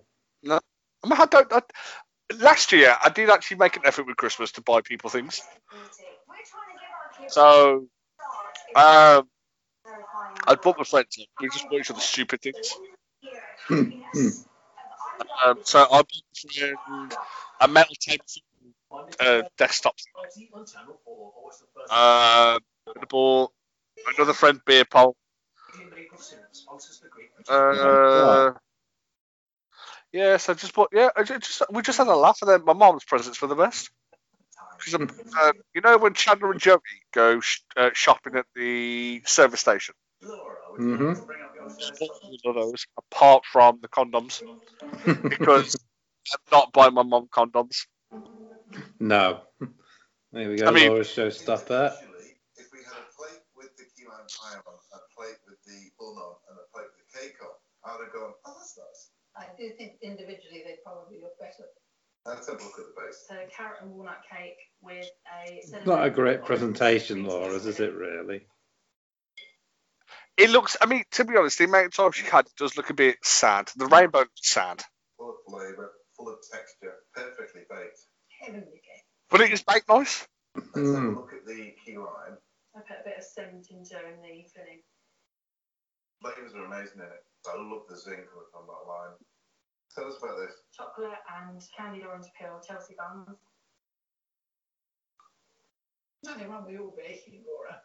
I 1.05 1.07
mean, 1.07 1.21
I 1.21 1.27
don't. 1.27 1.53
I, 1.53 1.61
last 2.41 2.73
year, 2.73 2.97
I 3.03 3.09
did 3.11 3.31
actually 3.31 3.59
make 3.59 3.77
an 3.77 3.83
effort 3.85 4.07
with 4.07 4.17
Christmas 4.17 4.53
to 4.53 4.63
buy 4.63 4.81
people 4.83 5.11
things. 5.11 5.43
We're 5.71 5.79
trying 6.49 6.69
to 6.69 6.85
give 6.85 6.95
our 6.99 7.11
kids 7.19 7.35
So, 7.35 7.89
um, 8.75 9.29
I 10.47 10.55
bought 10.55 10.79
my 10.79 10.85
friends. 10.85 11.19
We 11.41 11.49
just 11.49 11.69
bought 11.69 11.81
each 11.81 11.91
other 11.91 12.01
stupid 12.01 12.41
things. 12.43 12.79
Um, 15.45 15.59
so 15.65 15.81
I 15.83 15.87
bought 15.89 16.07
my 16.13 16.51
friend 16.51 17.13
a 17.61 17.69
metal 17.69 17.95
table 18.01 18.25
uh, 19.21 19.43
desktop. 19.59 19.95
Uh, 21.91 22.59
I 22.61 23.05
bought 23.09 23.53
another 24.17 24.33
friend 24.33 24.61
beer 24.67 24.85
pole. 24.85 25.17
Uh, 27.49 28.53
yeah, 30.15 30.37
so 30.37 30.55
just 30.55 30.73
bought. 30.75 30.91
Yeah, 30.93 31.09
I 31.17 31.25
just 31.25 31.63
we 31.71 31.83
just 31.83 31.99
had 31.99 32.07
a 32.07 32.15
laugh, 32.15 32.39
and 32.41 32.51
then 32.51 32.65
my 32.65 32.73
mom's 32.73 33.05
presents 33.05 33.37
for 33.37 33.49
the 33.49 33.57
best. 33.57 33.91
She's 34.81 34.95
a, 34.95 35.01
uh, 35.01 35.53
you 35.75 35.81
know 35.81 35.99
when 35.99 36.15
Chandler 36.15 36.53
and 36.53 36.61
Joey 36.61 36.79
go 37.13 37.41
sh- 37.41 37.61
uh, 37.77 37.91
shopping 37.95 38.37
at 38.37 38.47
the 38.55 39.23
service 39.27 39.61
station. 39.61 39.95
hmm 40.77 41.15
Just 41.79 41.93
all 42.45 42.51
of 42.51 42.55
those, 42.55 42.87
apart 42.97 43.45
from 43.51 43.81
the 43.83 43.89
condoms, 43.89 44.43
because 45.29 45.75
I'm 46.33 46.41
not 46.53 46.73
buying 46.73 46.95
my 46.95 47.03
mom 47.03 47.29
condoms. 47.29 47.87
no. 49.01 49.41
There 50.33 50.49
we 50.51 50.57
go. 50.57 50.67
I 50.67 50.73
mean- 50.73 50.89
Laura's 50.91 51.09
showstopper. 51.09 51.93
Actually, 51.95 52.37
if 52.57 52.73
we 52.73 52.79
had 52.81 52.99
a 53.03 53.07
plate 53.17 53.43
with 53.57 53.77
the 53.77 53.85
key 53.97 54.07
lime 54.09 54.27
pie 54.31 54.59
on, 54.67 54.75
a 54.95 54.99
plate 55.15 55.39
with 55.49 55.59
the 55.67 55.91
bun 55.99 56.15
on, 56.19 56.35
and 56.51 56.59
a 56.59 56.67
plate 56.73 56.87
with 56.97 57.07
the 57.07 57.19
cake 57.19 57.37
on, 57.43 57.55
I 57.85 57.97
would 57.97 58.05
have 58.07 58.15
gone, 58.15 58.35
oh, 58.47 58.55
that's 58.59 58.79
nice. 58.79 59.14
I 59.37 59.47
do 59.59 59.71
think 59.77 59.99
individually 60.03 60.63
they 60.65 60.77
probably 60.85 61.19
look 61.21 61.39
better. 61.41 61.65
Let's 62.27 62.49
have 62.49 62.61
a 62.61 62.65
look 62.65 62.79
at 62.79 62.85
the 62.87 63.01
base. 63.01 63.25
So 63.29 63.35
carrot 63.57 63.79
and 63.83 63.91
walnut 63.91 64.23
cake 64.31 64.57
with 64.83 65.07
a. 65.47 65.61
It's 65.63 65.87
not 65.87 66.07
a 66.07 66.11
great 66.11 66.45
presentation, 66.45 67.25
Laura's, 67.25 67.67
is 67.67 67.81
it 67.81 67.95
really? 67.95 68.47
It 70.37 70.51
looks. 70.51 70.77
I 70.81 70.87
mean, 70.87 71.05
to 71.13 71.25
be 71.25 71.37
honest, 71.37 71.59
the 71.59 71.65
amount 71.65 71.87
of 71.87 71.95
time 71.95 72.13
she 72.13 72.25
had 72.27 72.47
does 72.57 72.77
look 72.77 72.91
a 72.91 72.95
bit 72.95 73.19
sad. 73.25 73.71
The 73.77 73.87
rainbow 73.87 74.21
looks 74.21 74.51
sad, 74.51 74.83
Full 75.19 75.31
of 75.31 75.37
flavour, 75.49 75.93
full 76.17 76.29
of 76.29 76.39
texture, 76.51 76.95
perfectly 77.15 77.63
baked. 77.71 77.99
Heavenly 78.41 78.81
cake. 78.83 79.05
but 79.31 79.41
it 79.43 79.53
is 79.53 79.63
baked 79.63 79.89
nice. 79.89 80.27
Let's 80.57 80.69
have 80.75 80.85
Mm. 80.85 81.17
a 81.17 81.19
look 81.21 81.33
at 81.33 81.47
the 81.47 81.75
key 81.85 81.97
lime. 81.99 82.39
I 82.75 82.81
put 82.81 82.99
a 83.01 83.05
bit 83.05 83.19
of 83.19 83.25
cinnamon 83.25 83.63
ginger 83.63 83.99
in 84.09 84.21
the 84.23 84.45
filling. 84.55 84.83
The 86.23 86.31
flavours 86.31 86.55
are 86.55 86.65
amazing 86.65 86.99
in 86.99 87.05
it. 87.07 87.25
I 87.47 87.57
love 87.57 87.85
the 87.89 87.97
zing 87.97 88.25
coming 88.25 88.49
from 88.53 88.67
that 88.67 88.89
line. 88.89 89.15
Tell 89.95 90.07
us 90.09 90.17
about 90.23 90.39
this. 90.39 90.55
chocolate 90.77 91.23
and 91.29 91.63
candied 91.77 92.05
orange 92.05 92.27
peel 92.39 92.61
Chelsea 92.67 92.95
buns. 92.99 93.39
Nothing 96.25 96.49
wrong 96.49 96.65
with 96.65 96.73
your 96.73 96.93
baking, 96.97 97.45
Laura. 97.47 97.81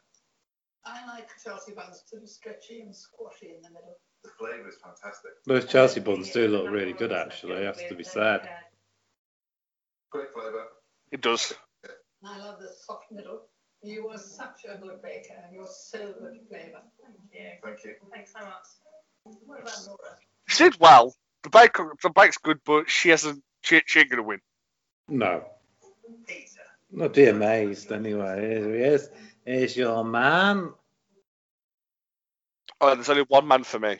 I 0.85 1.05
like 1.05 1.29
Chelsea 1.43 1.73
buns 1.73 2.03
to 2.09 2.19
be 2.19 2.25
stretchy 2.25 2.81
and 2.81 2.95
squashy 2.95 3.49
in 3.55 3.61
the 3.61 3.69
middle. 3.69 3.97
The 4.23 4.29
flavour 4.39 4.67
is 4.67 4.75
fantastic. 4.83 5.31
Those 5.45 5.65
Chelsea 5.65 5.99
buns 5.99 6.31
do 6.31 6.47
look 6.47 6.69
really 6.69 6.93
good, 6.93 7.11
actually, 7.11 7.63
has 7.65 7.77
to 7.89 7.95
be 7.95 8.03
said. 8.03 8.49
Great 10.09 10.33
flavour. 10.33 10.65
It 11.11 11.21
does. 11.21 11.53
I 12.25 12.37
love 12.39 12.59
the 12.59 12.69
soft 12.85 13.11
middle. 13.11 13.49
You 13.81 14.09
are 14.09 14.17
such 14.17 14.65
a 14.67 14.77
good 14.77 15.01
baker 15.01 15.35
and 15.45 15.53
you're 15.53 15.67
so 15.67 16.13
good 16.19 16.35
at 16.35 16.47
flavour. 16.49 16.81
Thank 17.01 17.17
you. 17.33 17.49
Thank 17.63 17.85
you. 17.85 17.95
Thanks 18.11 18.33
so 18.33 18.39
much. 18.39 18.65
What 19.23 19.61
about 19.61 19.79
Laura? 19.87 20.17
She 20.47 20.63
did 20.63 20.79
well. 20.79 21.15
The 21.43 21.49
bake, 21.49 21.73
the 21.73 22.09
bake's 22.13 22.37
good, 22.37 22.59
but 22.65 22.89
she 22.89 23.09
hasn't. 23.09 23.43
She, 23.61 23.81
she 23.85 23.99
ain't 23.99 24.09
gonna 24.09 24.23
win. 24.23 24.39
No. 25.07 25.43
Not 26.91 27.13
be 27.13 27.25
amazed 27.27 27.91
anyway. 27.91 28.41
Here 28.41 28.75
he 28.75 28.81
is. 28.81 29.09
Here's 29.45 29.77
your 29.77 30.03
man. 30.03 30.73
Oh, 32.81 32.95
there's 32.95 33.09
only 33.09 33.25
one 33.27 33.47
man 33.47 33.63
for 33.63 33.79
me. 33.79 33.97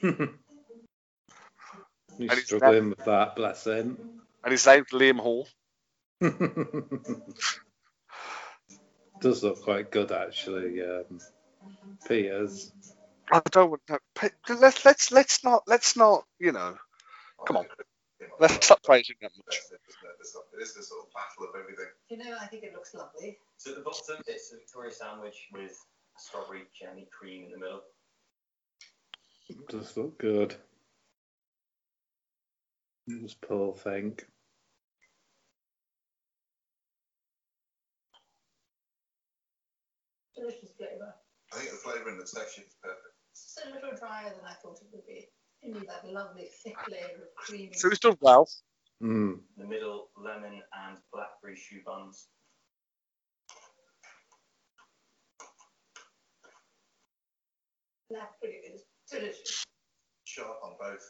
He's 2.18 2.44
struggling 2.44 2.90
with 2.90 3.04
that, 3.04 3.36
bless 3.36 3.66
him. 3.66 3.98
and 4.42 4.52
his 4.52 4.66
name's 4.66 4.88
Liam 4.88 5.18
Hall. 5.18 5.46
Does 9.20 9.42
look 9.42 9.62
quite 9.62 9.90
good 9.90 10.12
actually. 10.12 10.82
Um, 10.82 11.20
Peters. 12.08 12.72
I 13.32 13.42
don't 13.50 13.70
want 13.70 13.82
to. 13.88 13.98
Let's 14.56 14.84
let's 14.84 15.12
let's 15.12 15.44
not 15.44 15.64
let's 15.66 15.96
not 15.96 16.24
you 16.40 16.52
know. 16.52 16.76
Come 17.46 17.58
on. 17.58 17.66
Let's 18.40 18.66
stop 18.66 18.82
praising 18.84 19.16
that 19.22 19.32
much. 19.36 19.46
That's 19.48 19.72
it, 19.72 19.80
isn't 19.88 20.10
it? 20.10 20.18
This- 20.20 20.36
It 20.54 20.62
is 20.62 20.74
the 20.74 20.82
sort 20.82 21.06
of 21.06 21.12
battle 21.14 21.50
of 21.50 21.60
everything. 21.60 21.90
You 22.10 22.18
know, 22.18 22.38
I 22.40 22.46
think 22.46 22.64
it 22.64 22.74
looks 22.74 22.94
lovely. 22.94 23.38
So 23.58 23.72
at 23.72 23.78
the 23.78 23.82
bottom, 23.84 24.22
it's 24.26 24.52
a 24.52 24.56
Victoria 24.56 24.92
sandwich 24.92 25.48
with 25.52 25.76
strawberry 26.18 26.64
jelly 26.78 27.08
cream 27.12 27.46
in 27.46 27.52
the 27.52 27.58
middle. 27.58 27.82
Does 29.68 29.96
look 29.96 30.18
good. 30.18 30.54
This 33.06 33.34
poor 33.34 33.74
thing. 33.74 34.18
Delicious 40.36 40.70
flavour. 40.78 41.14
I 41.52 41.56
think 41.58 41.70
the 41.70 41.76
flavour 41.78 42.10
and 42.10 42.20
the 42.20 42.24
texture 42.24 42.62
is 42.62 42.74
perfect. 42.82 43.05
It's 43.56 43.64
a 43.64 43.72
little 43.72 43.96
drier 43.96 44.28
than 44.36 44.44
I 44.44 44.52
thought 44.60 44.76
it 44.82 44.88
would 44.92 45.06
be. 45.06 45.28
You 45.62 45.72
need 45.72 45.88
that 45.88 46.04
lovely 46.12 46.48
thick 46.62 46.76
layer 46.90 47.16
of 47.16 47.34
cream. 47.36 47.70
So 47.72 47.88
he's 47.88 48.00
done 48.00 48.18
well. 48.20 48.48
Mm. 49.02 49.40
The 49.56 49.64
middle, 49.64 50.08
lemon 50.14 50.60
and 50.86 50.98
blackberry 51.10 51.56
choux 51.56 51.80
buns. 51.86 52.28
Blackberry 58.10 58.60
is 58.74 58.82
delicious. 59.10 59.64
Sharp 60.24 60.58
on 60.62 60.76
both 60.78 61.00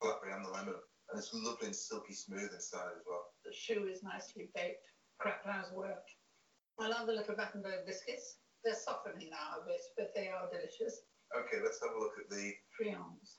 blackberry 0.00 0.32
and 0.32 0.46
the 0.46 0.50
lemon. 0.50 0.74
And 1.10 1.18
it's 1.18 1.30
lovely 1.34 1.66
and 1.66 1.76
silky 1.76 2.14
smooth 2.14 2.50
inside 2.54 2.96
as 2.96 3.04
well. 3.06 3.26
The 3.44 3.52
choux 3.52 3.86
is 3.92 4.02
nicely 4.02 4.48
baked. 4.54 4.86
Crackdown's 5.20 5.72
worked. 5.74 6.10
I 6.80 6.88
love 6.88 7.06
the 7.06 7.12
little 7.12 7.36
Battenberg 7.36 7.84
biscuits. 7.86 8.38
They're 8.64 8.74
softening 8.74 9.28
now 9.30 9.60
a 9.60 9.66
bit, 9.66 9.80
but 9.96 10.12
they 10.14 10.28
are 10.28 10.48
delicious. 10.50 11.02
Okay, 11.34 11.58
let's 11.64 11.80
have 11.82 11.96
a 11.96 11.98
look 11.98 12.12
at 12.22 12.30
the 12.30 12.52
Friands. 12.76 13.38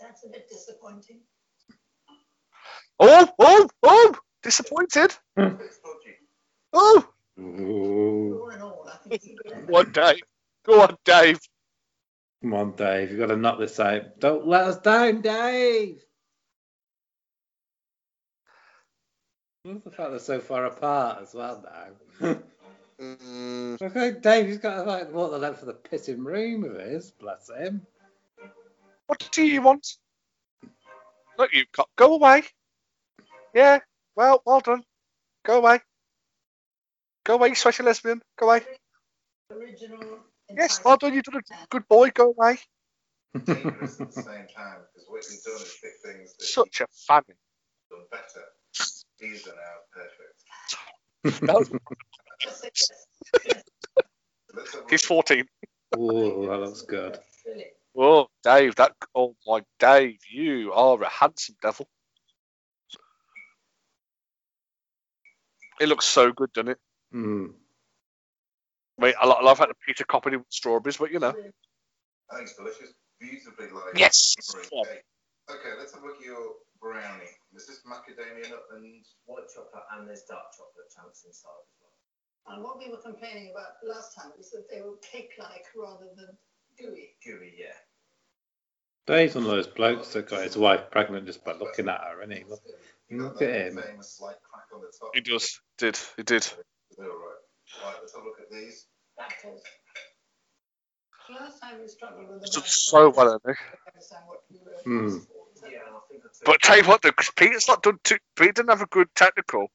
That's 0.00 0.24
a 0.24 0.28
bit 0.28 0.48
disappointing. 0.48 1.20
Oh 3.00 3.28
oh 3.38 3.68
oh! 3.82 4.14
Disappointed. 4.42 5.14
Hmm. 5.36 5.56
bit 5.56 5.72
stodgy. 5.72 6.16
Oh, 6.72 7.06
Ooh. 7.40 8.40
All 8.40 8.62
all, 8.62 8.90
I 8.92 9.08
think 9.08 9.22
go 9.68 9.76
on, 9.76 9.92
Dave. 9.92 10.22
Go 10.66 10.82
on, 10.82 10.96
Dave. 11.04 11.40
Come 12.42 12.54
on, 12.54 12.72
Dave. 12.76 13.10
You've 13.10 13.20
got 13.20 13.28
to 13.28 13.36
knock 13.36 13.58
this 13.58 13.80
out. 13.80 14.20
Don't 14.20 14.46
let 14.46 14.64
us 14.64 14.78
down, 14.78 15.20
Dave. 15.22 16.02
Love 19.66 19.82
the 19.82 19.90
fact 19.90 20.10
they're 20.10 20.20
so 20.20 20.38
far 20.38 20.64
apart 20.66 21.20
as 21.22 21.34
well 21.34 21.60
now. 22.20 22.36
Mm, 23.00 23.82
okay, 23.82 24.12
Dave, 24.12 24.46
he's 24.46 24.58
got 24.58 24.86
like 24.86 25.10
what 25.10 25.32
the 25.32 25.38
length 25.38 25.60
of 25.60 25.66
the 25.66 25.74
pissing 25.74 26.24
room 26.24 26.62
of 26.62 26.76
his. 26.76 27.10
Bless 27.10 27.50
him. 27.50 27.84
what 29.08 29.28
do 29.32 29.44
you 29.44 29.60
want? 29.60 29.96
Look, 31.36 31.52
you 31.52 31.64
got 31.72 31.88
go 31.96 32.14
away. 32.14 32.44
Yeah. 33.54 33.80
Well, 34.14 34.40
well 34.46 34.60
done. 34.60 34.84
Go 35.44 35.58
away. 35.58 35.80
Go 37.24 37.34
away, 37.34 37.48
you 37.48 37.54
sweaty 37.56 37.82
lesbian. 37.82 38.22
Go 38.38 38.46
away. 38.46 38.62
Original. 39.50 40.20
Yes, 40.56 40.80
well 40.84 40.96
done. 40.96 41.12
You've 41.12 41.24
done 41.24 41.42
a 41.42 41.66
good 41.70 41.88
boy. 41.88 42.10
Go 42.10 42.32
away. 42.38 42.58
dangerous 43.44 44.00
at 44.00 44.12
the 44.14 44.22
same 44.22 44.46
time 44.54 44.78
because 44.94 45.08
what 45.08 45.24
you've 45.28 45.42
done 45.42 45.56
is 45.56 45.76
pick 45.82 45.92
things 46.04 46.34
Such 46.38 46.82
a 46.82 46.86
fan. 47.08 47.22
done 47.90 48.06
better. 48.12 48.44
These 49.18 49.46
are 49.48 49.54
now 49.54 49.76
perfect. 49.92 51.42
No, 51.42 51.64
Yes, 52.44 52.90
yes, 53.44 53.64
Let's 54.54 54.74
have 54.74 54.82
a 54.84 54.90
he's 54.90 55.04
14. 55.04 55.44
Oh, 55.96 56.46
that 56.48 56.58
looks 56.58 56.82
good. 56.82 57.18
Really. 57.46 57.66
Oh, 57.96 58.28
Dave, 58.42 58.74
that. 58.76 58.92
Oh 59.14 59.34
my, 59.46 59.62
Dave, 59.78 60.18
you 60.30 60.72
are 60.72 61.02
a 61.02 61.08
handsome 61.08 61.56
devil. 61.62 61.88
It 65.80 65.88
looks 65.88 66.06
so 66.06 66.32
good, 66.32 66.52
doesn't 66.52 66.70
it? 66.70 66.78
Mm. 67.14 67.52
I 68.98 69.04
mean, 69.04 69.14
I, 69.20 69.26
love 69.26 69.58
how 69.58 69.66
the 69.66 69.74
Peter 69.86 70.04
copied 70.04 70.34
it 70.34 70.38
with 70.38 70.46
strawberries, 70.50 70.96
but 70.96 71.12
you 71.12 71.18
know. 71.18 71.28
I 71.28 72.36
think 72.36 72.48
it's 72.48 72.56
delicious. 72.56 72.94
Beautifully 73.20 73.68
like 73.68 73.98
Yes. 73.98 74.34
great 74.52 74.68
Yeah. 74.72 74.84
cake. 74.84 75.02
Okay, 75.50 75.78
let's 75.78 75.94
have 75.94 76.02
a 76.02 76.06
look 76.06 76.16
at 76.18 76.24
your 76.24 76.54
brownie. 76.80 77.32
Is 77.54 77.66
this 77.66 77.82
macadamia 77.86 78.50
nut 78.50 78.64
and 78.74 79.04
White 79.24 79.48
chocolate 79.52 79.84
and 79.96 80.08
there's 80.08 80.22
dark 80.28 80.52
chocolate 80.56 80.90
chunks 80.94 81.24
inside 81.26 81.62
as 81.64 81.74
well. 81.80 81.96
And 82.48 82.62
what 82.62 82.78
we 82.78 82.90
were 82.90 83.02
complaining 83.02 83.50
about 83.50 83.82
last 83.82 84.14
time 84.14 84.30
was 84.36 84.50
that 84.50 84.70
they 84.70 84.80
were 84.80 84.96
cake-like 85.02 85.66
rather 85.76 86.06
than 86.14 86.36
gooey. 86.78 87.16
Gooey, 87.24 87.54
yeah. 87.58 87.74
Dave's 89.06 89.34
one 89.34 89.44
of 89.44 89.50
those 89.50 89.66
blokes 89.66 90.12
that 90.14 90.28
got 90.28 90.42
his 90.42 90.56
wife 90.56 90.90
pregnant 90.90 91.26
just 91.26 91.44
by 91.44 91.52
looking 91.52 91.88
at 91.88 92.00
her, 92.00 92.22
isn't 92.22 92.36
he? 92.36 92.44
Look, 92.48 92.62
look 93.10 93.42
at 93.42 93.48
him. 93.48 93.82
famous 93.82 94.16
slight 94.18 94.36
crack 94.42 94.66
on 94.74 94.80
the 94.80 94.92
top? 94.98 95.10
He 95.14 95.20
does. 95.20 95.60
Did. 95.78 95.98
He 96.16 96.22
did. 96.22 96.46
They're 96.96 97.06
all 97.06 97.12
right. 97.16 97.84
Right, 97.84 97.96
let's 98.00 98.14
have 98.14 98.22
a 98.22 98.26
look 98.26 98.40
at 98.40 98.50
these. 98.50 98.86
That 99.18 99.32
is. 99.52 99.62
Last 101.28 101.60
time 101.60 101.80
we 101.80 101.88
struggled 101.88 102.28
with 102.28 102.40
the. 102.40 102.46
It's 102.46 102.54
done 102.54 102.64
so 102.66 103.10
well. 103.10 103.40
I 103.44 103.54
understand 103.90 104.22
what 104.26 105.35
you 105.70 105.76
were 105.76 105.82
asking 105.82 105.90
for. 105.90 105.90
Yeah, 105.90 105.96
I 105.96 106.00
think 106.10 106.22
I 106.24 106.28
But 106.44 106.62
tell 106.62 106.76
you 106.78 106.84
what, 106.84 107.02
though, 107.02 107.12
'cause 107.12 107.30
Peter's 107.36 107.68
not 107.68 107.82
done 107.82 107.98
too. 108.04 108.18
Peter 108.36 108.52
didn't 108.52 108.70
have 108.70 108.82
a 108.82 108.86
good 108.86 109.08
technical. 109.14 109.68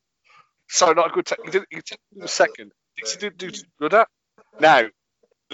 Sorry, 0.70 0.96
not 0.96 1.12
a 1.12 1.14
good 1.14 1.26
technical. 1.26 1.52
He 1.54 1.60
did, 1.60 1.68
he 1.70 1.76
did 1.82 2.00
the 2.22 2.28
second. 2.28 2.72
He 2.96 3.04
did 3.18 3.38
do 3.38 3.50
good 3.80 3.94
at. 3.94 4.08
Now, 4.60 4.88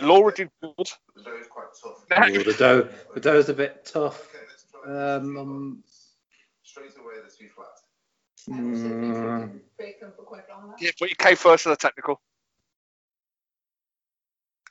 Laura 0.02 0.34
did 0.34 0.50
good. 0.62 0.74
The 1.16 1.24
dough 1.24 1.38
is 1.40 1.48
quite 1.48 1.68
tough. 1.84 2.06
Now, 2.10 2.28
the 2.44 2.54
dough, 2.58 2.90
the 3.14 3.20
dough's 3.20 3.50
a 3.50 3.54
bit 3.54 3.86
tough. 3.86 4.28
Okay, 4.30 4.46
let's 4.50 4.66
try 4.72 5.16
Um, 5.16 5.38
um, 5.38 5.84
Straight 6.64 6.98
away, 6.98 7.16
they're 7.22 7.30
too 7.30 7.50
flat. 7.56 7.68
I 8.52 8.64
also 8.70 8.90
think 8.90 9.02
we 9.02 9.08
Mm. 9.08 9.42
didn't 9.42 9.78
bake 9.78 10.00
them 10.02 10.12
for 10.16 10.24
quite 10.24 10.48
long 10.50 10.66
enough. 10.66 10.82
yeah, 10.82 10.92
but 11.00 11.10
he 11.10 11.16
came 11.16 11.36
first 11.36 11.66
in 11.66 11.72
the 11.72 11.78
technical. 11.78 12.22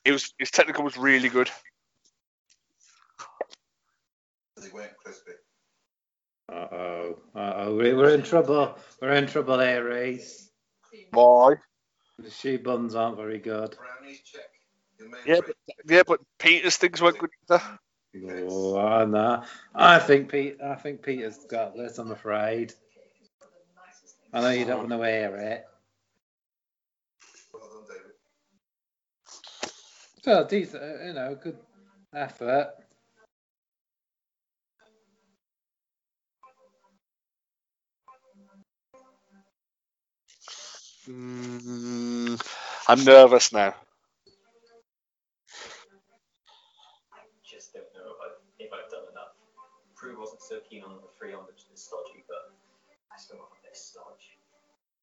It 0.05 0.13
was 0.13 0.33
his 0.39 0.51
technical 0.51 0.85
was 0.85 0.97
really 0.97 1.29
good. 1.29 1.51
They 4.57 4.69
weren't 4.71 4.97
crispy. 4.99 5.33
Uh 6.49 6.67
oh, 6.73 7.19
uh 7.35 7.55
oh, 7.57 7.77
we're 7.77 8.15
in 8.15 8.23
trouble. 8.23 8.79
We're 9.03 9.15
in 9.15 9.27
trouble 9.27 9.59
here, 9.59 9.89
Reese. 9.89 10.49
Why? 11.11 11.55
The 12.19 12.31
choux 12.31 12.59
buns 12.59 12.95
aren't 12.95 13.17
very 13.17 13.39
good. 13.39 13.77
Brownies, 13.77 14.21
check. 14.25 14.43
Your 14.99 15.09
main 15.09 15.21
Yeah, 15.27 15.41
but 15.45 15.57
yeah, 15.87 16.03
but 16.07 16.21
Peter's 16.39 16.77
things 16.77 17.03
weren't 17.03 17.19
good 17.19 17.31
either. 17.51 17.63
Oh, 18.25 18.79
I 18.79 19.05
know. 19.05 19.43
I 19.75 19.99
think 19.99 20.31
Pete. 20.31 20.59
I 20.65 20.77
think 20.77 21.03
Peter's 21.03 21.45
got 21.45 21.77
this. 21.77 21.99
I'm 21.99 22.13
afraid. 22.13 22.73
I 24.33 24.41
know 24.41 24.51
you 24.51 24.65
don't 24.65 24.89
want 24.89 24.91
to 24.91 24.97
hear 24.99 25.37
it. 25.37 25.65
Well 27.53 27.63
done, 27.63 27.83
David. 27.89 28.13
So 30.23 30.47
decent, 30.47 31.07
you 31.07 31.13
know, 31.13 31.37
good 31.43 31.59
effort. 32.15 32.71
Hmm, 41.07 42.35
I'm 42.89 43.05
nervous 43.05 43.53
now. 43.53 43.75
Prue 49.97 50.19
wasn't 50.21 50.43
so 50.43 50.61
keen 50.69 50.83
on 50.85 50.97
the 50.97 51.09
three 51.19 51.33
on 51.35 51.45
the 51.47 51.53
stodgy, 51.77 52.25
but 52.29 52.53
I 53.13 53.19
still 53.19 53.39
got 53.39 53.51
this 53.71 53.93
stodge. 53.93 54.39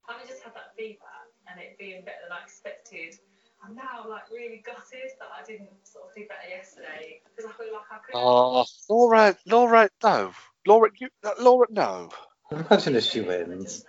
Having 0.07 0.27
just 0.27 0.43
had 0.43 0.53
that 0.55 0.75
feedback 0.77 1.27
and 1.49 1.59
it 1.61 1.77
being 1.79 2.05
better 2.05 2.27
than 2.29 2.37
I 2.37 2.43
expected, 2.43 3.19
I'm 3.63 3.75
now 3.75 4.05
like 4.09 4.29
really 4.31 4.63
gutted 4.65 5.11
that 5.19 5.29
I 5.41 5.45
didn't 5.45 5.69
sort 5.87 6.09
of 6.09 6.15
do 6.15 6.27
better 6.27 6.49
yesterday 6.49 7.21
because 7.35 7.49
I 7.51 7.53
feel 7.63 7.73
like 7.73 7.89
I 7.91 7.97
could. 8.05 8.15
Oh, 8.15 8.65
Laura, 8.89 9.37
Laura, 9.45 9.89
no, 10.03 10.33
Laura, 10.67 10.89
you, 10.99 11.09
Laura, 11.39 11.67
no. 11.71 12.09
I'm 12.51 12.65
imagining 12.65 12.97
if 12.97 13.03
she 13.05 13.21
wins. 13.21 13.85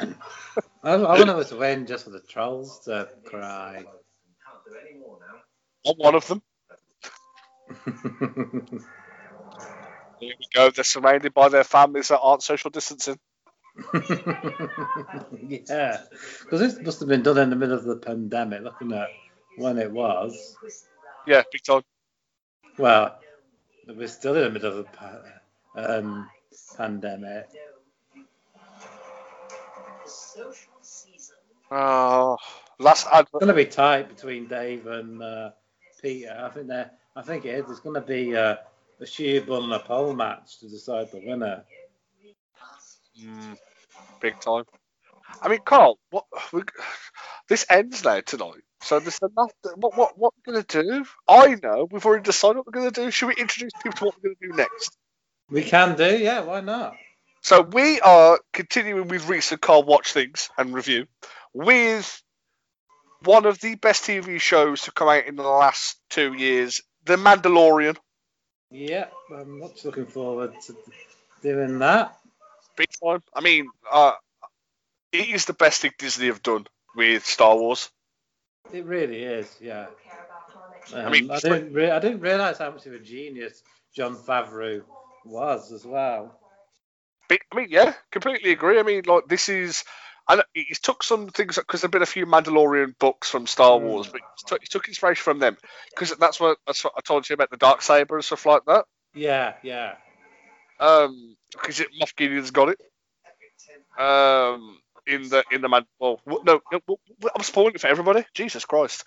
I, 0.82 0.94
I 0.94 0.96
want 0.96 1.28
her 1.28 1.44
to 1.44 1.56
win 1.56 1.86
just 1.86 2.04
for 2.04 2.10
the 2.10 2.20
trolls 2.20 2.80
to 2.80 3.08
cry. 3.24 3.84
Can't 3.84 4.76
any 4.88 4.98
more 4.98 5.18
now. 5.20 5.90
I'm 5.90 5.96
one 5.96 6.14
of 6.16 6.26
them. 6.26 6.42
Here 10.20 10.34
we 10.38 10.46
go. 10.54 10.70
They're 10.70 10.84
surrounded 10.84 11.34
by 11.34 11.48
their 11.48 11.64
families 11.64 12.08
that 12.08 12.20
aren't 12.20 12.42
social 12.42 12.70
distancing. 12.70 13.18
yeah, 13.94 16.02
because 16.42 16.60
this 16.60 16.78
must 16.80 17.00
have 17.00 17.08
been 17.08 17.22
done 17.22 17.38
in 17.38 17.50
the 17.50 17.56
middle 17.56 17.76
of 17.76 17.84
the 17.84 17.96
pandemic, 17.96 18.62
looking 18.62 18.92
at 18.92 19.08
when 19.56 19.78
it 19.78 19.90
was. 19.90 20.56
Yeah, 21.26 21.42
big 21.50 21.62
time. 21.62 21.82
Well, 22.76 23.18
we're 23.88 24.08
still 24.08 24.36
in 24.36 24.44
the 24.44 24.50
middle 24.50 24.80
of 24.80 24.86
the 25.74 25.98
um, 25.98 26.28
pandemic. 26.76 27.48
Oh, 31.74 32.36
last 32.78 33.06
advert. 33.06 33.28
It's 33.34 33.46
going 33.46 33.46
to 33.46 33.54
be 33.54 33.64
tight 33.64 34.14
between 34.14 34.46
Dave 34.46 34.86
and 34.86 35.22
uh, 35.22 35.50
Peter. 36.02 36.36
I 36.38 36.50
think 36.50 36.66
they 36.68 36.84
I 37.16 37.22
think 37.22 37.46
it 37.46 37.54
is. 37.54 37.70
It's 37.70 37.80
going 37.80 37.94
to 37.94 38.06
be 38.06 38.36
uh, 38.36 38.56
a 39.00 39.06
sheer 39.06 39.40
bun 39.40 39.64
and 39.64 39.72
a 39.72 39.78
pole 39.78 40.12
match 40.12 40.58
to 40.60 40.68
decide 40.68 41.10
the 41.10 41.22
winner. 41.24 41.64
Mm, 43.18 43.56
big 44.20 44.38
time. 44.40 44.64
I 45.40 45.48
mean, 45.48 45.60
Carl, 45.64 45.98
what 46.10 46.26
we, 46.52 46.62
this 47.48 47.64
ends 47.70 48.04
now 48.04 48.20
tonight. 48.20 48.62
So 48.82 49.00
there's 49.00 49.18
enough. 49.22 49.52
What 49.76 49.96
what 49.96 50.18
what 50.18 50.34
we're 50.44 50.52
gonna 50.52 50.66
do? 50.68 51.06
I 51.26 51.56
know. 51.62 51.88
We've 51.90 52.04
already 52.04 52.24
decided 52.24 52.58
what 52.58 52.66
we're 52.66 52.72
gonna 52.72 52.90
do. 52.90 53.10
Should 53.10 53.28
we 53.28 53.34
introduce 53.34 53.72
people 53.82 53.96
to 53.98 54.04
what 54.06 54.14
we're 54.22 54.30
gonna 54.30 54.52
do 54.52 54.56
next? 54.56 54.96
We 55.48 55.62
can 55.62 55.96
do, 55.96 56.18
yeah. 56.18 56.40
Why 56.40 56.60
not? 56.60 56.96
So 57.42 57.62
we 57.62 58.00
are 58.00 58.40
continuing 58.52 59.08
with 59.08 59.28
recent 59.28 59.60
Carl 59.60 59.82
watch 59.82 60.12
things 60.12 60.48
and 60.56 60.72
review 60.72 61.06
with 61.54 62.22
one 63.24 63.46
of 63.46 63.60
the 63.60 63.74
best 63.76 64.04
TV 64.04 64.40
shows 64.40 64.82
to 64.82 64.92
come 64.92 65.08
out 65.08 65.26
in 65.26 65.36
the 65.36 65.42
last 65.42 65.98
two 66.10 66.32
years, 66.34 66.82
The 67.04 67.16
Mandalorian. 67.16 67.96
Yeah, 68.70 69.06
I'm 69.34 69.60
much 69.60 69.84
looking 69.84 70.06
forward 70.06 70.54
to 70.66 70.76
doing 71.42 71.78
that. 71.80 72.16
Big 72.76 72.88
time. 73.02 73.22
I 73.34 73.40
mean, 73.40 73.68
uh, 73.90 74.12
it 75.12 75.28
is 75.28 75.44
the 75.44 75.52
best 75.52 75.82
thing 75.82 75.92
Disney 75.98 76.26
have 76.26 76.42
done 76.42 76.66
with 76.96 77.26
Star 77.26 77.56
Wars. 77.56 77.90
It 78.72 78.84
really 78.86 79.22
is, 79.22 79.54
yeah. 79.60 79.86
Um, 80.94 81.06
I 81.06 81.10
mean, 81.10 81.30
I 81.30 81.38
didn't, 81.38 81.72
re- 81.72 81.90
I 81.90 81.98
didn't 81.98 82.20
realize 82.20 82.58
how 82.58 82.70
much 82.70 82.86
of 82.86 82.94
a 82.94 82.98
genius 82.98 83.62
Jon 83.94 84.16
Favreau 84.16 84.82
was 85.24 85.70
as 85.72 85.84
well. 85.84 86.38
I 87.30 87.38
mean, 87.54 87.68
yeah, 87.70 87.94
completely 88.10 88.52
agree. 88.52 88.78
I 88.78 88.82
mean, 88.82 89.02
like 89.06 89.26
this 89.26 89.48
is, 89.48 89.84
and 90.28 90.42
he 90.54 90.74
took 90.80 91.02
some 91.02 91.28
things 91.28 91.56
because 91.56 91.80
there've 91.80 91.90
been 91.90 92.02
a 92.02 92.06
few 92.06 92.26
Mandalorian 92.26 92.98
books 92.98 93.28
from 93.28 93.46
Star 93.46 93.78
Mm. 93.78 93.82
Wars, 93.82 94.08
but 94.08 94.20
he 94.20 94.44
took, 94.46 94.60
he 94.60 94.66
took 94.66 94.88
inspiration 94.88 95.22
from 95.22 95.38
them 95.38 95.56
because 95.90 96.16
that's 96.16 96.40
what 96.40 96.58
that's 96.66 96.84
what 96.84 96.94
I 96.96 97.00
told 97.00 97.28
you 97.28 97.34
about 97.34 97.50
the 97.50 97.56
dark 97.56 97.82
saber 97.82 98.16
and 98.16 98.24
stuff 98.24 98.46
like 98.46 98.62
that. 98.66 98.84
Yeah, 99.14 99.54
yeah. 99.62 99.96
Um, 100.80 101.36
because 101.52 101.80
Moff 102.00 102.16
Gideon's 102.16 102.50
got 102.50 102.70
it. 102.70 102.80
Um, 103.98 104.78
in 105.06 105.28
the 105.28 105.44
in 105.50 105.60
the 105.60 105.68
man. 105.68 105.84
Well, 105.98 106.20
no, 106.26 106.40
no, 106.44 106.60
w- 106.70 106.80
w- 107.20 107.30
I'm 107.34 107.42
spoiling 107.42 107.74
it 107.74 107.80
for 107.80 107.88
everybody. 107.88 108.24
Jesus 108.34 108.64
Christ. 108.64 109.04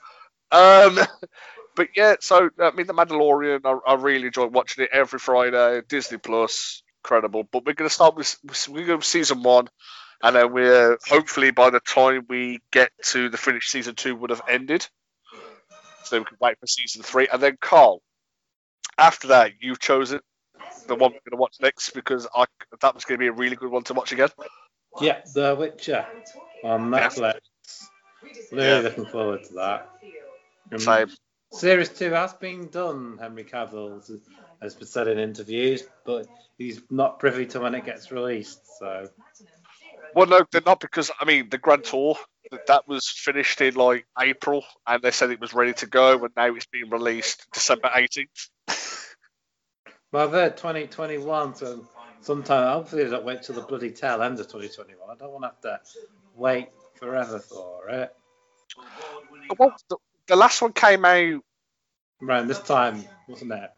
Um, 0.52 1.00
but 1.76 1.90
yeah, 1.96 2.16
so 2.20 2.50
I 2.60 2.72
mean, 2.72 2.88
the 2.88 2.94
Mandalorian. 2.94 3.62
I, 3.66 3.92
I 3.92 3.96
really 3.96 4.28
enjoy 4.28 4.48
watching 4.48 4.84
it 4.84 4.92
every 4.94 5.20
Friday. 5.20 5.82
Disney 5.88 6.18
Plus, 6.18 6.84
incredible. 7.04 7.44
But 7.52 7.66
we're 7.66 7.74
gonna 7.74 7.90
start 7.90 8.16
with 8.16 8.38
we're 8.70 8.98
to 8.98 9.02
season 9.02 9.44
one, 9.44 9.70
and 10.24 10.36
then 10.36 10.52
we're 10.54 10.98
hopefully 11.08 11.52
by 11.52 11.70
the 11.70 11.80
time 11.80 12.26
we 12.30 12.60
get 12.72 12.92
to 13.06 13.30
the 13.30 13.38
finish, 13.38 13.68
season 13.68 13.96
two 13.96 14.16
would 14.16 14.30
have 14.30 14.42
ended. 14.48 14.88
So 16.04 16.20
we 16.20 16.26
can 16.26 16.38
wait 16.40 16.60
for 16.60 16.68
season 16.68 17.02
three, 17.04 17.28
and 17.32 17.42
then 17.42 17.58
Carl. 17.60 18.02
After 18.98 19.28
that, 19.30 19.52
you've 19.60 19.80
chosen 19.80 20.22
the 20.88 20.96
one 20.96 21.12
we're 21.12 21.20
going 21.30 21.32
to 21.32 21.38
watch 21.38 21.58
next 21.60 21.90
because 21.90 22.28
I 22.34 22.46
that 22.82 22.96
was 22.96 23.04
going 23.04 23.20
to 23.20 23.24
be 23.24 23.28
a 23.28 23.34
really 23.34 23.56
good 23.56 23.72
one 23.72 23.84
to 23.84 23.94
watch 23.94 24.12
again. 24.12 24.30
Yeah, 25.02 25.22
The 25.34 25.56
Witcher 25.56 26.06
on 26.64 26.92
Netflix. 26.92 27.40
Really 28.52 28.68
Yeah. 28.68 28.78
looking 28.80 29.06
forward 29.06 29.44
to 29.46 29.54
that. 29.56 29.90
Um, 30.72 30.80
Same. 30.80 31.10
Series 31.52 31.90
2 31.90 32.12
has 32.12 32.34
been 32.34 32.68
done, 32.70 33.18
Henry 33.18 33.44
Cavill 33.44 33.96
has- 33.96 34.20
has 34.62 34.76
been 34.76 34.88
said 34.88 35.08
in 35.08 35.20
interviews, 35.20 35.88
but 36.04 36.28
he's 36.58 36.82
not 36.90 37.20
privy 37.20 37.46
to 37.48 37.60
when 37.60 37.76
it 37.76 37.86
gets 37.86 38.12
released. 38.12 38.78
So, 38.78 39.10
Well, 40.16 40.28
no, 40.28 40.46
they're 40.50 40.62
not 40.66 40.80
because 40.80 41.12
I 41.20 41.26
mean 41.26 41.50
the 41.50 41.58
Grand 41.58 41.84
Tour 41.84 42.16
that 42.50 42.68
that 42.68 42.88
was 42.88 43.08
finished 43.10 43.60
in 43.60 43.76
like 43.76 44.08
April, 44.20 44.64
and 44.88 45.02
they 45.02 45.12
said 45.12 45.30
it 45.30 45.42
was 45.42 45.54
ready 45.54 45.74
to 45.74 45.88
go, 45.88 46.14
and 46.24 46.34
now 46.38 46.56
it's 46.56 46.66
being 46.68 46.90
released 46.90 47.46
December 47.52 47.90
18th. 47.94 48.50
but 50.12 50.24
I've 50.24 50.32
heard 50.32 50.56
2021, 50.58 51.56
so 51.56 51.86
sometime, 52.22 52.68
hopefully, 52.72 53.04
don't 53.10 53.26
wait 53.26 53.44
till 53.44 53.56
the 53.56 53.62
bloody 53.62 53.92
tail 53.92 54.22
end 54.22 54.40
of 54.40 54.48
2021. 54.48 55.10
I 55.10 55.16
don't 55.16 55.34
want 55.34 55.44
to 55.44 55.48
have 55.50 55.62
to 55.62 55.80
wait 56.34 56.70
forever 56.96 57.40
for 57.40 57.90
it. 57.90 58.16
Well, 59.60 59.76
the, 59.90 59.98
the 60.28 60.36
last 60.38 60.62
one 60.62 60.72
came 60.72 61.04
out. 61.04 61.42
Around 62.22 62.48
this 62.48 62.62
time, 62.62 63.04
wasn't 63.28 63.52
it? 63.52 63.70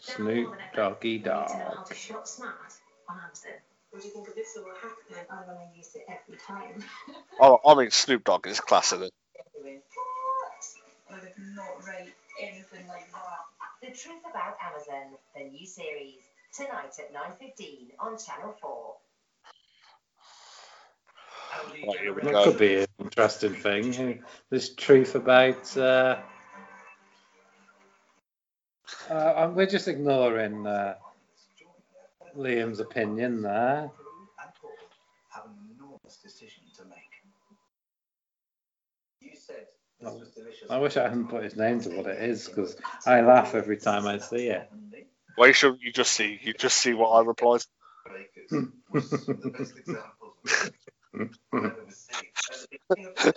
Snoop 0.00 0.54
Doggy 0.74 1.18
Dogg. 1.18 1.50
Shop 3.92 4.02
smart 4.02 4.02
on 4.02 4.02
Amazon. 4.02 4.02
What 4.02 4.02
do 4.02 4.08
you 4.08 4.14
think 4.14 4.28
of 4.28 4.34
this 4.34 4.56
will 4.56 4.74
happen? 4.74 5.26
I'm 5.30 5.46
going 5.46 5.70
to 5.72 5.76
use 5.76 5.94
it 5.94 6.04
every 6.08 6.38
time. 6.38 6.84
Oh, 7.40 7.58
I 7.66 7.74
mean 7.74 7.90
Snoop 7.90 8.24
Dogg 8.24 8.46
is 8.46 8.60
class 8.60 8.92
of 8.92 9.02
it. 9.02 9.12
I 11.10 11.14
would 11.14 11.32
not 11.56 11.86
rate 11.86 12.14
anything 12.42 12.86
like 12.88 13.10
that. 13.12 13.40
The 13.82 13.88
Truth 13.88 14.22
About 14.30 14.56
Amazon, 14.62 15.16
the 15.36 15.44
new 15.44 15.66
series, 15.66 16.20
tonight 16.54 16.92
at 16.98 17.14
9.15 17.14 17.90
on 18.00 18.18
Channel 18.18 18.56
4. 18.60 18.94
Right, 21.86 22.00
here 22.00 22.14
we 22.14 22.22
That 22.22 22.32
go. 22.32 22.44
could 22.44 22.58
be 22.58 22.76
an 22.76 22.86
interesting 23.00 23.54
thing. 23.54 24.24
This 24.50 24.74
truth 24.74 25.14
about. 25.14 25.76
Uh, 25.76 26.18
uh, 29.10 29.50
we're 29.54 29.66
just 29.66 29.88
ignoring 29.88 30.66
uh, 30.66 30.94
Liam's 32.36 32.80
opinion 32.80 33.42
there. 33.42 33.90
have 35.30 35.44
an 35.44 35.76
enormous 35.76 36.16
decision 36.22 36.62
to 36.76 36.84
make. 36.84 36.98
You 39.20 39.30
said 39.34 39.66
this 40.00 40.12
was 40.12 40.30
delicious. 40.30 40.70
I 40.70 40.78
wish 40.78 40.96
I 40.96 41.04
hadn't 41.04 41.28
put 41.28 41.44
his 41.44 41.56
name 41.56 41.80
to 41.80 41.90
what 41.90 42.06
it 42.06 42.22
is 42.22 42.48
because 42.48 42.76
I 43.06 43.20
laugh 43.20 43.54
every 43.54 43.76
time 43.76 44.06
I 44.06 44.18
see 44.18 44.48
it. 44.48 44.70
Why 45.36 45.52
should 45.52 45.78
you 45.80 45.92
just 45.92 46.12
see? 46.12 46.38
You 46.42 46.52
just 46.52 46.76
see 46.76 46.94
what 46.94 47.10
I 47.10 47.22
replied. 47.24 47.62
Bakers 48.06 48.68
was 48.92 49.10
the 49.10 49.54
best 49.56 49.78
example 49.78 50.34
I've 50.44 51.30
ever 51.52 51.86
seen. 51.90 52.30
As 52.50 52.66
the 52.70 52.78
king 52.96 53.06
of 53.06 53.14
the 53.14 53.34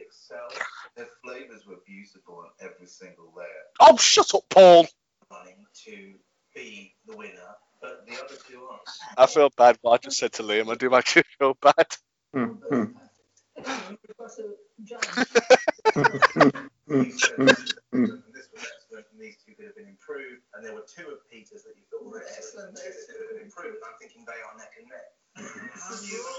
excel. 0.00 0.48
Their 0.96 1.06
flavors 1.22 1.66
were 1.66 1.76
beautiful 1.86 2.44
on 2.44 2.50
every 2.60 2.86
single 2.86 3.32
layer. 3.36 3.46
Oh, 3.80 3.96
shut 3.96 4.34
up, 4.34 4.44
Paul. 4.48 4.86
running 5.30 5.66
to 5.84 6.14
be 6.54 6.94
the 7.06 7.16
winner, 7.16 7.30
but 7.80 8.06
the 8.06 8.14
other 8.14 8.34
two 8.48 8.60
aren't. 8.70 8.82
I 9.18 9.26
feel 9.26 9.50
bad. 9.56 9.78
What 9.82 9.92
I 9.92 9.98
just 9.98 10.18
said 10.18 10.32
to 10.34 10.42
Liam, 10.42 10.70
I 10.70 10.74
do 10.74 10.94
actually 10.94 11.24
feel 11.38 11.56
bad. 11.60 11.86
Hmm, 12.32 12.44
hmm, 12.44 12.84
to 13.64 14.56
judge. 14.84 15.08
You 16.86 17.10
said 17.12 17.36
hmm, 17.36 17.48
hmm. 17.92 18.06
this 18.32 18.48
was 18.52 18.62
excellent, 18.66 19.06
and 19.12 19.20
these 19.20 19.36
two 19.44 19.54
could 19.54 19.66
have 19.66 19.76
been 19.76 19.88
improved, 19.88 20.42
and 20.54 20.64
there 20.64 20.74
were 20.74 20.84
two 20.86 21.08
of 21.08 21.18
Peter's 21.30 21.62
that 21.62 21.74
you 21.76 21.84
thought 21.90 22.10
were 22.10 22.22
excellent. 22.36 22.74
Those 22.74 22.84
two 22.84 23.12
could 23.12 23.26
have 23.26 23.36
been 23.36 23.46
improved. 23.46 23.78
I'm 23.84 23.98
thinking 23.98 24.24
they 24.26 24.32
are 24.32 24.56
neck 24.58 24.72
and 24.78 24.88
neck. 24.88 25.14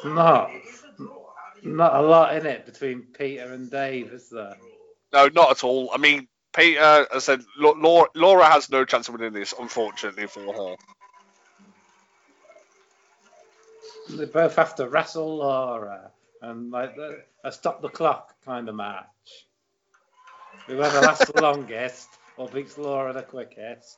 No, 0.05 0.47
It 0.51 0.69
is 0.69 0.83
a 0.83 0.95
draw. 0.97 1.33
How 1.35 1.61
do 1.61 1.69
you 1.69 1.75
not 1.75 1.95
a 1.95 2.01
lot 2.01 2.35
in 2.35 2.45
it 2.45 2.65
between 2.65 3.07
Peter 3.17 3.51
and 3.53 3.71
Dave, 3.71 4.13
is 4.13 4.29
there? 4.29 4.55
No, 5.13 5.29
not 5.33 5.51
at 5.51 5.63
all. 5.63 5.91
I 5.93 5.97
mean, 5.97 6.27
Peter, 6.55 6.79
uh, 6.81 7.05
as 7.13 7.29
I 7.29 7.35
said, 7.35 7.45
Laura, 7.57 8.07
Laura 8.15 8.45
has 8.45 8.69
no 8.69 8.85
chance 8.85 9.07
of 9.09 9.15
winning 9.15 9.33
this, 9.33 9.53
unfortunately 9.59 10.27
for 10.27 10.53
her. 10.53 10.75
They 14.17 14.25
both 14.25 14.55
have 14.55 14.75
to 14.75 14.87
wrestle 14.87 15.37
Laura 15.37 16.11
and 16.41 16.71
like 16.71 16.95
the, 16.95 17.23
a 17.43 17.51
stop 17.51 17.81
the 17.81 17.89
clock 17.89 18.33
kind 18.45 18.69
of 18.69 18.75
match. 18.75 19.05
Whoever 20.67 21.01
lasts 21.01 21.31
the 21.31 21.41
longest 21.41 22.09
or 22.37 22.47
beats 22.47 22.77
Laura 22.77 23.13
the 23.13 23.23
quickest 23.23 23.97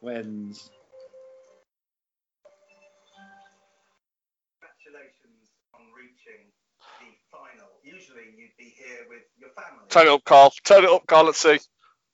wins. 0.00 0.70
Congratulations 4.60 5.50
on 5.74 5.80
reaching 5.96 6.52
the 7.00 7.12
final. 7.30 7.68
Usually 7.82 8.34
you'd 8.36 8.56
be 8.58 8.74
here 8.76 9.06
with 9.08 9.22
your 9.38 9.50
family. 9.50 9.84
Turn 9.88 10.06
it 10.06 10.10
up, 10.10 10.24
Carl. 10.24 10.52
Turn 10.64 10.84
it 10.84 10.90
up, 10.90 11.06
Carl. 11.06 11.26
Let's 11.26 11.38
see. 11.38 11.58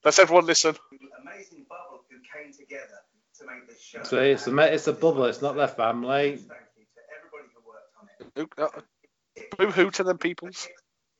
Let's 0.05 0.19
everyone 0.19 0.47
listen. 0.47 0.77
Amazing 1.23 1.67
bubble 1.69 2.05
who 2.11 2.17
came 2.33 2.53
together 2.53 3.01
to 3.39 3.47
make 3.47 3.69
this 3.69 3.83
show. 3.83 4.03
So 4.05 4.19
it's 4.19 4.47
a 4.49 4.75
it's 4.75 4.87
a 4.89 4.93
bubble. 4.95 5.27
It's 5.27 5.43
not 5.43 5.57
their 5.57 5.69
family. 5.69 6.37
Thank 6.39 6.51
you 6.77 6.85
to 6.85 7.03
everybody 7.19 7.51
who 7.55 7.63
worked 7.69 7.97
on 8.01 8.67
it. 8.67 8.81
Who, 9.59 9.65
uh, 9.65 9.67
boo 9.67 9.73
hoo 9.73 9.91
to 9.93 10.05
them 10.05 10.19
peoples. 10.19 10.69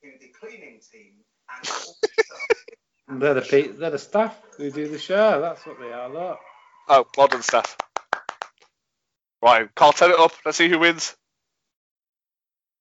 The 0.01 0.31
cleaning 0.39 0.79
team 0.91 1.13
and 1.57 1.67
the. 1.67 3.19
They're 3.19 3.35
the 3.35 3.41
pe- 3.41 3.67
they're 3.73 3.91
the 3.91 3.99
staff 3.99 4.39
who 4.57 4.71
do 4.71 4.87
the 4.87 4.99
show. 4.99 5.41
That's 5.41 5.65
what 5.65 5.79
they 5.79 5.91
are. 5.91 6.09
Look. 6.09 6.39
Oh, 6.89 7.05
well 7.17 7.27
done, 7.27 7.43
Steph. 7.43 7.77
Right, 9.43 9.73
Carl, 9.75 9.93
turn 9.93 10.11
it 10.11 10.19
up. 10.19 10.33
Let's 10.45 10.57
see 10.57 10.69
who 10.69 10.79
wins. 10.79 11.15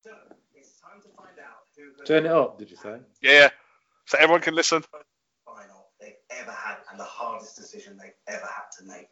So 0.04 0.10
it's 0.54 0.80
time 0.80 1.02
to 1.02 1.08
find 1.16 1.38
out 1.40 1.66
who 1.76 2.04
Turn 2.06 2.26
it 2.26 2.32
up. 2.32 2.58
Did 2.58 2.70
you 2.70 2.76
say? 2.76 2.98
Yeah, 3.22 3.50
so 4.06 4.18
everyone 4.18 4.42
can 4.42 4.54
listen. 4.54 4.84
Final 6.32 6.44
they've 6.44 6.48
ever 6.48 6.56
had 6.56 6.76
and 6.90 7.00
the 7.00 7.04
hardest 7.04 7.56
decision 7.56 7.98
they've 8.00 8.12
ever 8.28 8.46
had 8.46 8.64
to 8.78 8.84
make. 8.84 9.08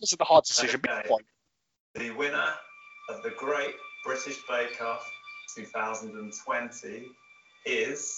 This 0.00 0.12
is 0.12 0.18
the 0.18 0.24
hard 0.24 0.44
decision. 0.44 0.80
Okay. 0.86 1.06
quiet. 1.06 1.26
The 1.94 2.10
winner 2.10 2.52
of 3.08 3.22
the 3.22 3.30
Great 3.30 3.74
British 4.04 4.38
Bake 4.48 4.80
Off 4.82 5.10
2020 5.56 7.06
is. 7.66 8.14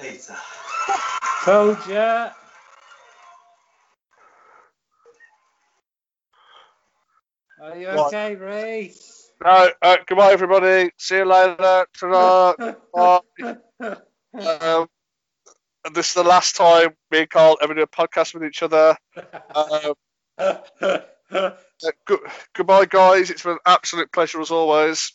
Peter. 0.00 0.36
Told 1.44 1.78
ya. 1.88 2.30
Are 7.68 7.76
you 7.76 7.88
What? 7.88 8.06
okay, 8.14 8.34
Reese? 8.34 9.30
No, 9.44 9.70
uh, 9.82 9.96
goodbye, 10.06 10.32
everybody. 10.32 10.90
See 10.96 11.16
you 11.16 11.24
later. 11.24 11.86
Bye. 12.00 12.54
Um, 14.34 14.88
this 15.94 16.08
is 16.08 16.14
the 16.14 16.24
last 16.24 16.56
time 16.56 16.90
me 17.10 17.20
and 17.20 17.30
Carl 17.30 17.58
ever 17.62 17.74
do 17.74 17.82
a 17.82 17.86
podcast 17.86 18.34
with 18.34 18.44
each 18.44 18.62
other. 18.62 18.96
Um, 19.54 19.94
uh, 20.38 21.50
good, 22.06 22.20
goodbye, 22.54 22.86
guys. 22.86 23.30
It's 23.30 23.42
been 23.42 23.52
an 23.52 23.58
absolute 23.66 24.10
pleasure 24.12 24.40
as 24.40 24.50
always. 24.50 25.12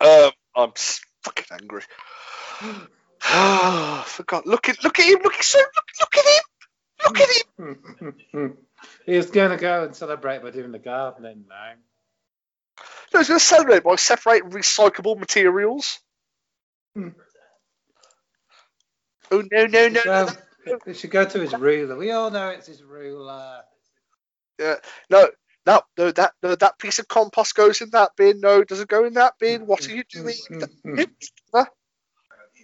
Um, 0.00 0.30
I'm 0.56 0.72
s- 0.76 1.00
fucking 1.24 1.46
angry. 1.52 1.82
Oh, 3.24 4.04
forgot. 4.06 4.46
Look 4.46 4.68
at 4.68 4.82
look 4.84 4.98
at 4.98 5.06
him. 5.06 5.20
Look 5.22 5.34
at 5.34 5.44
so 5.44 5.58
look, 5.58 5.84
look 6.00 6.16
at 6.16 6.24
him. 6.24 6.42
Look 7.08 7.20
at 7.20 7.28
him. 8.32 8.56
he 9.06 9.16
was 9.16 9.30
going 9.30 9.50
to 9.50 9.56
go 9.56 9.84
and 9.84 9.94
celebrate 9.94 10.42
by 10.42 10.50
doing 10.50 10.72
the 10.72 10.78
gardening 10.78 11.44
now. 11.48 11.72
No, 13.12 13.20
he's 13.20 13.28
going 13.28 13.40
to 13.40 13.44
celebrate 13.44 13.82
by 13.82 13.96
separating 13.96 14.50
recyclable 14.50 15.18
materials. 15.18 15.98
Hmm. 16.94 17.08
Oh 19.30 19.42
no 19.52 19.66
no 19.66 19.88
no! 19.88 20.00
no, 20.04 20.28
So, 20.64 20.78
we 20.86 20.94
should 20.94 21.10
go 21.10 21.24
to 21.24 21.40
his 21.40 21.54
ruler. 21.54 21.96
We 21.96 22.12
all 22.12 22.30
know 22.30 22.48
it's 22.48 22.66
his 22.66 22.82
ruler. 22.82 23.60
no. 24.58 24.76
No, 25.10 25.28
no, 25.66 25.82
no, 25.98 26.10
that 26.12 26.32
no, 26.42 26.54
that 26.54 26.78
piece 26.78 26.98
of 26.98 27.08
compost 27.08 27.54
goes 27.54 27.82
in 27.82 27.90
that 27.90 28.12
bin. 28.16 28.40
No, 28.40 28.64
doesn't 28.64 28.88
go 28.88 29.04
in 29.04 29.12
that 29.14 29.34
bin. 29.38 29.66
What 29.66 29.86
are 29.86 29.94
you 29.94 30.04
doing? 30.04 30.34
He's 30.34 30.48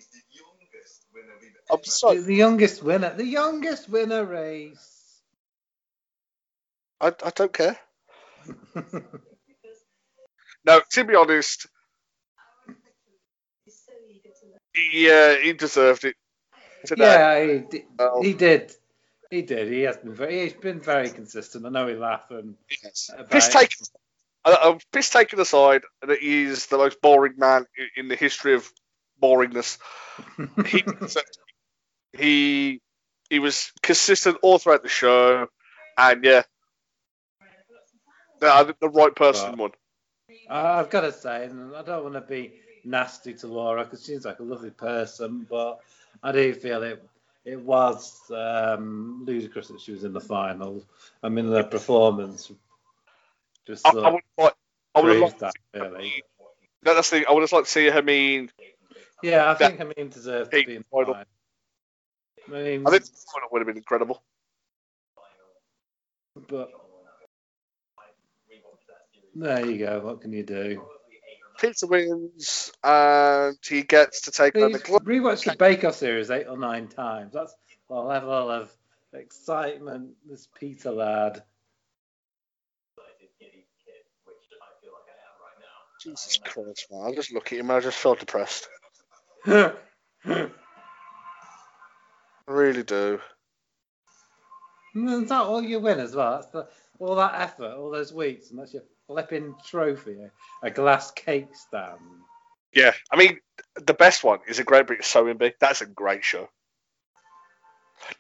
the 0.09 0.23
youngest 0.33 1.05
winner 1.13 1.35
we've 1.41 1.55
I'm 1.75 1.85
sorry. 1.85 2.19
the 2.21 2.35
youngest 2.35 2.83
winner. 2.83 3.15
The 3.15 3.27
youngest 3.27 3.89
winner 3.89 4.25
race. 4.25 5.21
I, 7.01 7.09
I 7.09 7.31
don't 7.35 7.53
care. 7.53 7.79
No, 10.67 10.81
to 10.93 11.05
be 11.05 11.15
honest, 11.15 11.67
He's 13.65 13.83
so 13.87 13.93
eager 14.09 14.31
to 14.41 14.47
learn. 14.47 14.61
he, 14.93 15.11
uh, 15.11 15.37
he 15.43 15.53
deserved 15.53 16.05
it 16.05 16.17
today. 16.87 17.05
yeah, 17.05 17.45
he 17.47 17.59
did. 17.61 17.83
Well, 17.99 18.23
He 18.23 18.33
did. 18.35 18.73
He 19.31 19.43
did. 19.43 19.69
He 19.73 19.83
has 19.83 19.97
been 19.99 20.15
very. 20.15 20.43
He's 20.43 20.53
been 20.55 20.81
very 20.81 21.11
consistent. 21.11 21.67
I 21.67 21.71
know 21.71 21.87
he 21.89 21.95
laughed 21.95 22.31
and 22.31 22.57
yes. 22.83 23.11
Piss 23.31 23.49
taken, 23.49 23.87
uh, 24.45 24.57
uh, 24.61 24.79
piss 24.93 25.11
taken 25.11 25.41
aside, 25.41 25.83
that 26.07 26.19
he 26.19 26.45
is 26.45 26.67
the 26.67 26.79
most 26.79 27.01
boring 27.01 27.35
man 27.37 27.67
in 27.97 28.09
the 28.09 28.17
history 28.17 28.55
of 28.55 28.71
boringness. 29.23 29.79
He, 30.67 30.85
he 32.19 32.81
he 33.31 33.39
was 33.39 33.73
consistent 33.83 34.39
all 34.43 34.59
throughout 34.59 34.83
the 34.83 34.89
show, 34.89 35.49
and 35.97 36.25
yeah, 36.25 36.43
the, 38.41 38.77
the 38.81 38.89
right 38.89 39.15
person 39.15 39.51
Right. 39.51 39.59
won. 39.59 39.71
I- 40.49 40.79
I've 40.79 40.91
got 40.91 41.03
to 41.03 41.13
say, 41.13 41.45
and 41.47 41.75
I 41.75 41.83
don't 41.83 42.03
want 42.03 42.15
to 42.15 42.21
be 42.21 42.55
nasty 42.85 43.35
to 43.35 43.47
Laura 43.47 43.85
because 43.85 44.05
she's 44.05 44.25
like 44.25 44.41
a 44.41 44.43
lovely 44.43 44.71
person, 44.71 45.47
but 45.49 45.81
I 46.23 46.33
do 46.33 46.53
feel 46.55 46.83
it 46.83 47.03
it 47.45 47.61
was 47.61 48.21
um, 48.31 49.25
ludicrous 49.27 49.69
that 49.69 49.81
she 49.81 49.93
was 49.93 50.05
in 50.05 50.15
the 50.15 50.21
final. 50.21 50.83
I 51.23 51.29
mean, 51.29 51.51
the 51.51 51.63
performance 51.65 52.51
just 53.67 53.85
I, 53.87 53.91
I 53.91 54.11
would 54.11 54.23
like, 54.39 54.55
I 54.95 55.01
would 55.01 55.35
that, 55.39 55.55
really. 55.75 56.25
That's 56.83 57.11
the 57.11 57.17
thing. 57.17 57.25
I 57.29 57.33
would 57.33 57.43
have 57.43 57.53
liked 57.53 57.67
to 57.67 57.73
see 57.73 57.89
her 57.89 58.03
mean. 58.03 58.51
Yeah, 59.23 59.51
I 59.51 59.55
think 59.55 59.79
Hermine 59.79 60.11
deserved 60.11 60.53
to 60.53 60.65
be 60.65 60.77
in 60.77 60.83
the 60.83 60.89
final. 60.91 61.25
I 62.49 62.51
mean, 62.51 62.87
I 62.87 62.91
think 62.91 63.05
final 63.33 63.49
would 63.53 63.61
have 63.61 63.67
been 63.67 63.77
incredible. 63.77 64.23
but 66.49 66.71
there 69.35 69.67
you 69.67 69.79
go. 69.79 70.01
What 70.01 70.21
can 70.21 70.33
you 70.33 70.43
do? 70.43 70.83
Peter 71.59 71.87
wins, 71.87 72.73
and 72.83 73.57
he 73.67 73.83
gets 73.83 74.23
to 74.23 74.31
take 74.31 74.57
He's 74.57 74.73
the 74.73 74.79
club. 74.79 75.05
rewatched 75.05 75.45
the 75.45 75.57
Bake 75.57 75.85
Off 75.85 75.95
series 75.95 76.31
eight 76.31 76.47
or 76.47 76.59
nine 76.59 76.89
times. 76.89 77.33
That's 77.33 77.55
the 77.89 77.95
level 77.95 78.51
of 78.51 78.73
excitement 79.13 80.15
this 80.29 80.49
Peter 80.59 80.91
lad. 80.91 81.43
Jesus 86.03 86.39
Christ, 86.45 86.89
man! 86.91 87.13
I 87.13 87.15
just 87.15 87.33
look 87.33 87.53
at 87.53 87.59
him 87.59 87.71
and 87.71 87.79
I 87.79 87.81
just 87.81 87.97
feel 87.97 88.15
depressed. 88.15 88.69
I 92.49 92.53
really 92.53 92.83
do. 92.83 93.21
Is 94.95 95.29
that 95.29 95.43
all 95.43 95.63
you 95.63 95.81
win 95.81 95.99
as 95.99 96.15
well. 96.15 96.33
That's 96.33 96.47
the, 96.49 96.69
all 96.99 97.17
that 97.17 97.35
effort, 97.41 97.75
all 97.77 97.91
those 97.91 98.13
weeks, 98.13 98.51
and 98.51 98.59
that's 98.59 98.73
your 98.73 98.85
flipping 99.07 99.55
trophy, 99.67 100.19
a 100.63 100.71
glass 100.71 101.11
cake 101.11 101.49
stand. 101.55 101.99
Yeah, 102.73 102.93
I 103.11 103.17
mean, 103.17 103.39
the 103.75 103.95
best 103.95 104.25
one 104.25 104.41
is 104.49 104.59
a 104.59 104.65
Great 104.65 104.87
British 104.87 105.07
Sewing 105.07 105.37
Bee. 105.37 105.53
That's 105.61 105.81
a 105.81 105.87
great 105.87 106.25
show. 106.25 106.49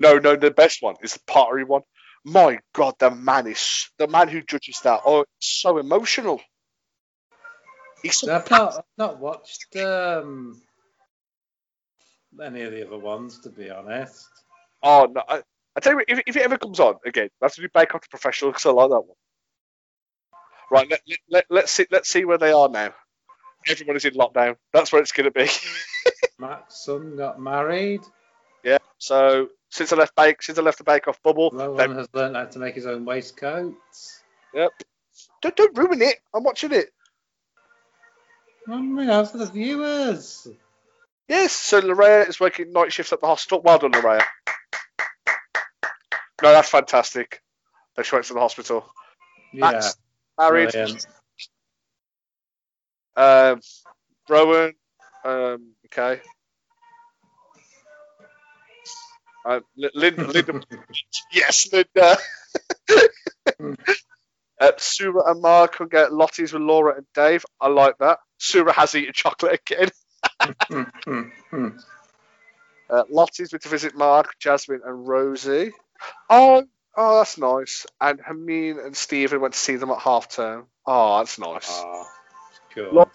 No, 0.00 0.18
no, 0.18 0.36
the 0.36 0.50
best 0.50 0.82
one 0.82 0.96
is 1.02 1.14
the 1.14 1.20
pottery 1.26 1.64
one. 1.64 1.82
My 2.24 2.58
God, 2.72 2.94
the 2.98 3.10
man 3.10 3.46
is 3.46 3.90
the 3.98 4.08
man 4.08 4.28
who 4.28 4.42
judges 4.42 4.80
that. 4.84 5.02
Oh, 5.04 5.20
it's 5.20 5.60
so 5.60 5.78
emotional. 5.78 6.40
He's 8.02 8.16
so 8.16 8.34
I've 8.34 8.50
not, 8.50 8.76
I've 8.76 8.84
not 8.96 9.18
watched 9.18 9.76
um, 9.76 10.60
any 12.42 12.62
of 12.62 12.72
the 12.72 12.86
other 12.86 12.98
ones, 12.98 13.38
to 13.40 13.50
be 13.50 13.70
honest. 13.70 14.26
Oh 14.82 15.08
no, 15.14 15.22
I, 15.28 15.42
I 15.76 15.80
tell 15.80 15.92
you, 15.92 15.96
what, 15.98 16.04
if, 16.08 16.20
if 16.26 16.36
it 16.36 16.42
ever 16.42 16.58
comes 16.58 16.80
on 16.80 16.96
again, 17.06 17.28
I 17.40 17.46
have 17.46 17.54
to 17.54 17.60
do 17.62 17.68
Bake 17.72 17.94
Off 17.94 18.02
the 18.02 18.08
Professional 18.10 18.50
because 18.50 18.66
I 18.66 18.70
like 18.70 18.90
that 18.90 19.00
one. 19.00 19.16
Right, 20.70 20.90
let, 20.90 21.00
let, 21.08 21.18
let, 21.28 21.44
let's 21.50 21.72
see. 21.72 21.86
Let's 21.90 22.08
see 22.08 22.24
where 22.24 22.38
they 22.38 22.52
are 22.52 22.68
now. 22.68 22.94
Everybody's 23.68 24.04
in 24.04 24.14
lockdown. 24.14 24.56
That's 24.72 24.92
where 24.92 25.00
it's 25.00 25.12
going 25.12 25.24
to 25.24 25.30
be. 25.30 25.48
Matt's 26.38 26.84
son 26.84 27.16
got 27.16 27.40
married. 27.40 28.00
yeah. 28.64 28.78
So 28.98 29.48
since 29.70 29.92
I 29.92 29.96
left 29.96 30.16
Bake, 30.16 30.42
since 30.42 30.58
I 30.58 30.62
left 30.62 30.78
the 30.78 30.84
Bake 30.84 31.06
Off 31.08 31.22
bubble, 31.22 31.50
Rowan 31.52 31.76
then- 31.76 31.94
has 31.96 32.08
learned 32.12 32.36
how 32.36 32.44
to 32.46 32.58
make 32.58 32.74
his 32.74 32.86
own 32.86 33.04
waistcoats. 33.04 34.22
yep. 34.52 34.70
Don't, 35.42 35.54
don't 35.56 35.76
ruin 35.78 36.02
it. 36.02 36.16
I'm 36.34 36.42
watching 36.42 36.72
it. 36.72 36.88
You 38.66 38.80
know, 38.80 39.24
for 39.26 39.38
the 39.38 39.46
viewers. 39.46 40.48
Yes. 41.28 41.52
So 41.52 41.80
Loriea 41.80 42.28
is 42.28 42.38
working 42.40 42.72
night 42.72 42.92
shifts 42.92 43.12
at 43.12 43.20
the 43.20 43.26
hospital. 43.26 43.62
Well 43.62 43.78
done, 43.78 43.92
Loriea. 43.92 44.22
No, 46.42 46.52
that's 46.52 46.68
fantastic. 46.68 47.40
That 47.96 48.04
she 48.06 48.14
went 48.14 48.26
to 48.26 48.34
the 48.34 48.40
hospital. 48.40 48.84
Yeah. 49.52 49.70
Matt's 49.72 49.96
married. 50.38 50.72
brilliant. 50.72 51.06
Um, 53.16 53.60
Rowan. 54.28 54.74
Um, 55.24 55.72
okay. 55.86 56.20
Uh, 59.44 59.60
Li- 59.76 59.90
Linda, 59.94 60.26
Linda, 60.32 60.60
yes, 61.32 61.68
Linda. 61.72 62.16
uh, 64.60 64.72
Sura 64.78 65.30
and 65.30 65.42
Mark 65.42 65.76
can 65.76 65.88
get 65.88 66.12
Lottie's 66.12 66.52
with 66.52 66.62
Laura 66.62 66.96
and 66.96 67.06
Dave. 67.14 67.44
I 67.60 67.68
like 67.68 67.98
that. 67.98 68.18
Sura 68.38 68.72
has 68.72 68.94
eaten 68.94 69.12
chocolate 69.12 69.60
again. 69.66 69.90
Uh, 72.90 73.02
Lottie's 73.10 73.52
with 73.52 73.62
to 73.62 73.68
visit 73.68 73.96
Marc, 73.96 74.38
Jasmine, 74.38 74.82
and 74.84 75.08
Rosie. 75.08 75.72
Oh, 76.28 76.64
oh, 76.96 77.18
that's 77.18 77.38
nice. 77.38 77.86
And 78.00 78.20
Hermine 78.20 78.78
and 78.78 78.96
Stephen 78.96 79.40
went 79.40 79.54
to 79.54 79.60
see 79.60 79.76
them 79.76 79.90
at 79.90 79.98
half 79.98 80.28
term. 80.28 80.66
Oh, 80.86 81.18
that's 81.18 81.38
nice. 81.38 81.68
Ah, 81.70 82.04
cool. 82.74 82.92
Laura's 82.92 83.10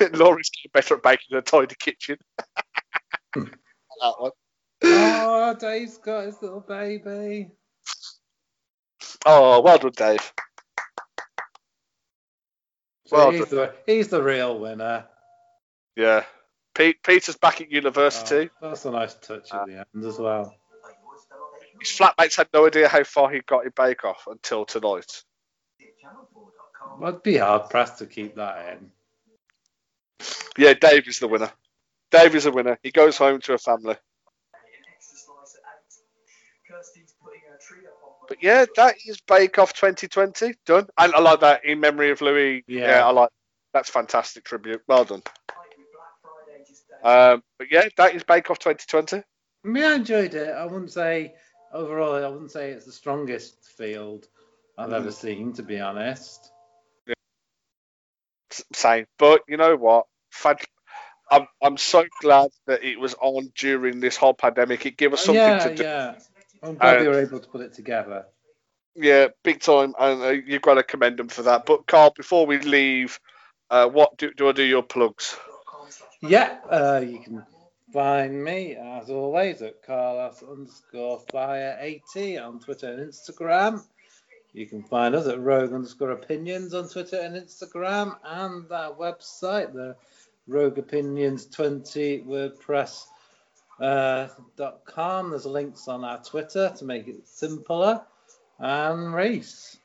Laura's 0.12 0.50
getting 0.50 0.70
better 0.72 0.94
at 0.94 1.02
baking 1.02 1.26
in 1.32 1.38
a 1.38 1.42
tiny 1.42 1.66
kitchen. 1.78 2.16
that 3.34 4.14
one. 4.18 4.32
Oh, 4.82 5.56
Dave's 5.58 5.98
got 5.98 6.26
his 6.26 6.40
little 6.42 6.60
baby. 6.60 7.50
Oh, 9.26 9.60
well 9.60 9.78
done, 9.78 9.92
Dave. 9.96 10.32
So 13.06 13.16
Well 13.16 13.30
he's, 13.30 13.48
the, 13.48 13.74
he's 13.86 14.08
the 14.08 14.22
real 14.22 14.58
winner. 14.58 15.06
Yeah. 15.96 16.24
Pete, 16.74 17.02
Peter's 17.02 17.36
back 17.36 17.60
at 17.60 17.70
university. 17.70 18.50
Oh, 18.60 18.68
that's 18.68 18.84
a 18.84 18.90
nice 18.90 19.14
touch 19.14 19.52
at 19.52 19.66
the 19.66 19.86
end 19.94 20.04
as 20.04 20.18
well. 20.18 20.54
His 21.80 21.90
flatmates 21.90 22.36
had 22.36 22.48
no 22.52 22.66
idea 22.66 22.88
how 22.88 23.04
far 23.04 23.30
he 23.30 23.40
got 23.40 23.64
in 23.64 23.72
Bake 23.76 24.04
Off 24.04 24.26
until 24.26 24.64
tonight. 24.64 25.22
I'd 27.02 27.22
be 27.22 27.36
hard 27.36 27.70
pressed 27.70 27.98
to 27.98 28.06
keep 28.06 28.36
that 28.36 28.78
in. 28.78 28.90
Yeah, 30.56 30.74
Dave 30.74 31.08
is 31.08 31.18
the 31.18 31.28
winner. 31.28 31.50
Dave 32.10 32.34
is 32.34 32.44
the 32.44 32.52
winner. 32.52 32.78
He 32.82 32.90
goes 32.90 33.16
home 33.16 33.40
to 33.40 33.54
a 33.54 33.58
family. 33.58 33.96
But 38.28 38.42
yeah, 38.42 38.64
that 38.76 38.94
is 39.06 39.20
Bake 39.20 39.58
Off 39.58 39.74
2020 39.74 40.54
done. 40.64 40.86
And 40.98 41.14
I 41.14 41.20
like 41.20 41.40
that 41.40 41.64
in 41.64 41.80
memory 41.80 42.10
of 42.10 42.20
Louis. 42.20 42.64
Yeah. 42.66 42.88
Yeah, 42.88 43.06
I 43.06 43.10
like 43.10 43.30
that's 43.72 43.90
fantastic 43.90 44.44
tribute. 44.44 44.82
Well 44.86 45.04
done. 45.04 45.22
Um, 47.04 47.42
but 47.58 47.68
yeah, 47.70 47.86
that 47.98 48.14
is 48.14 48.24
Bake 48.24 48.50
Off 48.50 48.58
2020. 48.58 49.18
I 49.18 49.22
mean, 49.68 49.84
I 49.84 49.94
enjoyed 49.94 50.34
it. 50.34 50.48
I 50.48 50.64
wouldn't 50.64 50.90
say 50.90 51.34
overall. 51.72 52.24
I 52.24 52.28
wouldn't 52.28 52.50
say 52.50 52.70
it's 52.70 52.86
the 52.86 52.92
strongest 52.92 53.62
field 53.76 54.26
I've 54.78 54.92
ever 54.92 55.12
seen, 55.12 55.52
to 55.54 55.62
be 55.62 55.80
honest. 55.80 56.50
S- 58.50 58.64
Same. 58.72 59.06
But 59.18 59.42
you 59.48 59.58
know 59.58 59.76
what? 59.76 60.06
I'm 61.30 61.46
I'm 61.62 61.76
so 61.76 62.04
glad 62.20 62.50
that 62.66 62.84
it 62.84 62.98
was 62.98 63.14
on 63.20 63.52
during 63.54 64.00
this 64.00 64.16
whole 64.16 64.34
pandemic. 64.34 64.86
It 64.86 64.96
gave 64.96 65.12
us 65.12 65.24
something 65.24 65.42
yeah, 65.42 65.68
to 65.68 65.74
do. 65.74 65.82
yeah. 65.82 66.14
I'm 66.62 66.76
glad 66.76 67.00
they 67.00 67.08
were 67.08 67.20
able 67.20 67.40
to 67.40 67.48
put 67.48 67.60
it 67.60 67.74
together. 67.74 68.26
Yeah, 68.94 69.28
big 69.42 69.60
time, 69.60 69.94
and 69.98 70.22
uh, 70.22 70.28
you've 70.28 70.62
got 70.62 70.74
to 70.74 70.82
commend 70.82 71.18
them 71.18 71.28
for 71.28 71.42
that. 71.42 71.66
But 71.66 71.86
Carl, 71.86 72.12
before 72.16 72.46
we 72.46 72.58
leave, 72.60 73.18
uh, 73.68 73.88
what 73.88 74.16
do, 74.16 74.32
do 74.32 74.48
I 74.48 74.52
do 74.52 74.62
your 74.62 74.84
plugs? 74.84 75.36
Yeah, 76.26 76.58
uh, 76.70 77.02
you 77.06 77.18
can 77.18 77.44
find 77.92 78.42
me 78.42 78.76
as 78.76 79.10
always 79.10 79.60
at 79.60 79.82
Carlos 79.82 80.42
underscore 80.42 81.20
fire 81.30 81.76
80 81.80 82.38
on 82.38 82.60
Twitter 82.60 82.92
and 82.92 83.12
Instagram. 83.12 83.84
You 84.54 84.66
can 84.66 84.82
find 84.82 85.14
us 85.14 85.26
at 85.26 85.40
Rogue 85.40 85.72
underscore 85.72 86.12
opinions 86.12 86.72
on 86.72 86.88
Twitter 86.88 87.20
and 87.20 87.36
Instagram 87.36 88.16
and 88.24 88.70
our 88.72 88.92
website, 88.94 89.72
the 89.74 89.96
Rogue 90.46 90.78
Opinions 90.78 91.46
20 91.46 92.22
WordPress 92.22 93.04
uh, 93.80 94.28
com. 94.84 95.30
There's 95.30 95.46
links 95.46 95.88
on 95.88 96.04
our 96.04 96.22
Twitter 96.22 96.72
to 96.76 96.84
make 96.84 97.06
it 97.08 97.26
simpler. 97.26 98.00
And 98.58 99.14
Reese. 99.14 99.76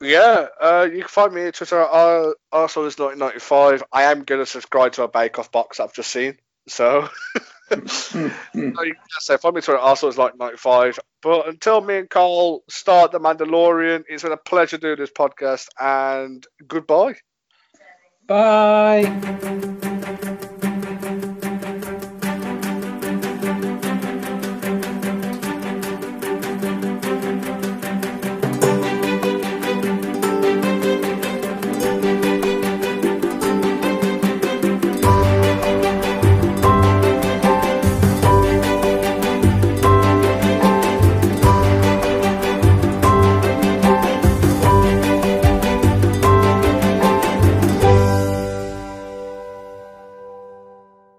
Yeah, 0.00 0.46
uh, 0.60 0.88
you 0.90 1.00
can 1.00 1.08
find 1.08 1.34
me 1.34 1.46
on 1.46 1.52
Twitter 1.52 1.80
at 1.80 1.90
uh, 1.90 2.32
Arsenal1995. 2.52 3.82
I 3.92 4.04
am 4.04 4.24
going 4.24 4.40
to 4.40 4.46
subscribe 4.46 4.92
to 4.92 5.02
a 5.02 5.08
Bake 5.08 5.38
Off 5.38 5.52
box 5.52 5.78
I've 5.78 5.92
just 5.92 6.10
seen. 6.10 6.38
So, 6.68 7.08
so 7.86 8.18
you 8.18 8.94
say, 9.18 9.36
find 9.36 9.54
me 9.54 9.60
Twitter 9.60 9.76
at 9.76 9.84
Arsenal1995. 9.84 10.98
But 11.22 11.48
until 11.48 11.82
me 11.82 11.98
and 11.98 12.10
Carl 12.10 12.62
start 12.70 13.12
The 13.12 13.20
Mandalorian, 13.20 14.04
it's 14.08 14.22
been 14.22 14.32
a 14.32 14.38
pleasure 14.38 14.78
doing 14.78 14.96
this 14.96 15.10
podcast, 15.10 15.68
and 15.78 16.46
goodbye. 16.66 17.16
Bye. 18.26 19.86